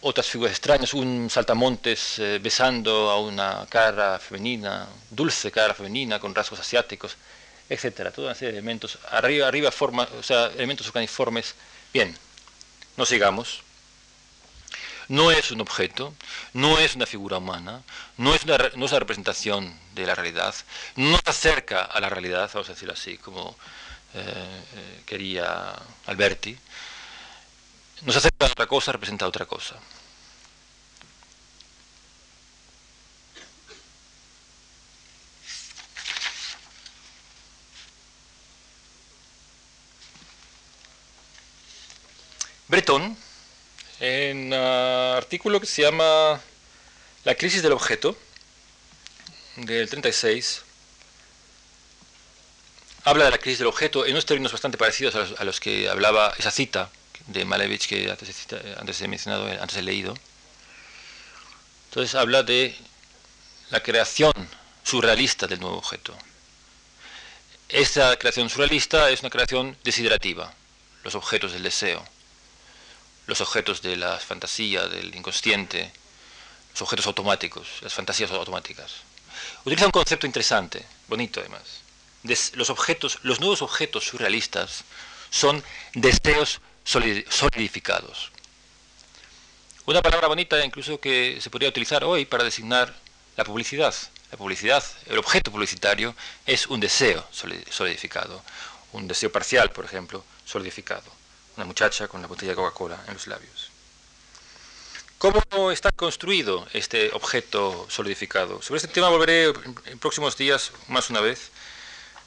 otras 0.00 0.26
figuras 0.26 0.52
extrañas, 0.52 0.94
un 0.94 1.28
saltamontes 1.30 2.18
eh, 2.18 2.38
besando 2.40 3.10
a 3.10 3.20
una 3.20 3.66
cara 3.68 4.18
femenina, 4.18 4.88
dulce 5.10 5.50
cara 5.50 5.74
femenina 5.74 6.18
con 6.20 6.34
rasgos 6.34 6.60
asiáticos, 6.60 7.16
etcétera, 7.68 8.10
toda 8.12 8.28
una 8.28 8.34
serie 8.34 8.52
de 8.52 8.58
elementos, 8.58 8.98
arriba, 9.10 9.48
arriba 9.48 9.70
forma, 9.70 10.08
o 10.18 10.22
sea, 10.22 10.46
elementos 10.46 10.86
organiformes. 10.86 11.54
Bien, 11.92 12.16
no 12.96 13.04
sigamos. 13.06 13.62
no 15.08 15.30
es 15.30 15.50
un 15.50 15.60
objeto, 15.62 16.14
no 16.52 16.78
es 16.78 16.94
una 16.94 17.06
figura 17.06 17.38
humana, 17.38 17.82
no 18.18 18.34
es 18.34 18.44
una, 18.44 18.58
no 18.76 18.84
es 18.86 18.92
una 18.92 18.98
representación 19.00 19.78
de 19.94 20.06
la 20.06 20.14
realidad, 20.14 20.54
no 20.96 21.16
se 21.24 21.30
acerca 21.30 21.82
a 21.84 22.00
la 22.00 22.10
realidad, 22.10 22.50
vamos 22.52 22.68
a 22.68 22.72
decirlo 22.74 22.92
así, 22.94 23.16
como 23.16 23.56
eh, 24.14 24.20
eh, 24.76 25.02
quería 25.06 25.74
Alberti, 26.06 26.56
no 28.02 28.12
se 28.12 28.18
acerca 28.18 28.46
a 28.46 28.52
otra 28.52 28.66
cosa, 28.66 28.92
representa 28.92 29.26
otra 29.26 29.46
cosa. 29.46 29.76
Breton, 42.68 43.16
en 44.00 44.48
un 44.48 44.54
artículo 44.54 45.58
que 45.58 45.66
se 45.66 45.82
llama 45.82 46.40
La 47.24 47.34
crisis 47.34 47.62
del 47.62 47.72
objeto, 47.72 48.16
del 49.56 49.88
36, 49.88 50.62
habla 53.04 53.24
de 53.24 53.30
la 53.30 53.38
crisis 53.38 53.58
del 53.58 53.68
objeto 53.68 54.04
en 54.04 54.12
unos 54.12 54.26
términos 54.26 54.52
bastante 54.52 54.76
parecidos 54.76 55.14
a 55.38 55.44
los, 55.44 55.60
que 55.60 55.88
hablaba 55.88 56.34
esa 56.38 56.50
cita 56.50 56.90
de 57.28 57.44
Malevich 57.44 57.86
que 57.86 58.10
antes, 58.10 59.00
he 59.00 59.08
mencionado, 59.08 59.46
antes 59.46 59.76
he 59.76 59.82
leído. 59.82 60.14
Entonces 61.88 62.14
habla 62.14 62.42
de 62.42 62.76
la 63.70 63.82
creación 63.82 64.32
surrealista 64.82 65.46
del 65.46 65.60
nuevo 65.60 65.78
objeto. 65.78 66.16
Esta 67.68 68.16
creación 68.18 68.50
surrealista 68.50 69.10
es 69.10 69.20
una 69.20 69.30
creación 69.30 69.76
desiderativa, 69.84 70.52
los 71.04 71.14
objetos 71.14 71.52
del 71.52 71.62
deseo 71.62 72.04
los 73.28 73.42
objetos 73.42 73.82
de 73.82 73.96
la 73.96 74.18
fantasía, 74.18 74.88
del 74.88 75.14
inconsciente, 75.14 75.92
los 76.72 76.80
objetos 76.80 77.06
automáticos, 77.06 77.68
las 77.82 77.92
fantasías 77.92 78.30
automáticas. 78.30 78.90
Utiliza 79.64 79.84
un 79.84 79.92
concepto 79.92 80.26
interesante, 80.26 80.84
bonito 81.06 81.38
además. 81.38 81.62
los 82.54 82.70
objetos, 82.70 83.18
los 83.22 83.38
nuevos 83.38 83.60
objetos 83.60 84.04
surrealistas 84.04 84.82
son 85.28 85.62
deseos 85.92 86.62
solidificados. 86.88 88.30
Una 89.86 90.02
palabra 90.02 90.28
bonita 90.28 90.64
incluso 90.64 91.00
que 91.00 91.38
se 91.40 91.50
podría 91.50 91.68
utilizar 91.68 92.04
hoy 92.04 92.24
para 92.24 92.44
designar 92.44 92.94
la 93.36 93.44
publicidad. 93.44 93.94
La 94.30 94.36
publicidad, 94.36 94.84
el 95.06 95.18
objeto 95.18 95.50
publicitario, 95.50 96.14
es 96.44 96.66
un 96.66 96.80
deseo 96.80 97.26
solidificado, 97.30 98.42
un 98.92 99.08
deseo 99.08 99.32
parcial, 99.32 99.70
por 99.70 99.86
ejemplo, 99.86 100.22
solidificado 100.44 101.18
una 101.58 101.66
muchacha 101.66 102.06
con 102.06 102.22
la 102.22 102.28
botella 102.28 102.52
de 102.52 102.56
Coca-Cola 102.56 103.02
en 103.08 103.14
los 103.14 103.26
labios. 103.26 103.70
¿Cómo 105.18 105.72
está 105.72 105.90
construido 105.90 106.68
este 106.72 107.10
objeto 107.12 107.86
solidificado? 107.90 108.62
Sobre 108.62 108.78
este 108.78 108.88
tema 108.88 109.08
volveré 109.08 109.52
en 109.86 109.98
próximos 109.98 110.36
días 110.36 110.70
más 110.86 111.10
una 111.10 111.20
vez, 111.20 111.50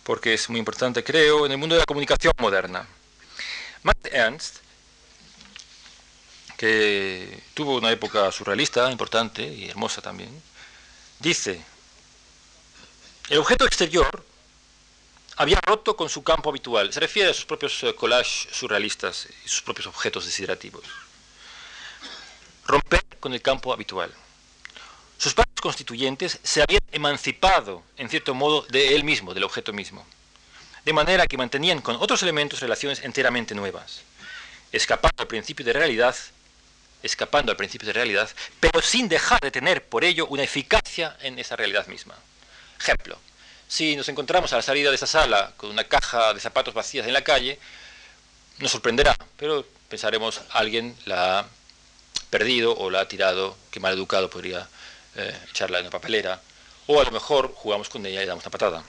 porque 0.03 0.33
es 0.33 0.49
muy 0.49 0.59
importante, 0.59 1.01
creo, 1.01 1.45
en 1.45 1.53
el 1.53 1.57
mundo 1.57 1.75
de 1.75 1.79
la 1.79 1.85
comunicación 1.85 2.33
moderna. 2.39 2.85
Max 3.83 3.99
Ernst, 4.11 4.57
que 6.57 7.41
tuvo 7.53 7.77
una 7.77 7.91
época 7.91 8.31
surrealista 8.31 8.91
importante 8.91 9.43
y 9.43 9.69
hermosa 9.69 10.01
también, 10.01 10.29
dice, 11.19 11.63
el 13.29 13.39
objeto 13.39 13.65
exterior 13.65 14.25
había 15.37 15.59
roto 15.61 15.95
con 15.95 16.09
su 16.09 16.23
campo 16.23 16.49
habitual. 16.49 16.93
Se 16.93 16.99
refiere 16.99 17.31
a 17.31 17.33
sus 17.33 17.45
propios 17.45 17.81
eh, 17.83 17.95
collages 17.95 18.47
surrealistas 18.51 19.27
y 19.45 19.49
sus 19.49 19.61
propios 19.61 19.87
objetos 19.87 20.25
desiderativos. 20.25 20.83
Romper 22.65 23.03
con 23.19 23.33
el 23.33 23.41
campo 23.41 23.73
habitual. 23.73 24.13
Sus 25.17 25.33
partes 25.33 25.61
constituyentes 25.61 26.39
se 26.43 26.61
habían 26.61 26.81
emancipado, 26.91 27.83
en 27.97 28.09
cierto 28.09 28.33
modo, 28.33 28.63
de 28.69 28.95
él 28.95 29.03
mismo, 29.03 29.33
del 29.33 29.43
objeto 29.43 29.73
mismo. 29.73 30.05
De 30.85 30.93
manera 30.93 31.27
que 31.27 31.37
mantenían 31.37 31.81
con 31.81 31.95
otros 31.97 32.23
elementos 32.23 32.59
relaciones 32.59 33.01
enteramente 33.03 33.53
nuevas, 33.53 34.01
escapando 34.71 35.21
al 35.21 35.27
principio 35.27 35.65
de 35.65 35.73
realidad, 35.73 36.15
escapando 37.03 37.51
al 37.51 37.57
principio 37.57 37.87
de 37.87 37.93
realidad, 37.93 38.29
pero 38.59 38.81
sin 38.81 39.07
dejar 39.07 39.39
de 39.41 39.51
tener 39.51 39.85
por 39.85 40.03
ello 40.03 40.25
una 40.27 40.43
eficacia 40.43 41.17
en 41.21 41.39
esa 41.39 41.55
realidad 41.55 41.87
misma. 41.87 42.15
Ejemplo, 42.79 43.17
si 43.67 43.95
nos 43.95 44.09
encontramos 44.09 44.51
a 44.53 44.57
la 44.57 44.61
salida 44.61 44.89
de 44.89 44.95
esa 44.95 45.07
sala 45.07 45.53
con 45.55 45.69
una 45.69 45.83
caja 45.83 46.33
de 46.33 46.39
zapatos 46.39 46.73
vacías 46.73 47.07
en 47.07 47.13
la 47.13 47.23
calle, 47.23 47.59
nos 48.57 48.71
sorprenderá, 48.71 49.15
pero 49.37 49.65
pensaremos 49.87 50.41
alguien 50.51 50.95
la 51.05 51.39
ha 51.39 51.45
perdido 52.29 52.75
o 52.75 52.89
la 52.89 53.01
ha 53.01 53.07
tirado, 53.07 53.55
que 53.69 53.79
mal 53.79 53.93
educado 53.93 54.29
podría 54.29 54.67
eh, 55.15 55.37
echarla 55.49 55.79
en 55.79 55.85
la 55.85 55.91
papelera, 55.91 56.41
o 56.87 56.99
a 56.99 57.03
lo 57.03 57.11
mejor 57.11 57.53
jugamos 57.53 57.89
con 57.89 58.05
ella 58.05 58.23
y 58.23 58.25
damos 58.25 58.43
una 58.43 58.51
patada. 58.51 58.83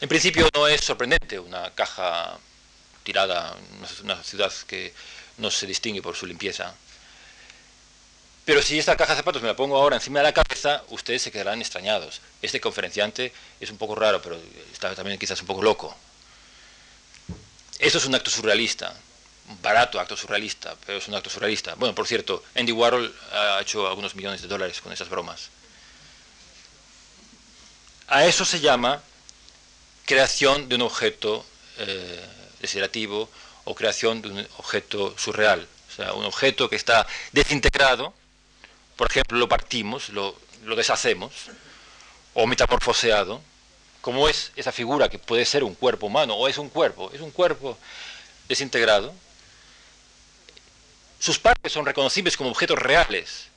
En 0.00 0.08
principio 0.08 0.48
no 0.54 0.68
es 0.68 0.82
sorprendente 0.82 1.38
una 1.38 1.70
caja 1.74 2.38
tirada 3.02 3.56
en 3.56 4.04
una 4.04 4.22
ciudad 4.22 4.52
que 4.66 4.92
no 5.38 5.50
se 5.50 5.66
distingue 5.66 6.02
por 6.02 6.16
su 6.16 6.26
limpieza, 6.26 6.74
pero 8.46 8.62
si 8.62 8.78
esta 8.78 8.96
caja 8.96 9.14
de 9.14 9.18
zapatos 9.18 9.42
me 9.42 9.48
la 9.48 9.56
pongo 9.56 9.76
ahora 9.76 9.96
encima 9.96 10.20
de 10.20 10.24
la 10.24 10.32
cabeza, 10.32 10.84
ustedes 10.90 11.20
se 11.22 11.32
quedarán 11.32 11.60
extrañados. 11.60 12.20
Este 12.42 12.60
conferenciante 12.60 13.32
es 13.58 13.70
un 13.70 13.76
poco 13.76 13.96
raro, 13.96 14.22
pero 14.22 14.38
está 14.72 14.94
también 14.94 15.18
quizás 15.18 15.40
un 15.40 15.48
poco 15.48 15.62
loco. 15.62 15.96
Eso 17.80 17.98
es 17.98 18.04
un 18.04 18.14
acto 18.14 18.30
surrealista, 18.30 18.94
un 19.48 19.60
barato 19.60 19.98
acto 19.98 20.16
surrealista, 20.16 20.76
pero 20.86 20.98
es 20.98 21.08
un 21.08 21.14
acto 21.16 21.28
surrealista. 21.28 21.74
Bueno, 21.74 21.92
por 21.92 22.06
cierto, 22.06 22.44
Andy 22.54 22.70
Warhol 22.70 23.12
ha 23.32 23.58
hecho 23.62 23.88
algunos 23.88 24.14
millones 24.14 24.42
de 24.42 24.48
dólares 24.48 24.80
con 24.80 24.92
esas 24.92 25.08
bromas. 25.08 25.48
A 28.06 28.26
eso 28.26 28.44
se 28.44 28.60
llama 28.60 29.02
creación 30.06 30.68
de 30.68 30.76
un 30.76 30.82
objeto 30.82 31.44
eh, 31.78 32.24
desiderativo 32.60 33.28
o 33.64 33.74
creación 33.74 34.22
de 34.22 34.28
un 34.28 34.48
objeto 34.58 35.14
surreal. 35.18 35.66
O 35.90 35.92
sea, 35.94 36.12
un 36.14 36.24
objeto 36.24 36.70
que 36.70 36.76
está 36.76 37.06
desintegrado, 37.32 38.14
por 38.96 39.10
ejemplo, 39.10 39.36
lo 39.38 39.48
partimos, 39.48 40.08
lo, 40.10 40.36
deshacemos, 40.76 41.32
o 42.34 42.46
metamorfoseado, 42.46 43.42
como 44.00 44.28
es 44.28 44.52
esa 44.56 44.72
figura 44.72 45.08
que 45.08 45.18
puede 45.18 45.44
ser 45.44 45.64
un 45.64 45.74
cuerpo 45.74 46.06
humano, 46.06 46.34
o 46.34 46.48
es 46.48 46.58
un 46.58 46.68
cuerpo, 46.68 47.10
es 47.12 47.20
un 47.20 47.30
cuerpo 47.30 47.76
desintegrado, 48.48 49.12
sus 51.18 51.38
partes 51.38 51.72
son 51.72 51.84
reconocibles 51.84 52.36
como 52.36 52.50
objetos 52.50 52.78
reales, 52.78 53.48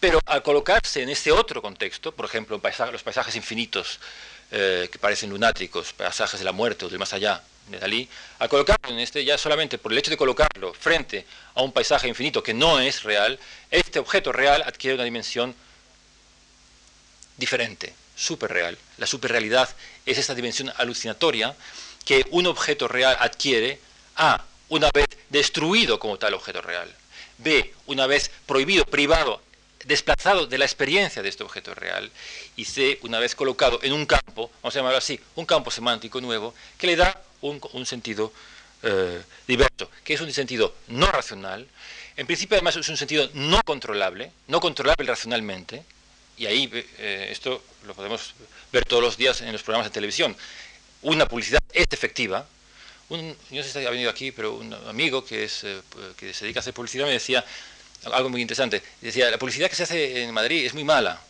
pero 0.00 0.18
al 0.26 0.42
colocarse 0.42 1.02
en 1.02 1.10
este 1.10 1.30
otro 1.30 1.62
contexto, 1.62 2.12
por 2.12 2.24
ejemplo, 2.24 2.60
los 2.90 3.02
paisajes 3.02 3.36
infinitos 3.36 4.00
eh, 4.54 4.88
que 4.92 4.98
parecen 4.98 5.30
lunáticos, 5.30 5.94
paisajes 5.94 6.38
de 6.38 6.44
la 6.44 6.52
muerte 6.52 6.84
o 6.84 6.88
del 6.90 6.98
más 6.98 7.14
allá, 7.14 7.42
de 7.68 7.78
Dalí, 7.78 8.06
al 8.38 8.50
colocarlo 8.50 8.90
en 8.90 8.98
este, 8.98 9.24
ya 9.24 9.38
solamente 9.38 9.78
por 9.78 9.92
el 9.92 9.98
hecho 9.98 10.10
de 10.10 10.18
colocarlo 10.18 10.74
frente 10.74 11.24
a 11.54 11.62
un 11.62 11.72
paisaje 11.72 12.06
infinito 12.06 12.42
que 12.42 12.52
no 12.52 12.78
es 12.78 13.02
real, 13.02 13.38
este 13.70 13.98
objeto 13.98 14.30
real 14.30 14.62
adquiere 14.66 14.96
una 14.96 15.04
dimensión 15.04 15.54
diferente, 17.38 17.94
superreal. 18.14 18.76
La 18.98 19.06
superrealidad 19.06 19.68
es 20.04 20.18
esta 20.18 20.34
dimensión 20.34 20.70
alucinatoria 20.76 21.56
que 22.04 22.26
un 22.30 22.46
objeto 22.46 22.88
real 22.88 23.16
adquiere 23.20 23.80
A, 24.16 24.44
una 24.68 24.90
vez 24.92 25.06
destruido 25.30 25.98
como 25.98 26.18
tal 26.18 26.34
objeto 26.34 26.60
real, 26.60 26.94
B, 27.38 27.72
una 27.86 28.06
vez 28.06 28.30
prohibido, 28.44 28.84
privado, 28.84 29.40
desplazado 29.84 30.46
de 30.46 30.58
la 30.58 30.64
experiencia 30.64 31.22
de 31.22 31.28
este 31.28 31.42
objeto 31.42 31.74
real, 31.74 32.10
y 32.56 32.64
C, 32.64 32.98
una 33.02 33.18
vez 33.18 33.34
colocado 33.34 33.80
en 33.82 33.92
un 33.92 34.06
campo, 34.06 34.50
vamos 34.62 34.74
a 34.76 34.78
llamarlo 34.78 34.98
así, 34.98 35.18
un 35.36 35.46
campo 35.46 35.70
semántico 35.70 36.20
nuevo, 36.20 36.54
que 36.78 36.86
le 36.86 36.96
da 36.96 37.20
un, 37.40 37.86
sentido 37.86 38.32
eh, 38.82 39.22
diverso, 39.46 39.90
que 40.04 40.14
es 40.14 40.20
un 40.20 40.32
sentido 40.32 40.74
no 40.88 41.10
racional, 41.10 41.68
en 42.16 42.26
principio 42.26 42.56
además 42.56 42.76
es 42.76 42.88
un 42.88 42.96
sentido 42.96 43.28
no 43.34 43.60
controlable, 43.64 44.30
no 44.48 44.60
controlable 44.60 45.06
racionalmente, 45.06 45.82
y 46.36 46.46
ahí 46.46 46.70
eh, 46.72 47.28
esto 47.30 47.62
lo 47.86 47.94
podemos 47.94 48.34
ver 48.72 48.84
todos 48.84 49.02
los 49.02 49.16
días 49.16 49.40
en 49.42 49.52
los 49.52 49.62
programas 49.62 49.88
de 49.88 49.94
televisión. 49.94 50.36
Una 51.02 51.26
publicidad 51.26 51.60
es 51.72 51.86
efectiva. 51.90 52.46
Un, 53.08 53.36
no 53.50 53.62
sé 53.62 53.70
si 53.70 53.86
ha 53.86 53.90
venido 53.90 54.10
aquí, 54.10 54.32
pero 54.32 54.54
un 54.54 54.72
amigo 54.72 55.24
que, 55.24 55.44
es, 55.44 55.64
eh, 55.64 55.80
que 56.16 56.32
se 56.32 56.44
dedica 56.44 56.60
a 56.60 56.62
hacer 56.62 56.72
publicidad 56.72 57.06
me 57.06 57.12
decía 57.12 57.44
algo 58.10 58.28
muy 58.28 58.40
interesante. 58.40 58.82
Decía, 59.00 59.30
la 59.30 59.38
publicidad 59.38 59.68
que 59.68 59.76
se 59.76 59.84
hace 59.84 60.22
en 60.22 60.32
Madrid 60.32 60.64
es 60.64 60.74
muy 60.74 60.84
mala, 60.84 61.20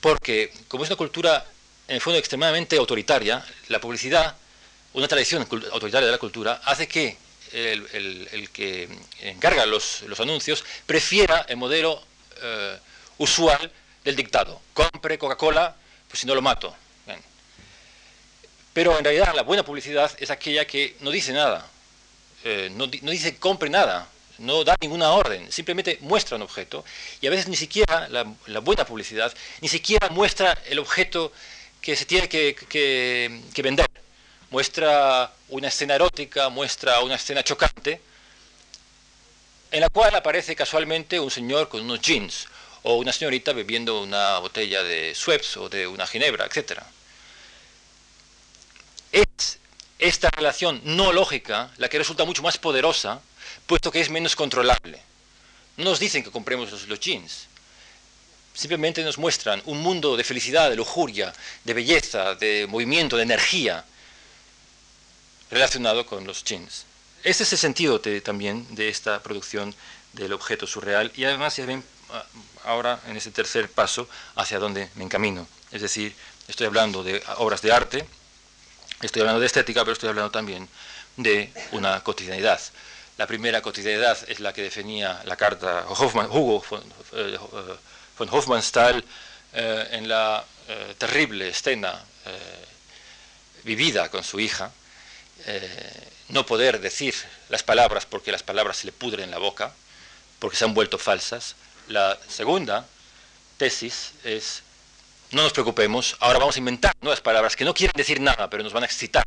porque 0.00 0.52
como 0.68 0.84
es 0.84 0.90
una 0.90 0.96
cultura 0.96 1.44
en 1.88 1.96
el 1.96 2.00
fondo 2.00 2.18
extremadamente 2.18 2.76
autoritaria, 2.76 3.44
la 3.68 3.80
publicidad 3.80 4.36
una 4.94 5.08
tradición 5.08 5.46
autoritaria 5.72 6.06
de 6.06 6.12
la 6.12 6.18
cultura 6.18 6.60
hace 6.64 6.86
que 6.86 7.16
el, 7.52 8.48
que 8.52 8.88
encarga 9.20 9.66
los, 9.66 10.04
anuncios 10.18 10.64
prefiera 10.86 11.46
el 11.48 11.56
modelo 11.56 12.02
eh, 12.42 12.78
usual 13.18 13.70
del 14.04 14.16
dictado. 14.16 14.60
Compre 14.72 15.18
Coca-Cola, 15.18 15.74
pues 16.08 16.20
si 16.20 16.26
no 16.26 16.34
lo 16.34 16.42
mato. 16.42 16.74
Pero 18.72 18.96
en 18.96 19.04
realidad 19.04 19.34
la 19.34 19.42
buena 19.42 19.64
publicidad 19.64 20.10
es 20.18 20.30
aquella 20.30 20.66
que 20.66 20.96
no 21.00 21.10
dice 21.10 21.32
nada, 21.32 21.66
eh, 22.42 22.70
no, 22.72 22.86
dice 22.86 23.36
compre 23.36 23.68
nada, 23.68 24.08
no 24.42 24.64
da 24.64 24.76
ninguna 24.80 25.12
orden, 25.12 25.50
simplemente 25.50 25.98
muestra 26.00 26.36
un 26.36 26.42
objeto 26.42 26.84
y 27.20 27.26
a 27.26 27.30
veces 27.30 27.48
ni 27.48 27.56
siquiera 27.56 28.08
la, 28.08 28.24
buena 28.60 28.84
publicidad, 28.84 29.32
ni 29.60 29.68
siquiera 29.68 30.08
muestra 30.10 30.58
el 30.66 30.78
objeto 30.78 31.32
que 31.80 31.96
se 31.96 32.04
tiene 32.04 32.28
que, 32.28 33.40
vender. 33.62 33.86
Muestra 34.50 35.32
una 35.48 35.68
escena 35.68 35.94
erótica, 35.94 36.50
muestra 36.50 37.00
una 37.00 37.14
escena 37.14 37.42
chocante, 37.42 38.00
en 39.70 39.80
la 39.80 39.88
cual 39.88 40.14
aparece 40.14 40.54
casualmente 40.54 41.18
un 41.18 41.30
señor 41.30 41.70
con 41.70 41.80
unos 41.80 42.02
jeans 42.02 42.46
o 42.82 42.96
una 42.96 43.12
señorita 43.12 43.54
bebiendo 43.54 44.02
una 44.02 44.38
botella 44.40 44.82
de 44.82 45.14
Schweppes 45.14 45.56
o 45.56 45.68
de 45.70 45.86
una 45.86 46.06
ginebra, 46.06 46.46
etc. 46.46 46.82
Es 49.10 49.58
esta 49.98 50.30
relación 50.30 50.80
no 50.84 51.12
lógica 51.12 51.70
la 51.78 51.88
que 51.88 51.98
resulta 51.98 52.24
mucho 52.24 52.42
más 52.42 52.58
poderosa, 52.58 53.22
puesto 53.66 53.90
que 53.90 54.00
es 54.00 54.10
menos 54.10 54.36
controlable. 54.36 55.00
No 55.76 55.84
nos 55.84 55.98
dicen 55.98 56.22
que 56.22 56.30
compremos 56.30 56.70
los, 56.86 57.00
jeans, 57.00 57.46
simplemente 58.54 59.02
nos 59.02 59.18
muestran 59.18 59.62
un 59.64 59.80
mundo 59.80 60.16
de 60.16 60.24
felicidad, 60.24 60.70
de 60.70 60.76
lujuria, 60.76 61.32
de 61.64 61.74
belleza, 61.74 62.34
de 62.34 62.66
movimiento, 62.68 63.16
de 63.16 63.22
energía 63.22 63.84
relacionado 65.50 66.06
con 66.06 66.26
los 66.26 66.44
jeans. 66.44 66.84
Ese 67.24 67.44
es 67.44 67.52
el 67.52 67.58
sentido 67.58 68.00
también 68.22 68.66
de 68.74 68.88
esta 68.88 69.22
producción 69.22 69.74
del 70.12 70.32
objeto 70.32 70.66
surreal 70.66 71.12
y 71.14 71.24
además 71.24 71.56
ya 71.56 71.64
ven 71.64 71.82
ah, 72.10 72.24
ahora 72.64 73.00
en 73.06 73.16
ese 73.16 73.30
tercer 73.30 73.70
paso 73.70 74.08
hacia 74.34 74.58
donde 74.58 74.90
me 74.96 75.04
encamino. 75.04 75.46
Es 75.70 75.80
decir, 75.82 76.14
estoy 76.48 76.66
hablando 76.66 77.02
de 77.02 77.22
obras 77.38 77.62
de 77.62 77.72
arte, 77.72 78.06
Estoy 79.02 79.20
hablando 79.20 79.40
de 79.40 79.46
estética, 79.46 79.80
pero 79.80 79.94
estoy 79.94 80.10
hablando 80.10 80.30
también 80.30 80.68
de 81.16 81.52
una 81.72 82.02
cotidianidad. 82.04 82.60
La 83.18 83.26
primera 83.26 83.60
cotidianidad 83.60 84.18
es 84.26 84.40
la 84.40 84.52
que 84.52 84.62
definía 84.62 85.20
la 85.24 85.36
carta 85.36 85.86
Hugo 85.88 86.64
eh, 87.12 87.38
von, 88.18 88.28
Hofmannsthal 88.30 89.04
eh, 89.52 89.88
en 89.92 90.08
la 90.08 90.44
eh, 90.68 90.94
terrible 90.96 91.48
escena 91.48 92.02
vivida 93.64 94.08
con 94.08 94.22
su 94.24 94.38
hija, 94.40 94.70
no 96.28 96.46
poder 96.46 96.80
decir 96.80 97.14
las 97.48 97.62
palabras 97.62 98.06
porque 98.06 98.32
las 98.32 98.42
palabras 98.42 98.78
se 98.78 98.86
le 98.86 98.92
pudren 98.92 99.24
en 99.24 99.30
la 99.32 99.38
boca, 99.38 99.72
porque 100.38 100.56
se 100.56 100.64
han 100.64 100.74
vuelto 100.74 100.98
falsas. 100.98 101.56
La 101.88 102.18
segunda 102.28 102.86
tesis 103.56 104.12
es 104.24 104.62
no 105.32 105.42
nos 105.42 105.52
preocupemos, 105.52 106.16
ahora 106.20 106.38
vamos 106.38 106.56
a 106.56 106.58
inventar 106.58 106.92
nuevas 107.00 107.20
palabras 107.20 107.56
que 107.56 107.64
no 107.64 107.74
quieren 107.74 107.94
decir 107.96 108.20
nada, 108.20 108.48
pero 108.50 108.62
nos 108.62 108.72
van 108.72 108.84
a 108.84 108.86
excitar 108.86 109.24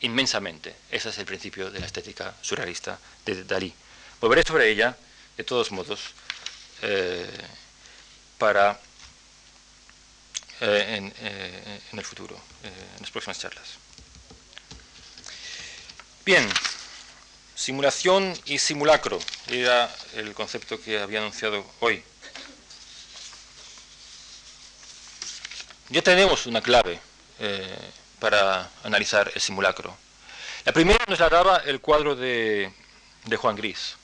inmensamente. 0.00 0.74
Ese 0.90 1.08
es 1.08 1.18
el 1.18 1.26
principio 1.26 1.70
de 1.70 1.80
la 1.80 1.86
estética 1.86 2.34
surrealista 2.42 2.98
de 3.24 3.44
Dalí. 3.44 3.72
Volveré 4.20 4.42
sobre 4.42 4.70
ella, 4.70 4.96
de 5.36 5.44
todos 5.44 5.72
modos, 5.72 6.00
eh, 6.82 7.30
para 8.38 8.78
eh, 10.60 11.12
eh, 11.20 11.80
en, 11.92 11.98
el 11.98 12.04
futuro, 12.04 12.38
en 12.62 13.02
las 13.02 13.10
próximas 13.10 13.38
charlas. 13.38 13.66
Bien, 16.24 16.46
simulación 17.54 18.34
y 18.46 18.58
simulacro 18.58 19.18
era 19.48 19.94
el 20.14 20.34
concepto 20.34 20.80
que 20.80 20.98
había 20.98 21.20
anunciado 21.20 21.64
hoy. 21.80 22.02
Ya 25.88 26.02
tenemos 26.02 26.46
una 26.46 26.60
clave 26.60 27.00
para 28.18 28.70
analizar 28.84 29.30
el 29.34 29.40
simulacro. 29.40 29.96
La 30.64 30.72
primera 30.72 31.04
nos 31.06 31.20
la 31.20 31.28
daba 31.28 31.58
el 31.58 31.80
cuadro 31.80 32.16
de, 32.16 32.72
de 33.24 33.36
Juan 33.36 33.56
Gris. 33.56 33.96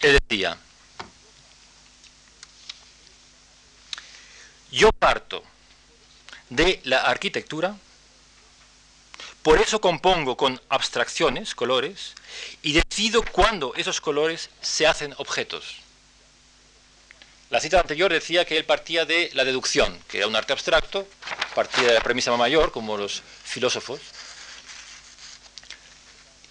Él 0.00 0.18
decía, 0.28 0.56
yo 4.70 4.90
parto 4.92 5.42
de 6.48 6.80
la 6.84 7.02
arquitectura, 7.02 7.76
por 9.42 9.60
eso 9.60 9.80
compongo 9.80 10.36
con 10.36 10.60
abstracciones, 10.68 11.54
colores, 11.54 12.14
y 12.62 12.72
decido 12.72 13.22
cuándo 13.22 13.74
esos 13.76 14.00
colores 14.00 14.50
se 14.60 14.86
hacen 14.86 15.14
objetos. 15.18 15.76
La 17.50 17.60
cita 17.60 17.80
anterior 17.80 18.12
decía 18.12 18.44
que 18.44 18.56
él 18.56 18.64
partía 18.64 19.04
de 19.04 19.28
la 19.34 19.44
deducción, 19.44 19.98
que 20.08 20.18
era 20.18 20.28
un 20.28 20.36
arte 20.36 20.52
abstracto, 20.52 21.06
partía 21.52 21.88
de 21.88 21.94
la 21.94 22.00
premisa 22.00 22.34
mayor, 22.36 22.70
como 22.70 22.96
los 22.96 23.22
filósofos, 23.42 24.00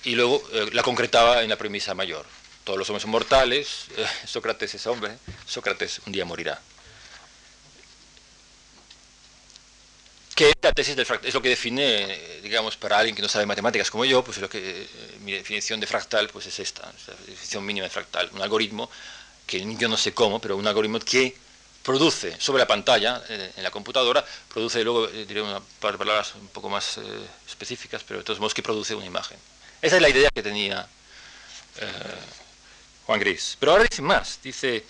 y 0.04 0.16
luego 0.16 0.44
eh, 0.52 0.70
la 0.74 0.84
concretaba 0.84 1.42
en 1.42 1.50
la 1.50 1.56
premisa 1.56 1.94
mayor. 1.94 2.26
Todos 2.66 2.78
los 2.78 2.90
hombres 2.90 3.04
son 3.04 3.12
mortales, 3.12 3.86
eh, 3.96 4.06
Sócrates 4.26 4.76
es 4.76 4.86
hombre, 4.88 5.18
Sócrates 5.46 6.02
un 6.06 6.12
día 6.12 6.26
morirá. 6.26 6.60
que 10.40 10.54
la 10.62 10.72
tesis 10.72 10.96
del 10.96 11.06
fractal 11.06 11.28
es 11.28 11.34
lo 11.34 11.42
que 11.42 11.50
define, 11.50 12.18
digamos, 12.42 12.78
para 12.78 12.98
alguien 12.98 13.14
que 13.14 13.22
no 13.22 13.28
sabe 13.28 13.46
matemáticas 13.46 13.92
como 13.92 14.06
yo, 14.06 14.24
pues 14.24 14.38
lo 14.38 14.50
que 14.50 14.84
eh, 14.84 14.88
mi 15.20 15.34
definición 15.34 15.82
de 15.82 15.86
fractal 15.86 16.30
pues 16.30 16.46
es 16.46 16.60
esta, 16.60 16.84
la 17.08 17.14
definición 17.28 17.66
mínima 17.66 17.84
de 17.84 17.90
fractal, 17.90 18.30
un 18.32 18.42
algoritmo 18.42 18.90
que 19.50 19.76
yo 19.76 19.88
no 19.90 19.98
sé 19.98 20.14
cómo, 20.14 20.40
pero 20.40 20.56
un 20.56 20.68
algoritmo 20.68 21.00
que 21.00 21.36
produce 21.84 22.40
sobre 22.40 22.60
la 22.60 22.68
pantalla, 22.68 23.24
eh, 23.30 23.52
en 23.58 23.64
la 23.64 23.72
computadora, 23.72 24.24
produce, 24.48 24.84
luego 24.84 25.08
eh, 25.10 25.26
diré 25.26 25.42
un 25.42 25.60
par 25.80 25.94
de 25.94 25.98
palabras 25.98 26.36
un 26.36 26.48
poco 26.50 26.70
más 26.70 27.00
específicas, 27.48 28.04
pero 28.08 28.20
de 28.20 28.26
todos 28.26 28.40
modos 28.40 28.54
que 28.54 28.62
produce 28.62 28.94
una 28.94 29.06
imagen. 29.06 29.38
Esa 29.82 29.96
es 29.96 30.02
la 30.02 30.10
idea 30.10 30.30
que 30.30 30.44
tenía 30.44 30.88
Juan 33.06 33.20
Gris. 33.20 33.58
Pero 33.60 33.72
ahora 33.72 33.86
dice 33.90 34.02
más, 34.02 34.40
dice, 34.44 34.84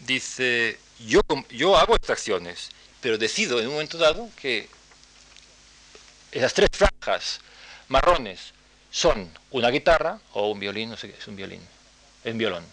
dice 0.00 0.78
yo, 1.00 1.20
yo 1.50 1.76
hago 1.76 1.96
extracciones 1.96 2.70
pero 3.04 3.18
decido 3.18 3.60
en 3.60 3.66
un 3.66 3.74
momento 3.74 3.98
dado 3.98 4.30
que 4.34 4.66
esas 6.32 6.54
tres 6.54 6.70
franjas 6.72 7.38
marrones 7.88 8.54
son 8.90 9.30
una 9.50 9.68
guitarra 9.68 10.18
o 10.32 10.50
un 10.50 10.58
violín, 10.58 10.88
no 10.88 10.96
sé 10.96 11.10
qué 11.10 11.18
es 11.18 11.28
un 11.28 11.36
violín, 11.36 11.60
es 12.24 12.32
un 12.32 12.38
violón, 12.38 12.64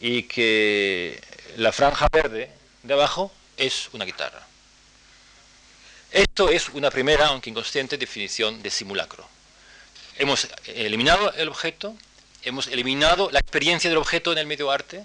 y 0.00 0.24
que 0.24 1.20
la 1.56 1.72
franja 1.72 2.08
verde 2.12 2.50
de 2.82 2.94
abajo 2.94 3.32
es 3.56 3.88
una 3.92 4.04
guitarra. 4.04 4.46
Esto 6.10 6.48
es 6.48 6.68
una 6.70 6.90
primera, 6.90 7.26
aunque 7.26 7.50
inconsciente, 7.50 7.98
definición 7.98 8.62
de 8.62 8.70
simulacro. 8.70 9.28
Hemos 10.16 10.48
eliminado 10.66 11.32
el 11.34 11.48
objeto, 11.48 11.96
hemos 12.42 12.66
eliminado 12.68 13.30
la 13.30 13.40
experiencia 13.40 13.90
del 13.90 13.98
objeto 13.98 14.32
en 14.32 14.38
el 14.38 14.46
medio 14.46 14.70
arte, 14.70 15.04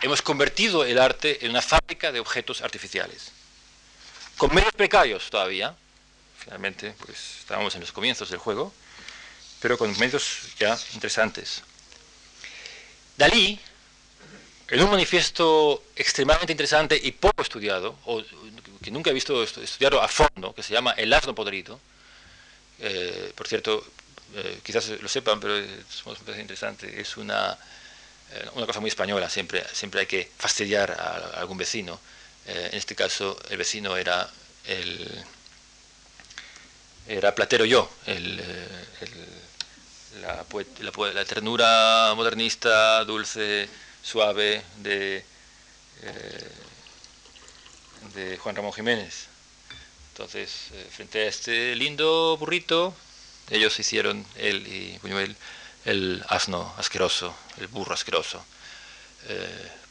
hemos 0.00 0.20
convertido 0.22 0.84
el 0.84 0.98
arte 0.98 1.44
en 1.44 1.50
una 1.50 1.62
fábrica 1.62 2.10
de 2.10 2.20
objetos 2.20 2.60
artificiales 2.62 3.32
con 4.42 4.52
medios 4.52 4.72
precarios 4.72 5.30
todavía, 5.30 5.72
finalmente 6.36 6.94
pues 6.98 7.16
estábamos 7.38 7.74
en 7.76 7.80
los 7.80 7.92
comienzos 7.92 8.28
del 8.30 8.40
juego, 8.40 8.72
pero 9.60 9.78
con 9.78 9.96
medios 9.98 10.40
ya 10.58 10.76
interesantes. 10.94 11.62
Dalí, 13.16 13.60
en 14.72 14.82
un 14.82 14.90
manifiesto 14.90 15.84
extremadamente 15.94 16.50
interesante 16.50 16.98
y 17.00 17.12
poco 17.12 17.42
estudiado, 17.42 17.94
que 18.82 18.90
nunca 18.90 19.10
he 19.10 19.12
visto 19.12 19.42
estudiarlo 19.42 20.00
a 20.00 20.08
fondo, 20.08 20.54
que 20.54 20.62
se 20.62 20.72
llama 20.72 20.92
El 20.92 21.12
asno 21.12 21.34
podrido, 21.34 21.78
eh, 22.78 23.32
por 23.36 23.46
cierto, 23.46 23.84
eh, 24.34 24.60
quizás 24.62 24.88
lo 24.88 25.08
sepan, 25.10 25.38
pero 25.40 25.58
es, 25.58 25.68
es 26.26 26.38
interesante, 26.38 26.98
es 26.98 27.18
una, 27.18 27.52
eh, 28.32 28.48
una 28.54 28.64
cosa 28.64 28.80
muy 28.80 28.88
española, 28.88 29.28
siempre, 29.28 29.62
siempre 29.74 30.00
hay 30.00 30.06
que 30.06 30.30
fastidiar 30.38 30.90
a 30.92 31.38
algún 31.40 31.58
vecino. 31.58 32.00
En 32.46 32.74
este 32.74 32.96
caso 32.96 33.38
el 33.50 33.58
vecino 33.58 33.96
era 33.96 34.28
el 34.66 35.24
era 37.06 37.34
Platero 37.34 37.64
yo, 37.66 37.88
la, 40.22 41.24
ternura 41.24 42.14
modernista, 42.16 43.04
dulce, 43.04 43.68
suave 44.02 44.62
de, 44.78 45.24
eh, 46.02 46.50
de 48.14 48.38
Juan 48.38 48.56
Ramón 48.56 48.72
Jiménez. 48.72 49.26
Entonces, 50.12 50.68
frente 50.90 51.20
a 51.20 51.28
este 51.28 51.74
lindo 51.74 52.36
burrito, 52.36 52.94
ellos 53.50 53.78
hicieron, 53.78 54.26
él 54.36 54.66
y 54.66 54.98
Buñuel, 54.98 55.36
el 55.84 56.22
asno 56.28 56.74
asqueroso, 56.76 57.34
el 57.58 57.66
burro 57.68 57.94
asqueroso, 57.94 58.44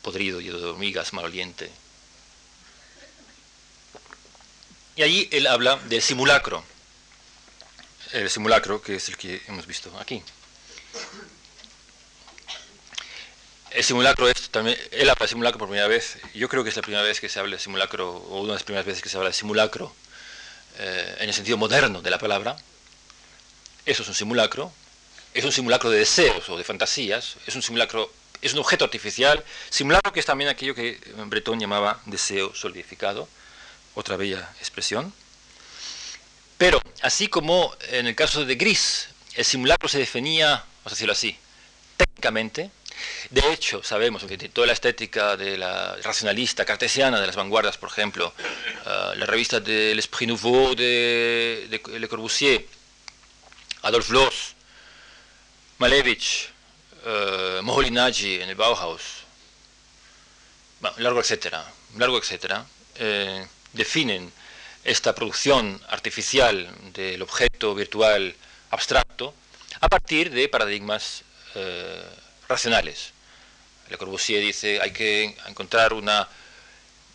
podrido, 0.03 0.39
lleno 0.39 0.59
de 0.59 0.66
hormigas, 0.66 1.14
maloliente. 1.14 1.72
Y 4.95 5.03
allí 5.03 5.30
él 5.32 5.47
habla 5.47 5.78
del 5.78 6.01
simulacro, 6.01 6.64
el 8.12 8.30
simulacro 8.30 8.82
que 8.82 8.95
es 8.95 9.07
el 9.09 9.18
que 9.18 9.41
hemos 9.47 9.66
visto 9.66 9.97
aquí. 9.99 10.22
El 13.74 13.84
simulacro 13.86 14.28
es 14.28 14.49
también, 14.49 14.78
él 14.91 15.09
habla 15.09 15.24
de 15.26 15.30
simulacro 15.30 15.57
por 15.57 15.69
primera 15.69 15.88
vez, 15.88 16.17
yo 16.34 16.49
creo 16.49 16.63
que 16.63 16.69
es 16.69 16.76
la 16.76 16.82
primera 16.82 17.03
vez 17.03 17.22
que 17.22 17.30
se 17.30 17.39
habla 17.39 17.55
de 17.55 17.61
simulacro, 17.61 18.09
o 18.11 18.39
una 18.39 18.49
de 18.49 18.53
las 18.55 18.63
primeras 18.63 18.86
veces 18.86 19.01
que 19.01 19.07
se 19.07 19.15
habla 19.15 19.30
de 19.30 19.34
simulacro 19.34 19.95
eh, 20.78 21.17
en 21.19 21.30
el 21.30 21.34
sentido 21.34 21.57
moderno 21.57 22.01
de 22.01 22.09
la 22.09 22.17
palabra. 22.17 22.57
Eso 23.86 24.03
es 24.03 24.09
un 24.09 24.15
simulacro. 24.15 24.72
Es 25.34 25.45
un 25.45 25.51
simulacro 25.51 25.89
de 25.89 25.99
deseos 25.99 26.49
o 26.49 26.57
de 26.57 26.63
fantasías. 26.63 27.38
Es 27.47 27.55
un 27.55 27.61
simulacro, 27.61 28.11
es 28.41 28.53
un 28.53 28.59
objeto 28.59 28.84
artificial. 28.84 29.43
Simulacro 29.69 30.11
que 30.11 30.19
es 30.19 30.26
también 30.26 30.49
aquello 30.49 30.76
que 30.76 30.99
Breton 31.26 31.59
llamaba 31.59 32.01
deseo 32.05 32.53
solidificado. 32.53 33.28
Otra 33.95 34.17
bella 34.17 34.49
expresión. 34.59 35.13
Pero, 36.57 36.82
así 37.01 37.28
como 37.28 37.76
en 37.89 38.07
el 38.07 38.15
caso 38.15 38.45
de 38.45 38.55
Gris, 38.55 39.07
el 39.36 39.45
simulacro 39.45 39.89
se 39.89 39.97
definía, 39.97 40.49
vamos 40.49 40.88
a 40.88 40.89
decirlo 40.91 41.13
así, 41.13 41.38
técnicamente, 41.97 42.69
de 43.29 43.53
hecho, 43.53 43.83
sabemos 43.83 44.23
que 44.25 44.37
toda 44.37 44.67
la 44.67 44.73
estética 44.73 45.37
de 45.37 45.57
la 45.57 45.95
racionalista 46.03 46.65
cartesiana 46.65 47.19
de 47.19 47.27
las 47.27 47.35
vanguardias, 47.35 47.77
por 47.77 47.89
ejemplo, 47.89 48.33
uh, 48.85 49.15
la 49.15 49.25
revista 49.25 49.59
de 49.59 49.95
L'Esprit 49.95 50.27
Nouveau 50.27 50.75
de, 50.75 51.81
Le 51.99 52.07
Corbusier, 52.07 52.65
Adolf 53.83 54.09
Loos, 54.09 54.55
Malevich, 55.79 56.49
uh, 57.05 57.61
Moholy-Nagy 57.61 58.41
en 58.41 58.49
el 58.49 58.55
Bauhaus, 58.55 59.21
largo 60.97 61.19
etcétera, 61.19 61.63
largo 61.97 62.17
etcétera, 62.17 62.65
eh, 62.95 63.45
definen 63.73 64.31
esta 64.83 65.13
producción 65.13 65.79
artificial 65.89 66.69
del 66.93 67.21
objeto 67.21 67.75
virtual 67.75 68.35
abstracto 68.71 69.33
a 69.79 69.87
partir 69.89 70.31
de 70.31 70.49
paradigmas 70.49 71.23
eh, 71.55 72.03
racionales. 72.51 73.11
Le 73.89 73.97
Corbusier 73.97 74.41
dice 74.41 74.79
hay 74.81 74.91
que 74.91 75.35
encontrar 75.47 75.93
una, 75.93 76.27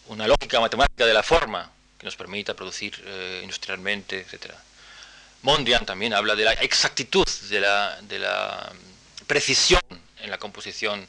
una 0.06 0.26
lógica 0.26 0.60
matemática 0.60 1.06
de 1.06 1.14
la 1.14 1.22
forma 1.22 1.70
que 1.98 2.04
nos 2.04 2.16
permita 2.16 2.54
producir 2.54 3.02
eh, 3.06 3.40
industrialmente, 3.42 4.20
etc. 4.20 4.52
Mondrian 5.42 5.86
también 5.86 6.12
habla 6.12 6.34
de 6.34 6.44
la 6.44 6.52
exactitud, 6.54 7.26
de 7.48 7.60
la, 7.60 7.98
de 8.02 8.18
la 8.18 8.72
precisión 9.26 9.80
en 10.20 10.30
la 10.30 10.38
composición 10.38 11.06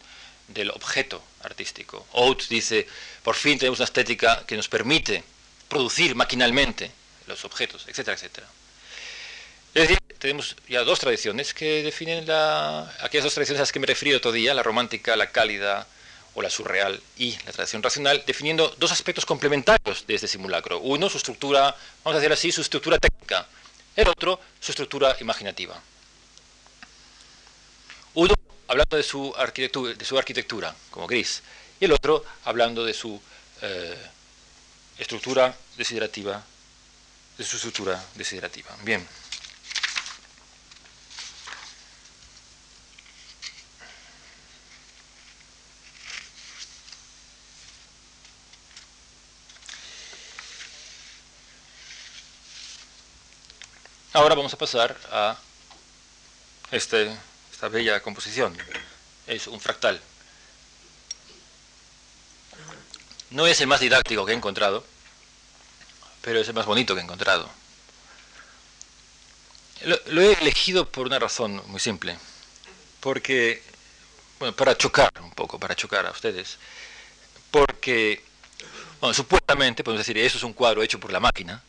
del 0.48 0.72
objeto 0.72 1.22
artístico. 1.44 2.06
Oates 2.14 2.50
dice, 2.50 2.88
por 3.24 3.36
fin 3.36 3.58
tenemos 3.58 3.80
una 3.80 3.86
estética 3.86 4.44
que 4.46 4.56
nos 4.56 4.70
permite 4.70 5.24
producir 5.68 6.16
maquinalmente 6.16 6.92
los 7.28 7.44
objetos, 7.44 7.86
etcétera, 7.88 8.16
etcétera. 8.16 8.48
Es 9.78 9.84
decir, 9.84 10.00
tenemos 10.18 10.56
ya 10.68 10.84
dos 10.84 11.00
tradiciones 11.00 11.54
que 11.54 11.84
definen 11.84 12.26
la, 12.26 12.92
aquellas 13.00 13.26
dos 13.26 13.36
tradiciones 13.36 13.60
a 13.60 13.62
las 13.62 13.72
que 13.72 13.78
me 13.78 13.86
he 13.86 13.94
referido 13.94 14.18
otro 14.18 14.32
día, 14.32 14.56
la 14.56 14.64
romántica, 14.64 15.16
la 15.16 15.30
cálida 15.30 15.86
o 16.34 16.42
la 16.42 16.50
surreal 16.50 17.00
y 17.16 17.38
la 17.46 17.52
tradición 17.52 17.84
racional, 17.84 18.24
definiendo 18.26 18.74
dos 18.80 18.92
aspectos 18.92 19.24
complementarios 19.24 20.08
de 20.08 20.16
este 20.16 20.28
simulacro. 20.28 20.80
Uno, 20.80 21.12
su 21.12 21.18
estructura, 21.20 21.76
vamos 22.04 22.18
a 22.18 22.20
decir 22.20 22.34
así, 22.34 22.52
su 22.52 22.62
estructura 22.62 22.98
técnica. 22.98 23.46
El 23.96 24.08
otro, 24.08 24.40
su 24.60 24.72
estructura 24.72 25.16
imaginativa. 25.20 25.80
Uno, 28.16 28.34
hablando 28.68 28.98
de 28.98 29.04
su 29.04 29.32
arquitectura, 29.38 29.94
de 29.94 30.06
su 30.06 30.18
arquitectura 30.18 30.76
como 30.90 31.06
gris, 31.06 31.44
y 31.80 31.86
el 31.86 31.92
otro, 31.92 32.26
hablando 32.46 32.84
de 32.84 32.96
su 32.96 33.22
eh, 33.62 33.96
estructura 34.98 35.56
desiderativa, 35.78 36.44
de 37.38 37.44
su 37.44 37.58
estructura 37.58 38.04
desiderativa. 38.16 38.76
Bien. 38.82 39.08
Ahora 54.18 54.34
vamos 54.34 54.52
a 54.52 54.58
pasar 54.58 54.98
a 55.12 55.38
este, 56.72 57.16
esta 57.52 57.68
bella 57.68 58.02
composición. 58.02 58.58
Es 59.28 59.46
un 59.46 59.62
fractal. 59.62 60.02
No 63.30 63.46
es 63.46 63.62
el 63.62 63.68
más 63.68 63.80
didáctico 63.80 64.26
que 64.26 64.32
he 64.32 64.36
encontrado, 64.36 64.84
pero 66.24 66.40
es 66.40 66.48
el 66.48 66.56
más 66.56 66.66
bonito 66.66 66.96
que 66.96 67.02
he 67.02 67.04
encontrado. 67.04 67.48
Lo, 69.84 70.22
he 70.22 70.34
elegido 70.42 70.90
por 70.90 71.06
una 71.06 71.20
razón 71.20 71.62
muy 71.68 71.80
simple. 71.80 72.18
Porque, 73.00 73.62
bueno, 74.40 74.56
para 74.56 74.76
chocar 74.76 75.12
un 75.22 75.30
poco, 75.30 75.60
para 75.60 75.76
chocar 75.76 76.08
a 76.08 76.10
ustedes. 76.10 76.58
Porque, 77.52 78.24
bueno, 79.00 79.14
supuestamente, 79.14 79.84
podemos 79.84 80.04
decir, 80.04 80.18
eso 80.18 80.40
es 80.40 80.44
un 80.44 80.54
cuadro 80.54 80.82
hecho 80.82 81.00
por 81.00 81.12
la 81.12 81.20
máquina, 81.20 81.62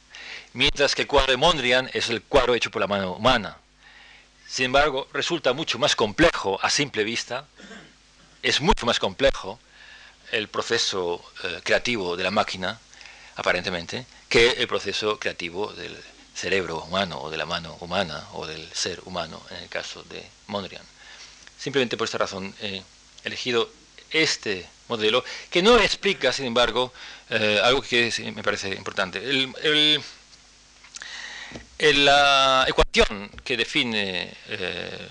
mientras 0.53 0.95
que 0.95 1.03
el 1.03 1.09
cuadro 1.09 1.33
de 1.33 1.37
Mondrian 1.37 1.91
es 1.93 2.09
el 2.09 2.23
cuadro 2.23 2.55
hecho 2.55 2.71
por 2.71 2.81
la 2.81 2.87
mano 2.87 3.13
humana. 3.13 3.59
Sin 4.49 4.67
embargo, 4.67 5.09
resulta 5.13 5.53
mucho 5.53 5.79
más 5.79 5.95
complejo 5.95 6.59
a 6.63 6.71
simple 6.71 7.05
vista, 7.05 7.47
es 8.43 8.61
mucho 8.61 8.87
más 8.87 8.99
complejo 8.99 9.59
el 10.33 10.49
proceso 10.49 11.23
eh, 11.45 11.61
creativo 11.63 12.17
de 12.17 12.25
la 12.25 12.31
máquina, 12.31 12.81
aparentemente, 13.37 14.07
que 14.29 14.51
el 14.51 14.67
proceso 14.67 15.19
creativo 15.19 15.73
del 15.73 15.97
cerebro 16.35 16.83
humano 16.85 17.21
o 17.21 17.31
de 17.31 17.37
la 17.37 17.47
mano 17.47 17.77
humana 17.81 18.27
o 18.33 18.47
del 18.47 18.67
ser 18.73 19.01
humano, 19.05 19.43
en 19.51 19.57
el 19.65 19.69
caso 19.69 20.03
de 20.05 20.25
Mondrian. 20.47 20.85
Simplemente 21.59 21.97
por 21.97 22.07
esta 22.07 22.19
razón 22.19 22.55
he 22.63 22.83
elegido 23.25 23.71
este 24.11 24.67
modelo, 24.89 25.25
que 25.51 25.63
no 25.63 25.79
explica, 25.79 26.33
sin 26.33 26.47
embargo, 26.47 26.93
eh, 27.29 27.61
algo 27.63 27.83
que 27.83 28.13
me 28.35 28.43
parece 28.43 28.71
importante. 28.71 29.19
el, 29.19 30.03
la 31.79 32.65
ecuación 32.67 33.31
que 33.45 33.57
define 33.57 34.33
eh, 34.49 35.09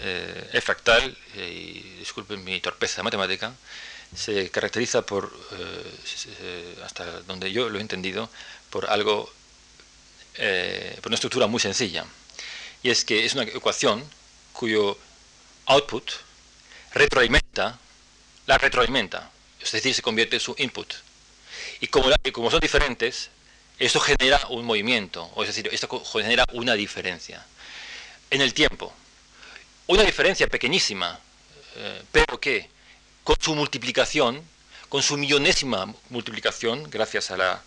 eh, 0.00 0.50
el 0.52 0.62
fractal, 0.62 1.16
y 1.36 1.80
disculpen 2.00 2.42
mi 2.44 2.60
torpeza 2.60 3.02
matemática, 3.02 3.54
se 4.14 4.50
caracteriza 4.50 5.02
por, 5.02 5.32
eh, 5.52 6.76
hasta 6.84 7.20
donde 7.22 7.52
yo 7.52 7.68
lo 7.68 7.78
he 7.78 7.82
entendido, 7.82 8.30
por 8.70 8.90
algo, 8.90 9.32
por 10.34 11.06
una 11.06 11.14
estructura 11.14 11.46
muy 11.46 11.60
sencilla. 11.60 12.04
Y 12.82 12.90
es 12.90 13.04
que 13.04 13.24
es 13.24 13.34
una 13.34 13.42
ecuación 13.44 14.04
cuyo 14.52 14.98
output 15.66 16.10
retroalimenta, 16.94 17.78
la 18.46 18.58
retroalimenta, 18.58 19.30
es 19.60 19.72
decir, 19.72 19.94
se 19.94 20.02
convierte 20.02 20.36
en 20.36 20.40
su 20.40 20.54
input. 20.58 20.94
Y 21.80 21.88
como, 21.88 22.10
y 22.22 22.30
como 22.30 22.50
son 22.50 22.60
diferentes, 22.60 23.30
eso 23.78 24.00
genera 24.00 24.40
un 24.48 24.64
movimiento, 24.64 25.30
o 25.34 25.42
es 25.42 25.48
decir, 25.48 25.68
esto 25.72 26.02
genera 26.04 26.44
una 26.52 26.74
diferencia. 26.74 27.44
En 28.30 28.40
el 28.40 28.52
tiempo, 28.52 28.92
una 29.86 30.02
diferencia 30.02 30.46
pequeñísima, 30.48 31.18
eh, 31.76 32.02
pero 32.10 32.40
que 32.40 32.68
con 33.22 33.36
su 33.40 33.54
multiplicación, 33.54 34.42
con 34.88 35.02
su 35.02 35.16
millonésima 35.16 35.94
multiplicación, 36.10 36.90
gracias 36.90 37.30
a 37.30 37.36
la 37.36 37.62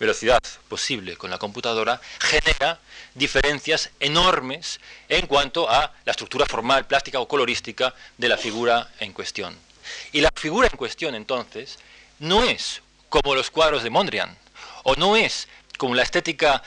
velocidad 0.00 0.40
posible 0.68 1.16
con 1.16 1.30
la 1.30 1.38
computadora, 1.38 2.00
genera 2.18 2.80
diferencias 3.14 3.90
enormes 4.00 4.80
en 5.08 5.26
cuanto 5.26 5.70
a 5.70 5.94
la 6.04 6.10
estructura 6.10 6.44
formal, 6.46 6.86
plástica 6.86 7.20
o 7.20 7.28
colorística 7.28 7.94
de 8.18 8.28
la 8.28 8.36
figura 8.36 8.90
en 8.98 9.12
cuestión. 9.12 9.56
Y 10.10 10.20
la 10.20 10.30
figura 10.34 10.66
en 10.66 10.76
cuestión, 10.76 11.14
entonces, 11.14 11.78
no 12.18 12.42
es 12.42 12.82
como 13.08 13.34
los 13.34 13.50
cuadros 13.50 13.82
de 13.82 13.90
Mondrian, 13.90 14.36
o 14.84 14.94
no 14.96 15.16
es 15.16 15.48
como 15.78 15.94
la 15.94 16.02
estética 16.02 16.62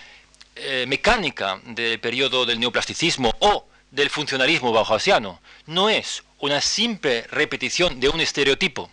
eh, 0.55 0.85
mecánica 0.87 1.59
del 1.65 1.99
periodo 1.99 2.45
del 2.45 2.59
neoplasticismo 2.59 3.33
o 3.39 3.67
del 3.91 4.09
funcionalismo 4.09 4.71
bauhausiano, 4.71 5.41
no 5.67 5.89
es 5.89 6.23
una 6.39 6.61
simple 6.61 7.23
repetición 7.23 7.99
de 7.99 8.09
un 8.09 8.19
estereotipo, 8.19 8.89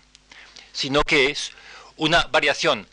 sino 0.72 1.02
que 1.02 1.30
es 1.30 1.52
una 1.96 2.24
variación 2.30 2.86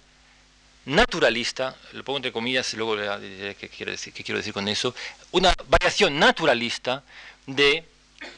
naturalista, 0.85 1.75
lo 1.93 2.03
pongo 2.03 2.17
entre 2.17 2.31
comillas 2.31 2.73
luego 2.73 2.95
le 2.95 3.19
diré 3.19 3.55
qué 3.55 3.69
quiero 3.69 3.91
decir, 3.91 4.11
qué 4.13 4.23
quiero 4.23 4.39
decir 4.39 4.53
con 4.53 4.67
eso, 4.67 4.95
una 5.31 5.53
variación 5.67 6.17
naturalista 6.17 7.03
de 7.45 7.83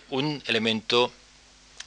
un 0.10 0.42
elemento, 0.48 1.12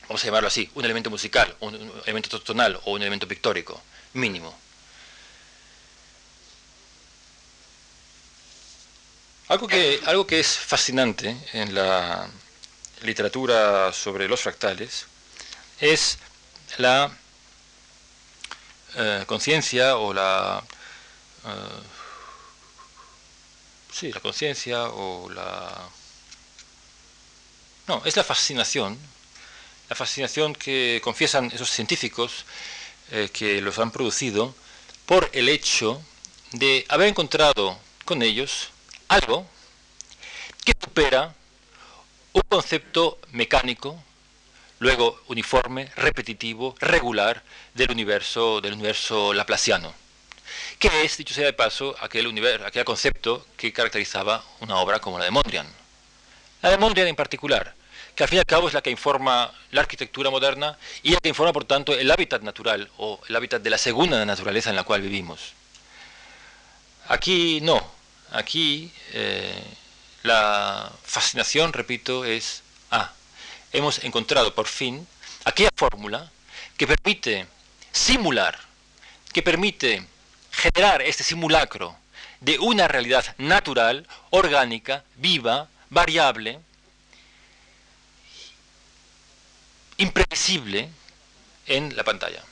vamos 0.08 0.22
a 0.22 0.26
llamarlo 0.26 0.48
así, 0.48 0.70
un 0.74 0.84
elemento 0.84 1.10
musical, 1.10 1.54
un 1.60 1.74
elemento 2.04 2.40
tonal 2.40 2.80
o 2.84 2.92
un 2.92 3.02
elemento 3.02 3.28
pictórico 3.28 3.80
mínimo. 4.14 4.63
Algo 9.48 9.68
que, 9.68 10.00
algo 10.06 10.26
que 10.26 10.40
es 10.40 10.56
fascinante 10.56 11.36
en 11.52 11.74
la 11.74 12.26
literatura 13.02 13.92
sobre 13.92 14.26
los 14.26 14.40
fractales 14.40 15.04
es 15.80 16.18
la 16.78 17.14
eh, 18.96 19.24
conciencia 19.26 19.98
o 19.98 20.14
la... 20.14 20.64
Eh, 21.44 21.82
sí, 23.92 24.12
la 24.12 24.20
conciencia 24.20 24.84
o 24.84 25.28
la... 25.28 25.88
No, 27.86 28.00
es 28.06 28.16
la 28.16 28.24
fascinación, 28.24 28.98
la 29.90 29.94
fascinación 29.96 30.54
que 30.54 31.02
confiesan 31.04 31.50
esos 31.52 31.68
científicos 31.68 32.46
eh, 33.10 33.28
que 33.30 33.60
los 33.60 33.78
han 33.78 33.90
producido 33.90 34.54
por 35.04 35.28
el 35.34 35.50
hecho 35.50 36.00
de 36.52 36.86
haber 36.88 37.08
encontrado 37.08 37.78
con 38.06 38.22
ellos 38.22 38.70
algo 39.08 39.46
que 40.64 40.72
supera 40.80 41.34
un 42.32 42.42
concepto 42.48 43.18
mecánico, 43.32 44.02
luego 44.78 45.20
uniforme, 45.28 45.90
repetitivo, 45.96 46.74
regular 46.80 47.42
del 47.74 47.90
universo, 47.90 48.60
del 48.60 48.74
universo 48.74 49.32
laplaciano, 49.32 49.94
que 50.78 51.04
es, 51.04 51.16
dicho 51.16 51.34
sea 51.34 51.44
de 51.44 51.52
paso, 51.52 51.94
aquel, 52.00 52.26
universo, 52.26 52.66
aquel 52.66 52.84
concepto 52.84 53.46
que 53.56 53.72
caracterizaba 53.72 54.44
una 54.60 54.76
obra 54.76 54.98
como 54.98 55.18
la 55.18 55.24
de 55.24 55.30
Mondrian. 55.30 55.66
La 56.62 56.70
de 56.70 56.78
Mondrian 56.78 57.08
en 57.08 57.16
particular, 57.16 57.74
que 58.14 58.24
al 58.24 58.28
fin 58.28 58.36
y 58.36 58.40
al 58.40 58.46
cabo 58.46 58.68
es 58.68 58.74
la 58.74 58.82
que 58.82 58.90
informa 58.90 59.52
la 59.70 59.80
arquitectura 59.82 60.30
moderna 60.30 60.78
y 61.02 61.10
la 61.12 61.20
que 61.20 61.28
informa, 61.28 61.52
por 61.52 61.64
tanto, 61.64 61.92
el 61.92 62.10
hábitat 62.10 62.42
natural 62.42 62.90
o 62.98 63.20
el 63.28 63.36
hábitat 63.36 63.62
de 63.62 63.70
la 63.70 63.78
segunda 63.78 64.24
naturaleza 64.24 64.70
en 64.70 64.76
la 64.76 64.84
cual 64.84 65.02
vivimos. 65.02 65.52
Aquí 67.08 67.60
no, 67.60 67.93
aquí 68.34 68.92
eh, 69.12 69.62
la 70.22 70.92
fascinación, 71.02 71.72
repito, 71.72 72.24
es, 72.24 72.62
ah, 72.90 73.12
hemos 73.72 74.02
encontrado 74.04 74.54
por 74.54 74.66
fin 74.66 75.06
aquella 75.44 75.70
fórmula 75.76 76.30
que 76.76 76.86
permite 76.86 77.46
simular, 77.92 78.58
que 79.32 79.42
permite 79.42 80.06
generar 80.50 81.02
este 81.02 81.22
simulacro 81.22 81.96
de 82.40 82.58
una 82.58 82.88
realidad 82.88 83.34
natural, 83.38 84.06
orgánica, 84.30 85.04
viva, 85.16 85.68
variable, 85.90 86.58
imprevisible 89.96 90.88
en 91.66 91.96
la 91.96 92.04
pantalla. 92.04 92.42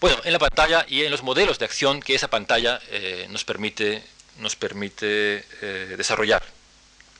Bueno, 0.00 0.20
en 0.24 0.32
la 0.32 0.38
pantalla 0.38 0.84
y 0.86 1.02
en 1.02 1.10
los 1.10 1.22
modelos 1.22 1.58
de 1.58 1.64
acción 1.64 2.00
que 2.00 2.14
esa 2.14 2.28
pantalla 2.28 2.80
eh, 2.90 3.26
nos 3.30 3.44
permite, 3.44 4.02
nos 4.38 4.56
permite 4.56 5.44
eh, 5.62 5.94
desarrollar. 5.96 6.42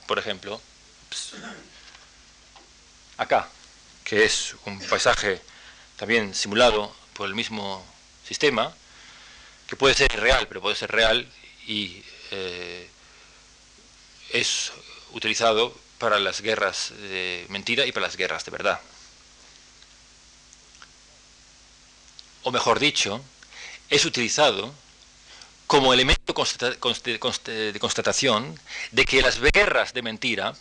Por 0.06 0.18
ejemplo, 0.18 0.60
acá, 3.16 3.48
que 4.04 4.24
es 4.24 4.54
un 4.66 4.78
paisaje 4.80 5.40
también 5.96 6.34
simulado 6.34 6.94
por 7.14 7.28
el 7.28 7.34
mismo 7.34 7.84
sistema, 8.26 8.74
que 9.66 9.76
puede 9.76 9.94
ser 9.94 10.12
real, 10.20 10.46
pero 10.48 10.60
puede 10.60 10.76
ser 10.76 10.90
real 10.90 11.26
y 11.66 12.02
eh, 12.30 12.88
es 14.30 14.72
utilizado 15.12 15.74
para 15.98 16.18
las 16.18 16.40
guerras 16.40 16.90
de 16.90 17.46
mentira 17.48 17.86
y 17.86 17.92
para 17.92 18.06
las 18.06 18.16
guerras 18.16 18.44
de 18.44 18.50
verdad. 18.50 18.80
O 22.42 22.50
mejor 22.50 22.78
dicho, 22.78 23.24
es 23.88 24.04
utilizado 24.04 24.74
como 25.74 25.92
elemento 25.92 26.32
de 26.32 27.80
constatación 27.80 28.60
de 28.92 29.04
que 29.04 29.20
las 29.20 29.40
guerras 29.40 29.92
de 29.92 30.02
mentira 30.02 30.54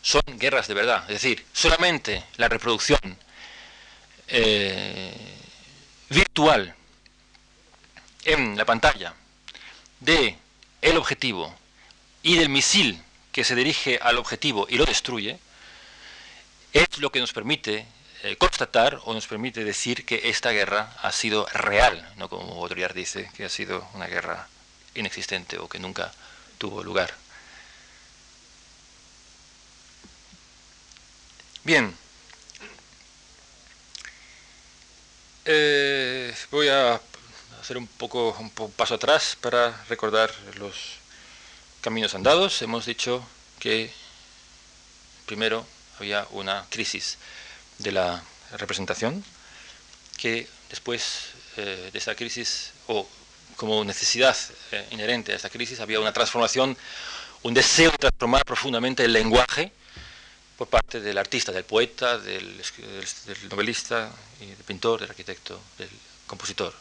son 0.00 0.22
guerras 0.38 0.66
de 0.66 0.72
verdad. 0.72 1.02
Es 1.10 1.20
decir, 1.20 1.44
solamente 1.52 2.24
la 2.38 2.48
reproducción 2.48 3.18
eh, 4.28 5.14
virtual 6.08 6.74
en 8.24 8.56
la 8.56 8.64
pantalla 8.64 9.12
de 10.00 10.38
el 10.80 10.96
objetivo 10.96 11.54
y 12.22 12.36
del 12.38 12.48
misil 12.48 12.98
que 13.32 13.44
se 13.44 13.54
dirige 13.54 13.98
al 14.00 14.16
objetivo 14.16 14.66
y 14.70 14.78
lo 14.78 14.86
destruye, 14.86 15.38
es 16.72 16.86
lo 16.96 17.12
que 17.12 17.20
nos 17.20 17.34
permite 17.34 17.86
eh, 18.26 18.36
constatar 18.36 18.98
o 19.04 19.14
nos 19.14 19.28
permite 19.28 19.62
decir 19.62 20.04
que 20.04 20.28
esta 20.30 20.50
guerra 20.50 20.90
ha 21.00 21.12
sido 21.12 21.46
real, 21.54 21.94
no 22.16 22.28
como 22.28 22.58
Baudrillard 22.58 22.92
dice, 22.92 23.30
que 23.36 23.44
ha 23.44 23.48
sido 23.48 23.86
una 23.94 24.06
guerra 24.08 24.48
inexistente 24.96 25.58
o 25.58 25.68
que 25.68 25.78
nunca 25.78 26.10
tuvo 26.58 26.82
lugar. 26.82 27.14
Bien. 31.62 31.94
Eh, 35.44 36.34
voy 36.50 36.66
a 36.68 37.00
hacer 37.60 37.76
un 37.78 37.86
poco 37.86 38.36
un 38.40 38.50
paso 38.72 38.94
atrás 38.94 39.36
para 39.40 39.84
recordar 39.88 40.34
los 40.58 40.98
caminos 41.80 42.16
andados, 42.16 42.60
hemos 42.62 42.86
dicho 42.86 43.24
que 43.60 43.92
primero 45.26 45.64
había 46.00 46.26
una 46.30 46.66
crisis 46.70 47.18
de 47.78 47.92
la 47.92 48.22
representación, 48.52 49.24
que 50.16 50.48
después 50.70 51.30
eh, 51.56 51.90
de 51.92 51.98
esa 51.98 52.14
crisis, 52.14 52.72
o 52.86 53.06
como 53.56 53.84
necesidad 53.84 54.36
eh, 54.72 54.86
inherente 54.90 55.32
a 55.32 55.36
esta 55.36 55.50
crisis, 55.50 55.80
había 55.80 56.00
una 56.00 56.12
transformación, 56.12 56.76
un 57.42 57.54
deseo 57.54 57.90
de 57.90 57.98
transformar 57.98 58.44
profundamente 58.44 59.04
el 59.04 59.12
lenguaje 59.12 59.72
por 60.56 60.68
parte 60.68 61.00
del 61.00 61.18
artista, 61.18 61.52
del 61.52 61.64
poeta, 61.64 62.18
del, 62.18 62.56
del 62.56 63.48
novelista, 63.50 64.10
y 64.40 64.46
del 64.46 64.64
pintor, 64.64 65.00
del 65.00 65.10
arquitecto, 65.10 65.60
del 65.78 65.90
compositor. 66.26 66.74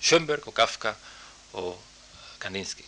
Schoenberg 0.00 0.42
o 0.46 0.52
Kafka 0.52 0.96
o 1.52 1.78
Kandinsky. 2.38 2.84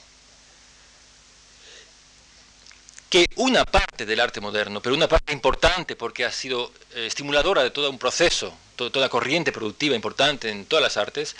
Que 3.09 3.27
una 3.37 3.65
parte 3.65 4.05
del 4.05 4.21
arte 4.21 4.41
moderno, 4.41 4.81
pero 4.81 4.95
una 4.95 5.09
parte 5.09 5.33
importante 5.33 5.97
porque 5.97 6.25
ha 6.25 6.33
sido 6.33 6.73
eh, 6.95 7.07
estimuladora 7.07 7.63
de 7.63 7.71
todo 7.71 7.91
un 7.91 7.99
proceso, 7.99 8.57
toda 8.77 9.09
corriente 9.09 9.53
productiva 9.53 9.95
importante 9.95 10.51
en 10.51 10.67
todas 10.67 10.83
las 10.83 10.97
artes, 10.97 11.37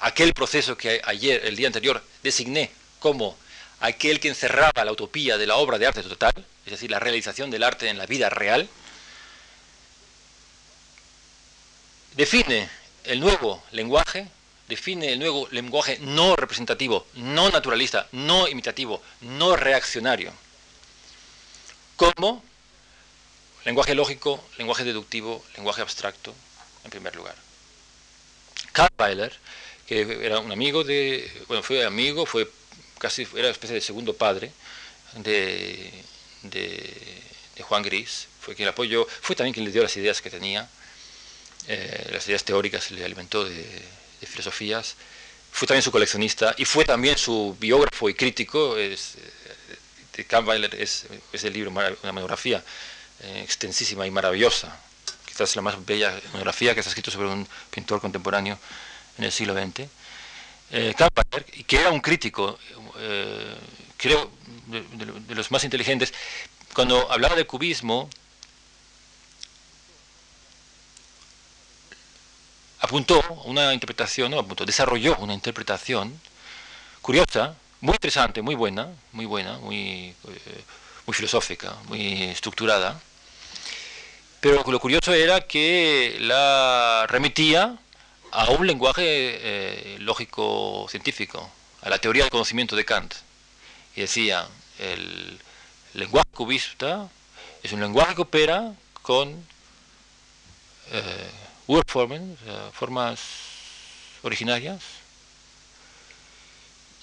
aquel 0.00 0.32
proceso 0.32 0.76
que 0.76 1.00
ayer, 1.04 1.44
el 1.44 1.56
día 1.56 1.66
anterior, 1.66 2.02
designé 2.22 2.70
como 2.98 3.36
aquel 3.80 4.20
que 4.20 4.28
encerraba 4.28 4.84
la 4.84 4.92
utopía 4.92 5.38
de 5.38 5.46
la 5.46 5.56
obra 5.56 5.78
de 5.78 5.86
arte 5.86 6.02
total, 6.02 6.32
es 6.64 6.72
decir, 6.72 6.90
la 6.90 6.98
realización 6.98 7.50
del 7.50 7.62
arte 7.62 7.88
en 7.88 7.98
la 7.98 8.06
vida 8.06 8.28
real, 8.30 8.68
define 12.14 12.68
el 13.04 13.20
nuevo 13.20 13.62
lenguaje 13.70 14.28
define 14.68 15.12
el 15.12 15.18
nuevo 15.18 15.48
lenguaje 15.50 15.98
no 16.00 16.36
representativo, 16.36 17.06
no 17.14 17.50
naturalista, 17.50 18.06
no 18.12 18.46
imitativo, 18.48 19.02
no 19.22 19.56
reaccionario, 19.56 20.32
como 21.96 22.44
lenguaje 23.64 23.94
lógico, 23.94 24.44
lenguaje 24.58 24.84
deductivo, 24.84 25.44
lenguaje 25.56 25.82
abstracto, 25.82 26.34
en 26.84 26.90
primer 26.90 27.16
lugar. 27.16 27.34
Karl 28.72 28.92
Weiler, 28.98 29.32
que 29.86 30.02
era 30.24 30.38
un 30.38 30.52
amigo 30.52 30.84
de, 30.84 31.30
bueno, 31.48 31.62
fue 31.62 31.84
amigo, 31.84 32.26
fue 32.26 32.48
casi, 32.98 33.22
era 33.22 33.40
una 33.40 33.50
especie 33.50 33.74
de 33.74 33.80
segundo 33.80 34.14
padre 34.14 34.52
de, 35.14 36.04
Juan 37.62 37.82
Gris, 37.82 38.28
fue 38.40 38.54
quien 38.54 38.66
le 38.66 38.70
apoyó, 38.70 39.06
fue 39.06 39.34
también 39.34 39.52
quien 39.52 39.66
le 39.66 39.72
dio 39.72 39.82
las 39.82 39.96
ideas 39.96 40.22
que 40.22 40.30
tenía, 40.30 40.68
eh, 41.66 42.10
las 42.12 42.26
ideas 42.28 42.44
teóricas, 42.44 42.90
le 42.90 43.04
alimentó 43.04 43.44
de, 43.44 43.82
de 44.20 44.26
filosofías, 44.26 44.96
fue 45.50 45.66
también 45.66 45.82
su 45.82 45.90
coleccionista 45.90 46.54
y 46.58 46.64
fue 46.64 46.84
también 46.84 47.16
su 47.16 47.56
biógrafo 47.58 48.08
y 48.08 48.14
crítico. 48.14 48.76
Es, 48.76 49.16
de 50.14 50.24
Kampweiler 50.24 50.74
es, 50.74 51.06
es 51.32 51.44
el 51.44 51.52
libro, 51.52 51.70
una 51.70 52.12
monografía 52.12 52.62
eh, 53.20 53.40
extensísima 53.42 54.06
y 54.06 54.10
maravillosa, 54.10 54.76
quizás 55.26 55.56
la 55.56 55.62
más 55.62 55.84
bella 55.84 56.12
monografía 56.32 56.74
que 56.74 56.80
está 56.80 56.90
escrito 56.90 57.10
sobre 57.10 57.28
un 57.28 57.48
pintor 57.70 58.00
contemporáneo 58.00 58.58
en 59.16 59.24
el 59.24 59.32
siglo 59.32 59.54
XX. 59.54 59.88
Eh, 60.70 60.94
que 61.66 61.76
era 61.76 61.90
un 61.90 62.00
crítico, 62.00 62.58
eh, 62.98 63.56
creo, 63.96 64.30
de, 64.66 65.34
los 65.34 65.50
más 65.50 65.64
inteligentes, 65.64 66.12
cuando 66.74 67.10
hablaba 67.10 67.34
de 67.34 67.46
cubismo, 67.46 68.10
apuntó 72.80 73.20
una 73.44 73.74
interpretación, 73.74 74.34
apuntó, 74.34 74.64
desarrolló 74.64 75.16
una 75.18 75.34
interpretación 75.34 76.20
curiosa, 77.02 77.54
muy 77.80 77.92
interesante, 77.94 78.42
muy 78.42 78.54
buena, 78.54 78.88
muy 79.12 79.26
buena, 79.26 79.58
muy, 79.58 80.14
eh, 80.28 80.64
muy 81.06 81.14
filosófica, 81.14 81.74
muy 81.86 82.24
estructurada. 82.24 83.00
Pero 84.40 84.62
lo 84.66 84.80
curioso 84.80 85.12
era 85.12 85.40
que 85.40 86.16
la 86.20 87.06
remitía 87.08 87.76
a 88.30 88.50
un 88.50 88.66
lenguaje 88.66 89.04
eh, 89.04 89.96
lógico-científico, 90.00 91.50
a 91.82 91.88
la 91.88 91.98
teoría 91.98 92.24
del 92.24 92.30
conocimiento 92.30 92.76
de 92.76 92.84
Kant. 92.84 93.14
Y 93.96 94.02
decía, 94.02 94.46
el 94.78 95.38
lenguaje 95.94 96.28
cubista 96.32 97.08
es 97.62 97.72
un 97.72 97.80
lenguaje 97.80 98.14
que 98.14 98.22
opera 98.22 98.74
con 99.02 99.44
eh, 100.92 101.30
Urformen, 101.68 102.36
formas 102.72 103.20
originarias, 104.22 104.82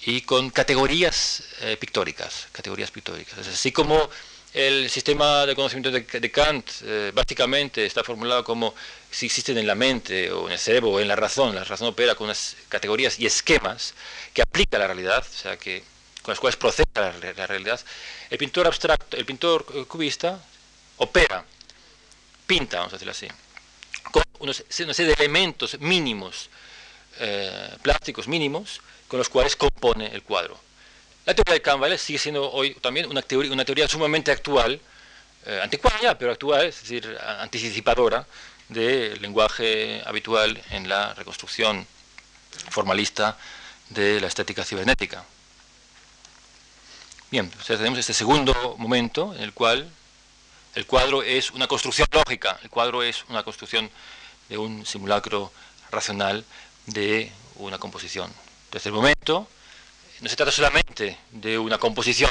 y 0.06 0.20
con 0.20 0.50
categorías 0.50 1.42
eh, 1.62 1.76
pictóricas, 1.76 2.48
categorías 2.52 2.90
pictóricas. 2.90 3.46
Así 3.46 3.72
como 3.72 4.08
el 4.54 4.88
sistema 4.88 5.44
de 5.44 5.54
conocimiento 5.54 5.90
de, 5.90 6.30
Kant 6.30 6.70
eh, 6.82 7.10
básicamente 7.12 7.84
está 7.84 8.04
formulado 8.04 8.44
como 8.44 8.74
si 9.10 9.26
existen 9.26 9.58
en 9.58 9.66
la 9.66 9.74
mente 9.74 10.30
o 10.30 10.46
en 10.46 10.52
el 10.52 10.58
cerebro 10.58 10.90
o 10.90 11.00
en 11.00 11.08
la 11.08 11.16
razón. 11.16 11.54
La 11.54 11.64
razón 11.64 11.88
opera 11.88 12.14
con 12.14 12.26
unas 12.26 12.56
categorías 12.68 13.18
y 13.18 13.26
esquemas 13.26 13.94
que 14.32 14.42
aplica 14.42 14.76
a 14.76 14.80
la 14.80 14.86
realidad, 14.86 15.26
o 15.28 15.36
sea, 15.36 15.56
que, 15.56 15.82
con 16.22 16.32
las 16.32 16.40
cuales 16.40 16.56
procesa 16.56 16.86
la, 16.94 17.46
realidad. 17.46 17.80
El 18.30 18.38
pintor 18.38 18.66
abstracto, 18.66 19.16
el 19.16 19.24
pintor 19.24 19.86
cubista 19.88 20.40
opera, 20.98 21.44
pinta, 22.46 22.78
vamos 22.78 22.92
a 22.92 22.96
decirlo 22.96 23.12
así, 23.12 23.26
con 24.10 24.22
una 24.40 24.52
serie 24.52 25.06
de 25.06 25.12
elementos 25.12 25.78
mínimos, 25.80 26.50
eh, 27.18 27.70
plásticos 27.82 28.28
mínimos, 28.28 28.80
con 29.08 29.18
los 29.18 29.28
cuales 29.28 29.56
compone 29.56 30.14
el 30.14 30.22
cuadro. 30.22 30.58
La 31.24 31.34
teoría 31.34 31.54
de 31.54 31.62
Campbell 31.62 31.98
sigue 31.98 32.18
siendo 32.18 32.50
hoy 32.52 32.74
también 32.74 33.06
una 33.06 33.22
teoría, 33.22 33.52
una 33.52 33.64
teoría 33.64 33.88
sumamente 33.88 34.30
actual, 34.30 34.80
eh, 35.44 35.60
anticuada 35.62 36.18
pero 36.18 36.32
actual, 36.32 36.66
es 36.66 36.80
decir, 36.80 37.18
anticipadora 37.40 38.26
del 38.68 39.20
lenguaje 39.22 40.02
habitual 40.04 40.60
en 40.70 40.88
la 40.88 41.14
reconstrucción 41.14 41.86
formalista 42.70 43.36
de 43.90 44.20
la 44.20 44.26
estética 44.26 44.64
cibernética. 44.64 45.24
Bien, 47.30 47.50
tenemos 47.66 47.98
este 47.98 48.14
segundo 48.14 48.76
momento 48.78 49.34
en 49.34 49.42
el 49.42 49.52
cual 49.52 49.90
el 50.76 50.86
cuadro 50.86 51.22
es 51.22 51.50
una 51.52 51.66
construcción 51.66 52.06
lógica, 52.12 52.60
el 52.62 52.68
cuadro 52.68 53.02
es 53.02 53.24
una 53.30 53.42
construcción 53.42 53.90
de 54.50 54.58
un 54.58 54.84
simulacro 54.84 55.50
racional 55.90 56.44
de 56.84 57.32
una 57.56 57.78
composición. 57.78 58.30
Desde 58.70 58.90
el 58.90 58.94
momento 58.94 59.48
no 60.20 60.28
se 60.28 60.36
trata 60.36 60.52
solamente 60.52 61.18
de 61.30 61.58
una 61.58 61.78
composición, 61.78 62.30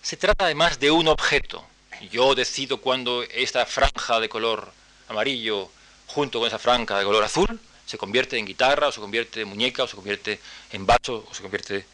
se 0.00 0.16
trata 0.16 0.44
además 0.44 0.78
de 0.78 0.92
un 0.92 1.08
objeto. 1.08 1.66
Yo 2.12 2.36
decido 2.36 2.80
cuando 2.80 3.24
esta 3.24 3.66
franja 3.66 4.20
de 4.20 4.28
color 4.28 4.72
amarillo 5.08 5.68
junto 6.06 6.38
con 6.38 6.46
esa 6.46 6.60
franja 6.60 6.96
de 6.98 7.04
color 7.04 7.24
azul 7.24 7.60
se 7.84 7.98
convierte 7.98 8.38
en 8.38 8.46
guitarra, 8.46 8.88
o 8.88 8.92
se 8.92 9.00
convierte 9.00 9.40
en 9.40 9.48
muñeca, 9.48 9.82
o 9.82 9.88
se 9.88 9.96
convierte 9.96 10.40
en 10.70 10.86
bacho, 10.86 11.26
o 11.28 11.34
se 11.34 11.42
convierte 11.42 11.84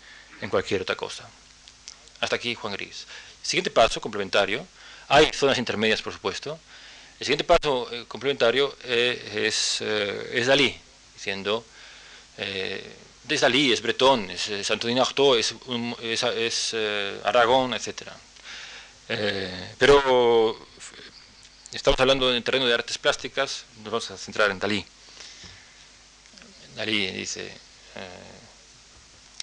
en 0.43 0.51
cualquier 0.51 0.83
otra 0.83 0.97
cosa. 0.97 1.27
Hasta 2.21 2.37
aquí 2.37 2.55
Juan 2.55 2.75
Gris. 2.75 3.07
siguiente 3.43 3.71
paso, 3.71 4.03
complementario, 4.03 4.67
hay 5.09 5.31
zonas 5.33 5.59
intermedias, 5.59 6.03
por 6.03 6.13
supuesto. 6.13 6.59
El 7.19 7.27
siguiente 7.27 7.45
paso 7.45 7.89
eh, 7.93 8.05
complementario 8.09 8.77
eh, 8.85 9.47
es, 9.47 9.79
eh, 9.81 10.31
es, 10.35 10.47
Dalí, 10.47 10.77
diciendo 11.15 11.65
es 13.29 13.41
Dalí, 13.41 13.73
es 13.73 13.81
Bretón, 13.81 14.31
es, 14.31 14.49
es 14.49 14.71
Antonin 14.71 14.99
Artaud, 14.99 15.39
es, 15.39 15.55
es, 16.03 16.71
eh, 16.75 17.21
Aragón, 17.25 17.75
etc. 17.75 18.09
Eh, 19.09 19.75
pero 19.79 20.57
estamos 21.73 21.99
hablando 22.01 22.31
en 22.31 22.37
el 22.37 22.45
terreno 22.45 22.67
de 22.67 22.75
artes 22.75 22.99
plásticas, 22.99 23.65
nos 23.79 23.87
vamos 23.87 24.11
a 24.11 24.19
centrar 24.19 24.51
en 24.51 24.59
Dalí. 24.59 24.85
Dalí 26.77 27.11
dice, 27.13 27.47
eh, 27.47 28.09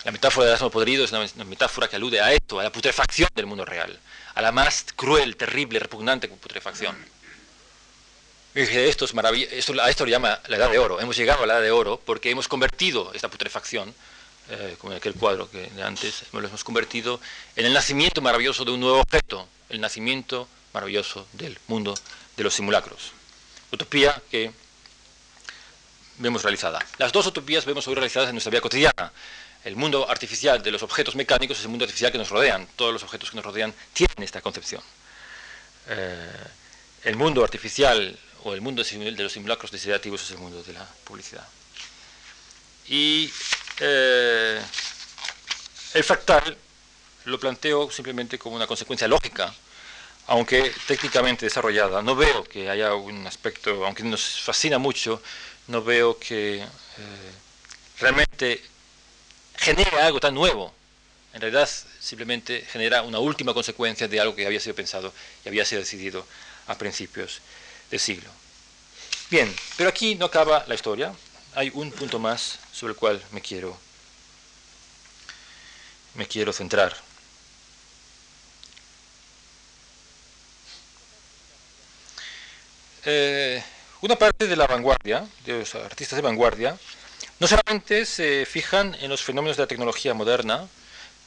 la 0.03 0.12
metáfora 0.12 0.47
del 0.47 0.55
asno 0.55 0.70
podrido 0.70 1.05
es 1.05 1.12
una, 1.12 1.45
metáfora 1.45 1.88
que 1.88 1.95
alude 1.95 2.22
a 2.22 2.32
esto, 2.34 2.60
a 2.60 2.64
la 2.64 2.72
putrefacción 2.72 3.30
del 3.34 3.45
mundo 3.45 3.66
real, 3.66 3.99
a 4.36 4.41
la 4.41 4.51
más 4.51 4.86
cruel, 4.95 5.36
terrible, 5.36 5.80
repugnante 5.80 6.27
putrefacción. 6.27 6.95
Esto 8.55 9.05
es 9.05 9.09
esto, 9.51 9.82
a 9.82 9.89
esto 9.89 10.05
le 10.05 10.11
llama 10.11 10.39
la 10.47 10.57
edad 10.57 10.71
de 10.71 10.80
oro. 10.80 10.99
Hemos 10.99 11.15
llegado 11.15 11.43
a 11.43 11.45
la 11.45 11.53
edad 11.55 11.61
de 11.61 11.71
oro 11.71 12.01
porque 12.03 12.32
hemos 12.32 12.47
convertido 12.47 13.11
esta 13.13 13.30
putrefacción, 13.30 13.93
eh, 14.49 14.75
como 14.80 14.91
en 14.93 14.97
aquel 14.97 15.13
cuadro 15.13 15.49
que 15.49 15.69
antes, 15.84 16.23
lo 16.34 16.39
hemos 16.39 16.63
convertido 16.63 17.21
en 17.55 17.65
el 17.65 17.73
nacimiento 17.73 18.21
maravilloso 18.21 18.65
de 18.65 18.71
un 18.71 18.80
nuevo 18.80 18.99
objeto, 18.99 19.47
el 19.69 19.80
nacimiento 19.80 20.47
maravilloso 20.73 21.27
del 21.34 21.57
mundo 21.67 21.93
de 22.36 22.43
los 22.43 22.53
simulacros. 22.53 23.11
Utopía 23.71 24.19
que 24.32 24.51
vemos 26.17 26.43
realizada. 26.43 26.80
Las 26.97 27.11
dos 27.11 27.27
utopías 27.27 27.65
vemos 27.65 27.88
hoy 27.88 27.95
realizadas 27.95 28.30
en 28.30 28.36
nuestra 28.36 28.51
vida 28.51 28.61
cotidiana. 28.61 29.11
El 29.64 29.76
mundo 29.76 30.10
artificial 30.10 30.64
de 30.64 30.72
los 30.72 30.84
objetos 30.84 31.16
mecánicos 31.16 31.57
es 31.57 31.64
el 31.64 31.70
mundo 31.70 31.84
artificial 31.84 32.12
que 32.12 32.18
nos 32.18 32.30
rodean. 32.30 32.68
Todos 32.76 32.93
los 32.93 33.03
objetos 33.03 33.30
que 33.30 33.36
nos 33.36 33.45
rodean 33.45 33.74
tienen 33.93 34.24
esta 34.24 34.41
concepción. 34.41 34.82
Eh, 35.88 36.47
el 37.03 37.16
mundo 37.16 37.43
artificial 37.43 38.18
o 38.43 38.53
el 38.53 38.62
mundo 38.62 38.84
de 38.84 39.24
los 39.24 39.34
simulacros 39.34 39.72
desiderativos 39.72 40.24
es 40.24 40.32
el 40.32 40.38
mundo 40.38 40.64
de 40.64 40.74
la 40.74 40.88
publicidad. 41.03 41.45
Y 42.88 43.32
eh, 43.82 44.62
el 45.93 46.03
fractal 46.03 46.57
lo 47.26 47.39
planteo 47.39 47.91
simplemente 47.91 48.39
como 48.39 48.55
una 48.55 48.66
consecuencia 48.66 49.07
lógica, 49.07 49.53
aunque 50.28 50.74
técnicamente 50.88 51.45
desarrollada. 51.45 52.01
No 52.01 52.16
veo 52.16 52.43
que 52.45 52.70
haya 52.70 52.93
un 52.95 53.28
aspecto, 53.28 53.86
aunque 53.86 54.03
nos 54.03 54.41
fascina 54.41 54.78
mucho, 54.78 55.22
no 55.68 55.84
veo 55.84 56.18
que 56.18 56.62
eh, 56.62 56.68
realmente 57.99 58.64
genere 59.60 59.99
algo 59.99 60.20
tan 60.20 60.34
nuevo. 60.34 60.74
En 61.34 61.41
realidad 61.41 61.70
simplemente 61.99 62.66
genera 62.72 63.03
una 63.03 63.20
última 63.20 63.53
consecuencia 63.53 64.07
de 64.07 64.20
algo 64.20 64.36
que 64.36 64.45
había 64.45 64.60
sido 64.60 64.76
pensado 64.76 65.14
y 65.45 65.47
había 65.47 65.66
sido 65.66 65.82
decidido 65.82 66.26
a 66.68 66.78
principios 66.78 67.41
de 67.91 67.99
siglo. 67.99 68.30
Bien, 69.30 69.53
pero 69.78 69.89
aquí 69.89 70.16
no 70.16 70.26
acaba 70.26 70.64
la 70.68 70.76
historia. 70.76 71.14
Hay 71.55 71.72
un 71.74 71.91
punto 71.91 72.20
más 72.20 72.60
sobre 72.72 72.93
el 72.93 72.97
cual 72.97 73.22
me 73.32 73.41
quiero, 73.41 73.78
me 76.16 76.28
quiero 76.28 76.51
centrar. 76.53 76.95
Eh, 83.05 83.64
una 84.01 84.16
parte 84.16 84.47
de 84.47 84.55
la 84.55 84.68
vanguardia, 84.68 85.28
de 85.45 85.60
los 85.60 85.76
artistas 85.76 86.18
de 86.18 86.22
vanguardia, 86.22 86.78
no 87.39 87.47
solamente 87.47 88.05
se 88.05 88.45
fijan 88.45 88.95
en 89.01 89.09
los 89.09 89.22
fenómenos 89.22 89.57
de 89.57 89.63
la 89.63 89.67
tecnología 89.67 90.13
moderna, 90.13 90.67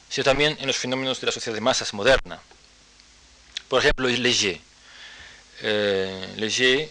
sino 0.09 0.23
también 0.23 0.57
en 0.59 0.67
los 0.67 0.77
fenómenos 0.77 1.19
de 1.19 1.25
la 1.25 1.31
sociedad 1.31 1.55
de 1.55 1.61
masas 1.61 1.93
moderna. 1.93 2.39
Por 3.67 3.79
ejemplo, 3.79 4.07
Léger 4.07 4.59
eh, 5.61 6.89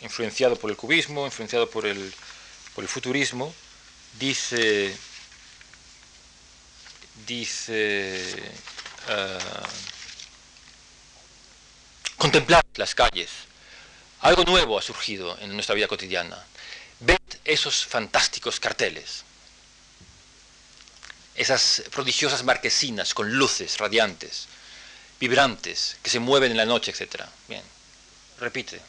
influenciado 0.00 0.56
por 0.56 0.70
el 0.70 0.76
cubismo, 0.76 1.26
influenciado 1.26 1.68
por 1.68 1.84
el, 1.86 2.14
por 2.74 2.84
el 2.84 2.88
futurismo, 2.88 3.54
dice, 4.18 4.96
dice 7.26 8.34
uh, 9.08 9.66
contemplar 12.16 12.64
las 12.76 12.94
calles. 12.94 13.30
Algo 14.20 14.44
nuevo 14.44 14.78
ha 14.78 14.82
surgido 14.82 15.36
en 15.40 15.52
nuestra 15.54 15.74
vida 15.74 15.88
cotidiana. 15.88 16.42
Ved 17.00 17.18
esos 17.44 17.84
fantásticos 17.84 18.60
carteles, 18.60 19.24
esas 21.34 21.82
prodigiosas 21.90 22.44
marquesinas 22.44 23.12
con 23.14 23.32
luces 23.34 23.78
radiantes, 23.78 24.46
vibrantes, 25.18 25.96
que 26.02 26.10
se 26.10 26.20
mueven 26.20 26.52
en 26.52 26.56
la 26.56 26.64
noche, 26.64 26.92
etc. 26.92 27.24
Bien, 27.48 27.62
repite 28.38 28.80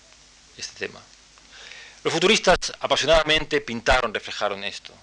este 0.58 0.88
tema. 0.88 1.02
Los 2.04 2.14
futuristas 2.14 2.72
apasionadamente 2.80 3.62
pintaron, 3.62 4.14
reflejaron 4.14 4.64
esto. 4.64 4.94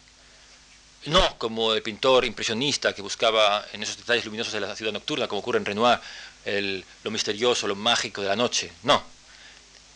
No 1.06 1.36
como 1.36 1.74
el 1.74 1.82
pintor 1.82 2.24
impresionista 2.24 2.94
que 2.94 3.02
buscaba 3.02 3.66
en 3.72 3.82
esos 3.82 3.96
detalles 3.96 4.24
luminosos 4.24 4.52
de 4.52 4.60
la 4.60 4.76
ciudad 4.76 4.92
nocturna, 4.92 5.26
como 5.26 5.40
ocurre 5.40 5.58
en 5.58 5.64
Renoir, 5.64 5.98
lo 7.02 7.10
misterioso, 7.10 7.66
lo 7.66 7.74
mágico 7.74 8.22
de 8.22 8.28
la 8.28 8.36
noche. 8.36 8.70
No. 8.84 9.02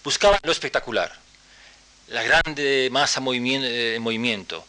Buscaba 0.03 0.41
lo 0.43 0.51
espectacular, 0.51 1.17
la 2.09 2.23
grande 2.23 2.89
masa 2.91 3.21
eh, 3.21 3.95
en 3.97 4.03
movimiento, 4.03 4.65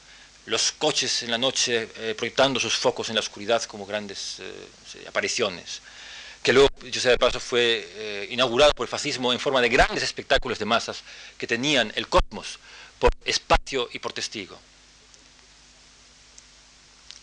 los 0.46 0.72
coches 0.72 1.24
en 1.24 1.32
la 1.32 1.38
noche 1.38 1.90
eh, 1.98 2.16
proyectando 2.16 2.60
sus 2.60 2.76
focos 2.76 3.10
en 3.10 3.16
la 3.16 3.22
oscuridad 3.22 3.64
como 3.64 3.86
grandes 3.86 4.38
eh, 4.40 5.06
apariciones 5.08 5.82
que 6.48 6.54
luego, 6.54 6.70
yo 6.90 7.02
sé 7.02 7.10
de 7.10 7.18
paso, 7.18 7.42
fue 7.42 7.90
eh, 7.96 8.28
inaugurado 8.32 8.72
por 8.72 8.86
el 8.86 8.88
fascismo 8.88 9.34
en 9.34 9.40
forma 9.40 9.60
de 9.60 9.68
grandes 9.68 10.02
espectáculos 10.02 10.58
de 10.58 10.64
masas 10.64 11.04
que 11.38 11.46
tenían 11.46 11.92
el 11.98 12.08
cosmos 12.08 12.58
por 13.00 13.12
espacio 13.26 13.90
y 13.92 14.00
por 14.00 14.14
testigo. 14.14 14.58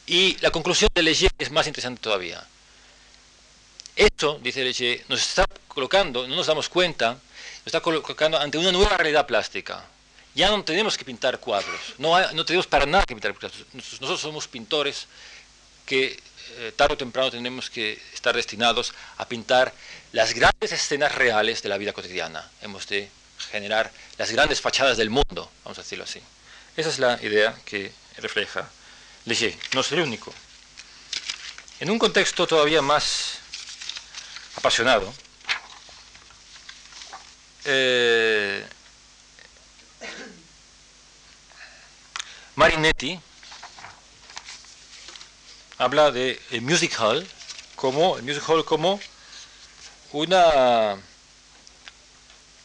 Y 0.06 0.36
la 0.42 0.50
conclusión 0.50 0.90
de 0.94 1.02
Leger 1.02 1.30
es 1.38 1.50
más 1.50 1.66
interesante 1.66 2.02
todavía. 2.02 2.46
Esto, 3.96 4.38
dice 4.42 4.62
Leger, 4.62 5.06
nos 5.08 5.20
está 5.20 5.46
colocando, 5.68 6.28
no 6.28 6.36
nos 6.36 6.46
damos 6.46 6.68
cuenta, 6.68 7.12
nos 7.12 7.66
está 7.66 7.80
colocando 7.80 8.38
ante 8.38 8.58
una 8.58 8.72
nueva 8.72 8.98
realidad 8.98 9.26
plástica. 9.26 9.86
Ya 10.35 10.51
no 10.51 10.64
tenemos 10.64 10.99
que 10.99 11.05
pintar 11.05 11.39
cuadros, 11.39 11.80
no, 11.99 12.45
tenemos 12.45 12.66
para 12.66 12.87
nada 12.87 13.05
que 13.05 13.14
pintar 13.14 13.35
cuadros. 13.35 13.64
Nosotros 13.72 14.20
somos 14.20 14.49
pintores 14.49 15.07
que 15.87 16.20
eh, 16.57 16.72
tarde 16.74 16.95
o 16.95 16.97
temprano 16.99 17.30
tenemos 17.30 17.70
que 17.70 18.01
estar 18.12 18.35
destinados 18.35 18.93
a 19.16 19.28
pintar 19.28 19.72
las 20.12 20.35
grandes 20.35 20.72
escenas 20.72 21.14
reales 21.14 21.62
de 21.62 21.68
la 21.68 21.78
vida 21.78 21.93
cotidiana. 21.93 22.51
Hemos 22.62 22.89
de 22.89 23.09
generar 23.51 23.93
las 24.18 24.32
grandes 24.32 24.61
fachadas 24.61 24.97
del 24.97 25.11
mundo, 25.11 25.51
vamos 25.64 25.78
a 25.78 25.82
decirlo 25.82 26.05
así. 26.05 26.20
Esa 26.76 26.89
es 26.89 26.99
la 26.99 27.20
idea 27.22 27.55
que 27.64 27.93
refleja 28.18 28.68
Léger. 29.26 29.55
No 29.72 29.80
es 29.80 29.93
el 29.93 30.01
único. 30.01 30.35
En 31.80 31.91
un 31.91 31.99
contexto 31.99 32.47
todavía 32.47 32.82
más, 32.82 33.39
apasionado, 34.57 35.12
eh, 37.64 38.64
Marinetti 42.64 43.20
habla 45.76 46.10
de 46.10 46.40
el 46.50 46.62
music 46.62 46.98
hall 46.98 47.28
como 47.76 48.16
el 48.16 48.22
music 48.22 48.42
hall 48.48 48.64
como 48.64 48.98
una 50.12 50.96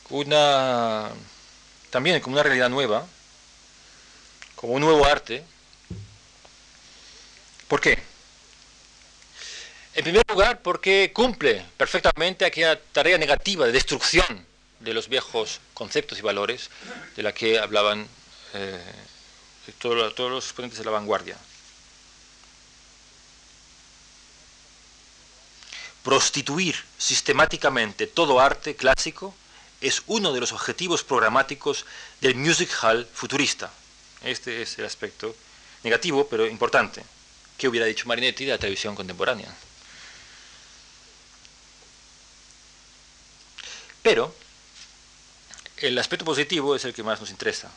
una 0.10 1.12
también 1.90 2.22
como 2.22 2.36
una 2.36 2.44
realidad 2.44 2.70
nueva, 2.70 3.06
como 4.56 4.76
un 4.76 4.82
nuevo 4.84 5.06
arte. 5.06 5.44
¿Por 7.68 7.82
qué? 7.82 8.02
En 9.96 10.04
primer 10.06 10.24
lugar, 10.30 10.62
porque 10.62 11.12
cumple 11.14 11.66
perfectamente 11.76 12.46
aquella 12.46 12.82
tarea 12.94 13.18
negativa 13.18 13.66
de 13.66 13.74
destrucción 13.74 14.46
de 14.80 14.94
los 14.94 15.10
viejos 15.10 15.60
conceptos 15.74 16.20
y 16.20 16.22
valores 16.22 16.70
de 17.18 17.24
la 17.24 17.34
que 17.34 17.60
hablaban 17.60 18.08
eh, 18.54 18.80
todos, 19.72 20.18
los 20.18 20.46
exponentes 20.46 20.80
de 20.80 20.86
la 20.86 20.92
vanguardia. 20.92 21.38
Prostituir 26.04 26.76
sistemáticamente 26.98 28.08
todo 28.08 28.40
arte 28.40 28.76
clásico 28.76 29.36
es 29.82 30.04
uno 30.08 30.34
de 30.34 30.40
los 30.40 30.52
objetivos 30.52 31.04
programáticos 31.04 31.86
del 32.22 32.36
music 32.36 32.70
hall 32.82 33.08
futurista. 33.14 33.72
Este 34.24 34.62
es 34.62 34.78
el 34.80 34.86
aspecto 34.86 35.36
negativo, 35.84 36.28
pero 36.28 36.48
importante. 36.48 37.04
¿Qué 37.58 37.68
hubiera 37.68 37.86
dicho 37.86 38.08
Marinetti 38.08 38.46
de 38.46 38.52
la 38.52 38.58
televisión 38.58 38.96
contemporánea? 38.96 39.54
Pero 44.02 44.34
el 45.78 45.98
aspecto 45.98 46.26
positivo 46.26 46.76
es 46.76 46.86
el 46.86 46.94
que 46.94 47.04
más 47.04 47.20
nos 47.20 47.30
interesa. 47.30 47.70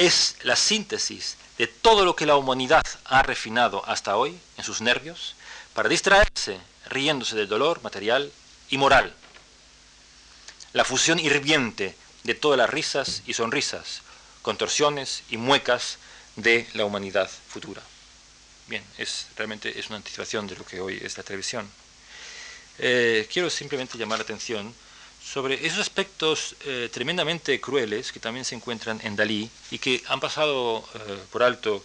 Es 0.00 0.36
la 0.44 0.56
síntesis 0.56 1.36
de 1.58 1.66
todo 1.66 2.06
lo 2.06 2.16
que 2.16 2.24
la 2.24 2.36
humanidad 2.36 2.86
ha 3.04 3.22
refinado 3.22 3.84
hasta 3.86 4.16
hoy 4.16 4.34
en 4.56 4.64
sus 4.64 4.80
nervios 4.80 5.36
para 5.74 5.90
distraerse 5.90 6.58
riéndose 6.86 7.36
del 7.36 7.48
dolor 7.48 7.82
material 7.82 8.32
y 8.70 8.78
moral. 8.78 9.14
La 10.72 10.86
fusión 10.86 11.18
hirviente 11.18 11.94
de 12.24 12.34
todas 12.34 12.56
las 12.56 12.70
risas 12.70 13.22
y 13.26 13.34
sonrisas, 13.34 14.00
contorsiones 14.40 15.22
y 15.28 15.36
muecas 15.36 15.98
de 16.34 16.66
la 16.72 16.86
humanidad 16.86 17.28
futura. 17.28 17.82
Bien, 18.68 18.82
es, 18.96 19.26
realmente 19.36 19.78
es 19.78 19.88
una 19.88 19.96
anticipación 19.96 20.46
de 20.46 20.56
lo 20.56 20.64
que 20.64 20.80
hoy 20.80 20.98
es 21.02 21.18
la 21.18 21.24
televisión. 21.24 21.70
Eh, 22.78 23.28
quiero 23.30 23.50
simplemente 23.50 23.98
llamar 23.98 24.20
la 24.20 24.22
atención 24.22 24.74
sobre 25.32 25.64
esos 25.66 25.78
aspectos 25.78 26.56
eh, 26.66 26.88
tremendamente 26.92 27.60
crueles 27.60 28.10
que 28.10 28.18
también 28.18 28.44
se 28.44 28.56
encuentran 28.56 29.00
en 29.04 29.14
Dalí 29.14 29.48
y 29.70 29.78
que 29.78 30.02
han 30.08 30.18
pasado 30.18 30.84
eh, 30.94 31.18
por 31.30 31.42
alto 31.42 31.84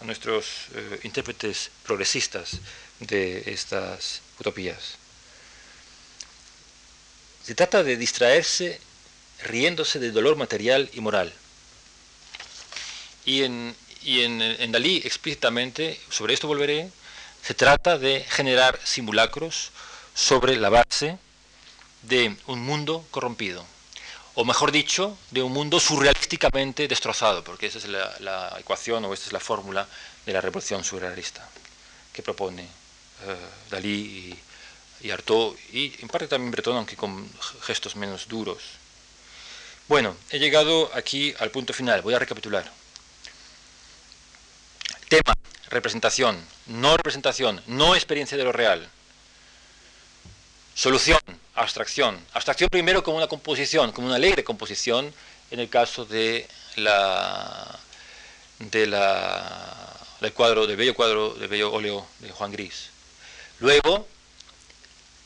a 0.00 0.04
nuestros 0.04 0.66
intérpretes 1.04 1.70
progresistas 1.84 2.58
de 2.98 3.44
estas 3.46 4.20
utopías. 4.40 4.98
Se 7.44 7.54
trata 7.54 7.84
de 7.84 7.96
distraerse 7.96 8.80
riéndose 9.44 10.00
del 10.00 10.12
dolor 10.12 10.36
material 10.36 10.90
y 10.92 11.00
moral. 11.00 11.32
Y 13.24 13.42
en, 13.42 13.74
en, 14.04 14.72
Dalí 14.72 15.02
explícitamente, 15.04 16.00
sobre 16.10 16.34
esto 16.34 16.48
volveré, 16.48 16.90
se 17.42 17.54
trata 17.54 17.96
de 17.96 18.24
generar 18.28 18.78
simulacros 18.84 19.70
sobre 20.14 20.56
la 20.56 20.68
base 20.68 21.18
de 22.02 22.36
un 22.46 22.60
mundo 22.60 23.06
corrompido, 23.10 23.64
o 24.34 24.44
mejor 24.44 24.72
dicho, 24.72 25.16
de 25.30 25.42
un 25.42 25.52
mundo 25.52 25.78
surrealísticamente 25.78 26.88
destrozado, 26.88 27.44
porque 27.44 27.66
esa 27.66 27.78
es 27.78 27.86
la, 27.86 28.56
ecuación 28.58 29.04
o 29.04 29.12
esta 29.12 29.26
es 29.26 29.32
la 29.32 29.40
fórmula 29.40 29.86
de 30.24 30.32
la 30.32 30.40
revolución 30.40 30.84
surrealista 30.84 31.46
que 32.12 32.22
propone 32.22 32.62
eh, 32.62 33.36
Dalí 33.70 34.38
y, 35.00 35.06
y, 35.06 35.10
Artaud, 35.10 35.56
y 35.72 35.94
en 36.00 36.08
parte 36.08 36.28
también 36.28 36.50
Breton, 36.50 36.76
aunque 36.76 36.96
con 36.96 37.28
gestos 37.62 37.96
menos 37.96 38.28
duros. 38.28 38.62
Bueno, 39.88 40.16
he 40.30 40.38
llegado 40.38 40.90
aquí 40.94 41.34
al 41.38 41.50
punto 41.50 41.72
final, 41.72 42.02
voy 42.02 42.14
a 42.14 42.18
recapitular. 42.18 42.70
Tema, 45.08 45.34
representación, 45.68 46.42
no 46.66 46.96
representación, 46.96 47.62
no 47.66 47.94
experiencia 47.94 48.38
de 48.38 48.44
lo 48.44 48.52
real. 48.52 48.88
Solución, 50.74 51.20
abstracción. 51.54 52.18
Abstracción 52.32 52.70
primero 52.70 53.02
como 53.02 53.18
una 53.18 53.26
composición, 53.26 53.92
como 53.92 54.06
una 54.06 54.18
ley 54.18 54.32
de 54.32 54.44
composición, 54.44 55.12
en 55.50 55.60
el 55.60 55.68
caso 55.68 56.04
de 56.04 56.46
la, 56.76 57.78
de 58.58 58.86
la, 58.86 59.96
del 60.20 60.32
cuadro, 60.32 60.66
del 60.66 60.76
bello 60.76 60.94
cuadro, 60.94 61.34
del 61.34 61.48
bello 61.48 61.72
óleo 61.72 62.06
de 62.20 62.30
Juan 62.30 62.52
Gris. 62.52 62.90
Luego, 63.60 64.06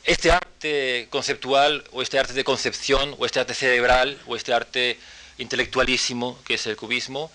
este 0.04 0.30
arte 0.30 1.08
conceptual 1.10 1.84
o 1.92 2.02
este 2.02 2.18
arte 2.18 2.32
de 2.32 2.44
concepción 2.44 3.14
o 3.18 3.26
este 3.26 3.40
arte 3.40 3.54
cerebral 3.54 4.20
o 4.26 4.36
este 4.36 4.52
arte 4.52 4.98
intelectualísimo 5.38 6.38
que 6.44 6.54
es 6.54 6.66
el 6.66 6.76
cubismo, 6.76 7.30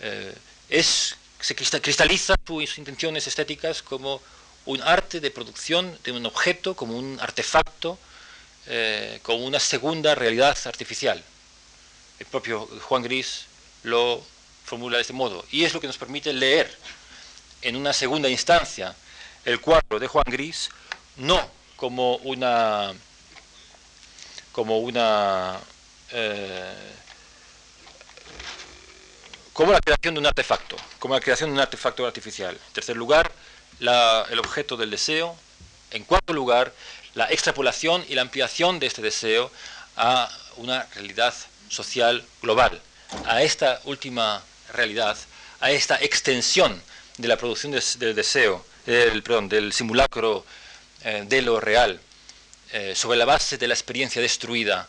eh, 0.00 0.34
es, 0.68 1.16
se 1.40 1.54
cristaliza 1.54 2.34
sus 2.46 2.78
intenciones 2.78 3.26
estéticas 3.26 3.82
como 3.82 4.20
un 4.66 4.82
arte 4.82 5.20
de 5.20 5.30
producción 5.30 5.96
de 6.04 6.12
un 6.12 6.26
objeto, 6.26 6.74
como 6.74 6.98
un 6.98 7.18
artefacto, 7.20 7.98
eh, 8.66 9.20
como 9.22 9.44
una 9.44 9.60
segunda 9.60 10.14
realidad 10.14 10.56
artificial. 10.64 11.22
El 12.18 12.26
propio 12.26 12.66
Juan 12.82 13.02
Gris 13.02 13.46
lo 13.82 14.22
formula 14.64 14.96
de 14.96 15.02
este 15.02 15.12
modo 15.12 15.44
y 15.52 15.64
es 15.64 15.72
lo 15.74 15.80
que 15.80 15.86
nos 15.86 15.96
permite 15.96 16.32
leer 16.32 16.76
en 17.62 17.76
una 17.76 17.92
segunda 17.92 18.28
instancia 18.28 18.96
el 19.44 19.60
cuadro 19.60 20.00
de 20.00 20.08
Juan 20.08 20.24
Gris 20.26 20.70
no 21.16 21.48
como 21.76 22.16
una 22.16 22.92
como 24.50 24.78
una 24.78 25.60
eh, 26.10 26.74
como 29.56 29.72
la 29.72 29.80
creación 29.80 30.12
de 30.12 30.20
un 30.20 30.26
artefacto, 30.26 30.76
como 30.98 31.14
la 31.14 31.20
creación 31.20 31.48
de 31.48 31.54
un 31.54 31.60
artefacto 31.60 32.06
artificial. 32.06 32.54
En 32.54 32.72
tercer 32.74 32.94
lugar, 32.94 33.32
el 33.80 34.38
objeto 34.38 34.76
del 34.76 34.90
deseo. 34.90 35.34
En 35.92 36.04
cuarto 36.04 36.34
lugar, 36.34 36.74
la 37.16 37.32
extrapolación 37.32 38.04
y 38.08 38.14
la 38.14 38.22
ampliación 38.22 38.78
de 38.78 38.86
este 38.86 39.00
deseo 39.00 39.50
a 39.96 40.30
una 40.58 40.86
realidad 40.94 41.34
social 41.70 42.22
global. 42.42 42.80
A 43.24 43.42
esta 43.42 43.80
última 43.84 44.42
realidad, 44.72 45.16
a 45.60 45.70
esta 45.70 45.96
extensión 45.96 46.80
de 47.16 47.28
la 47.28 47.38
producción 47.38 47.72
del 47.72 48.14
deseo 48.14 48.64
del, 48.84 49.22
perdón, 49.22 49.48
del 49.48 49.72
simulacro 49.72 50.44
eh, 51.04 51.24
de 51.26 51.40
lo 51.40 51.58
real, 51.58 51.98
eh, 52.72 52.94
sobre 52.94 53.16
la 53.16 53.24
base 53.24 53.56
de 53.56 53.66
la 53.66 53.74
experiencia 53.74 54.20
destruida 54.20 54.86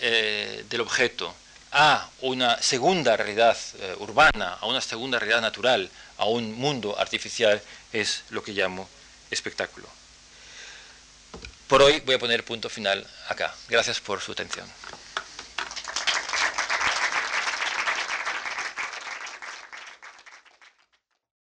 eh, 0.00 0.64
del 0.70 0.80
objeto, 0.82 1.34
a 1.72 2.08
una 2.20 2.62
segunda 2.62 3.16
realidad 3.16 3.56
urbana, 3.98 4.58
a 4.60 4.66
una 4.66 4.80
segunda 4.80 5.18
realidad 5.18 5.40
natural, 5.40 5.88
a 6.18 6.24
un 6.24 6.52
mundo 6.52 6.98
artificial, 6.98 7.60
es 7.92 8.22
lo 8.30 8.42
que 8.42 8.52
llamo 8.52 8.88
espectáculo. 9.30 9.99
Por 11.70 11.82
hoy 11.82 12.00
voy 12.04 12.16
a 12.16 12.18
poner 12.18 12.42
punto 12.42 12.68
final 12.68 13.06
acá. 13.28 13.54
Gracias 13.68 14.00
por 14.00 14.20
su 14.20 14.32
atención. 14.32 14.66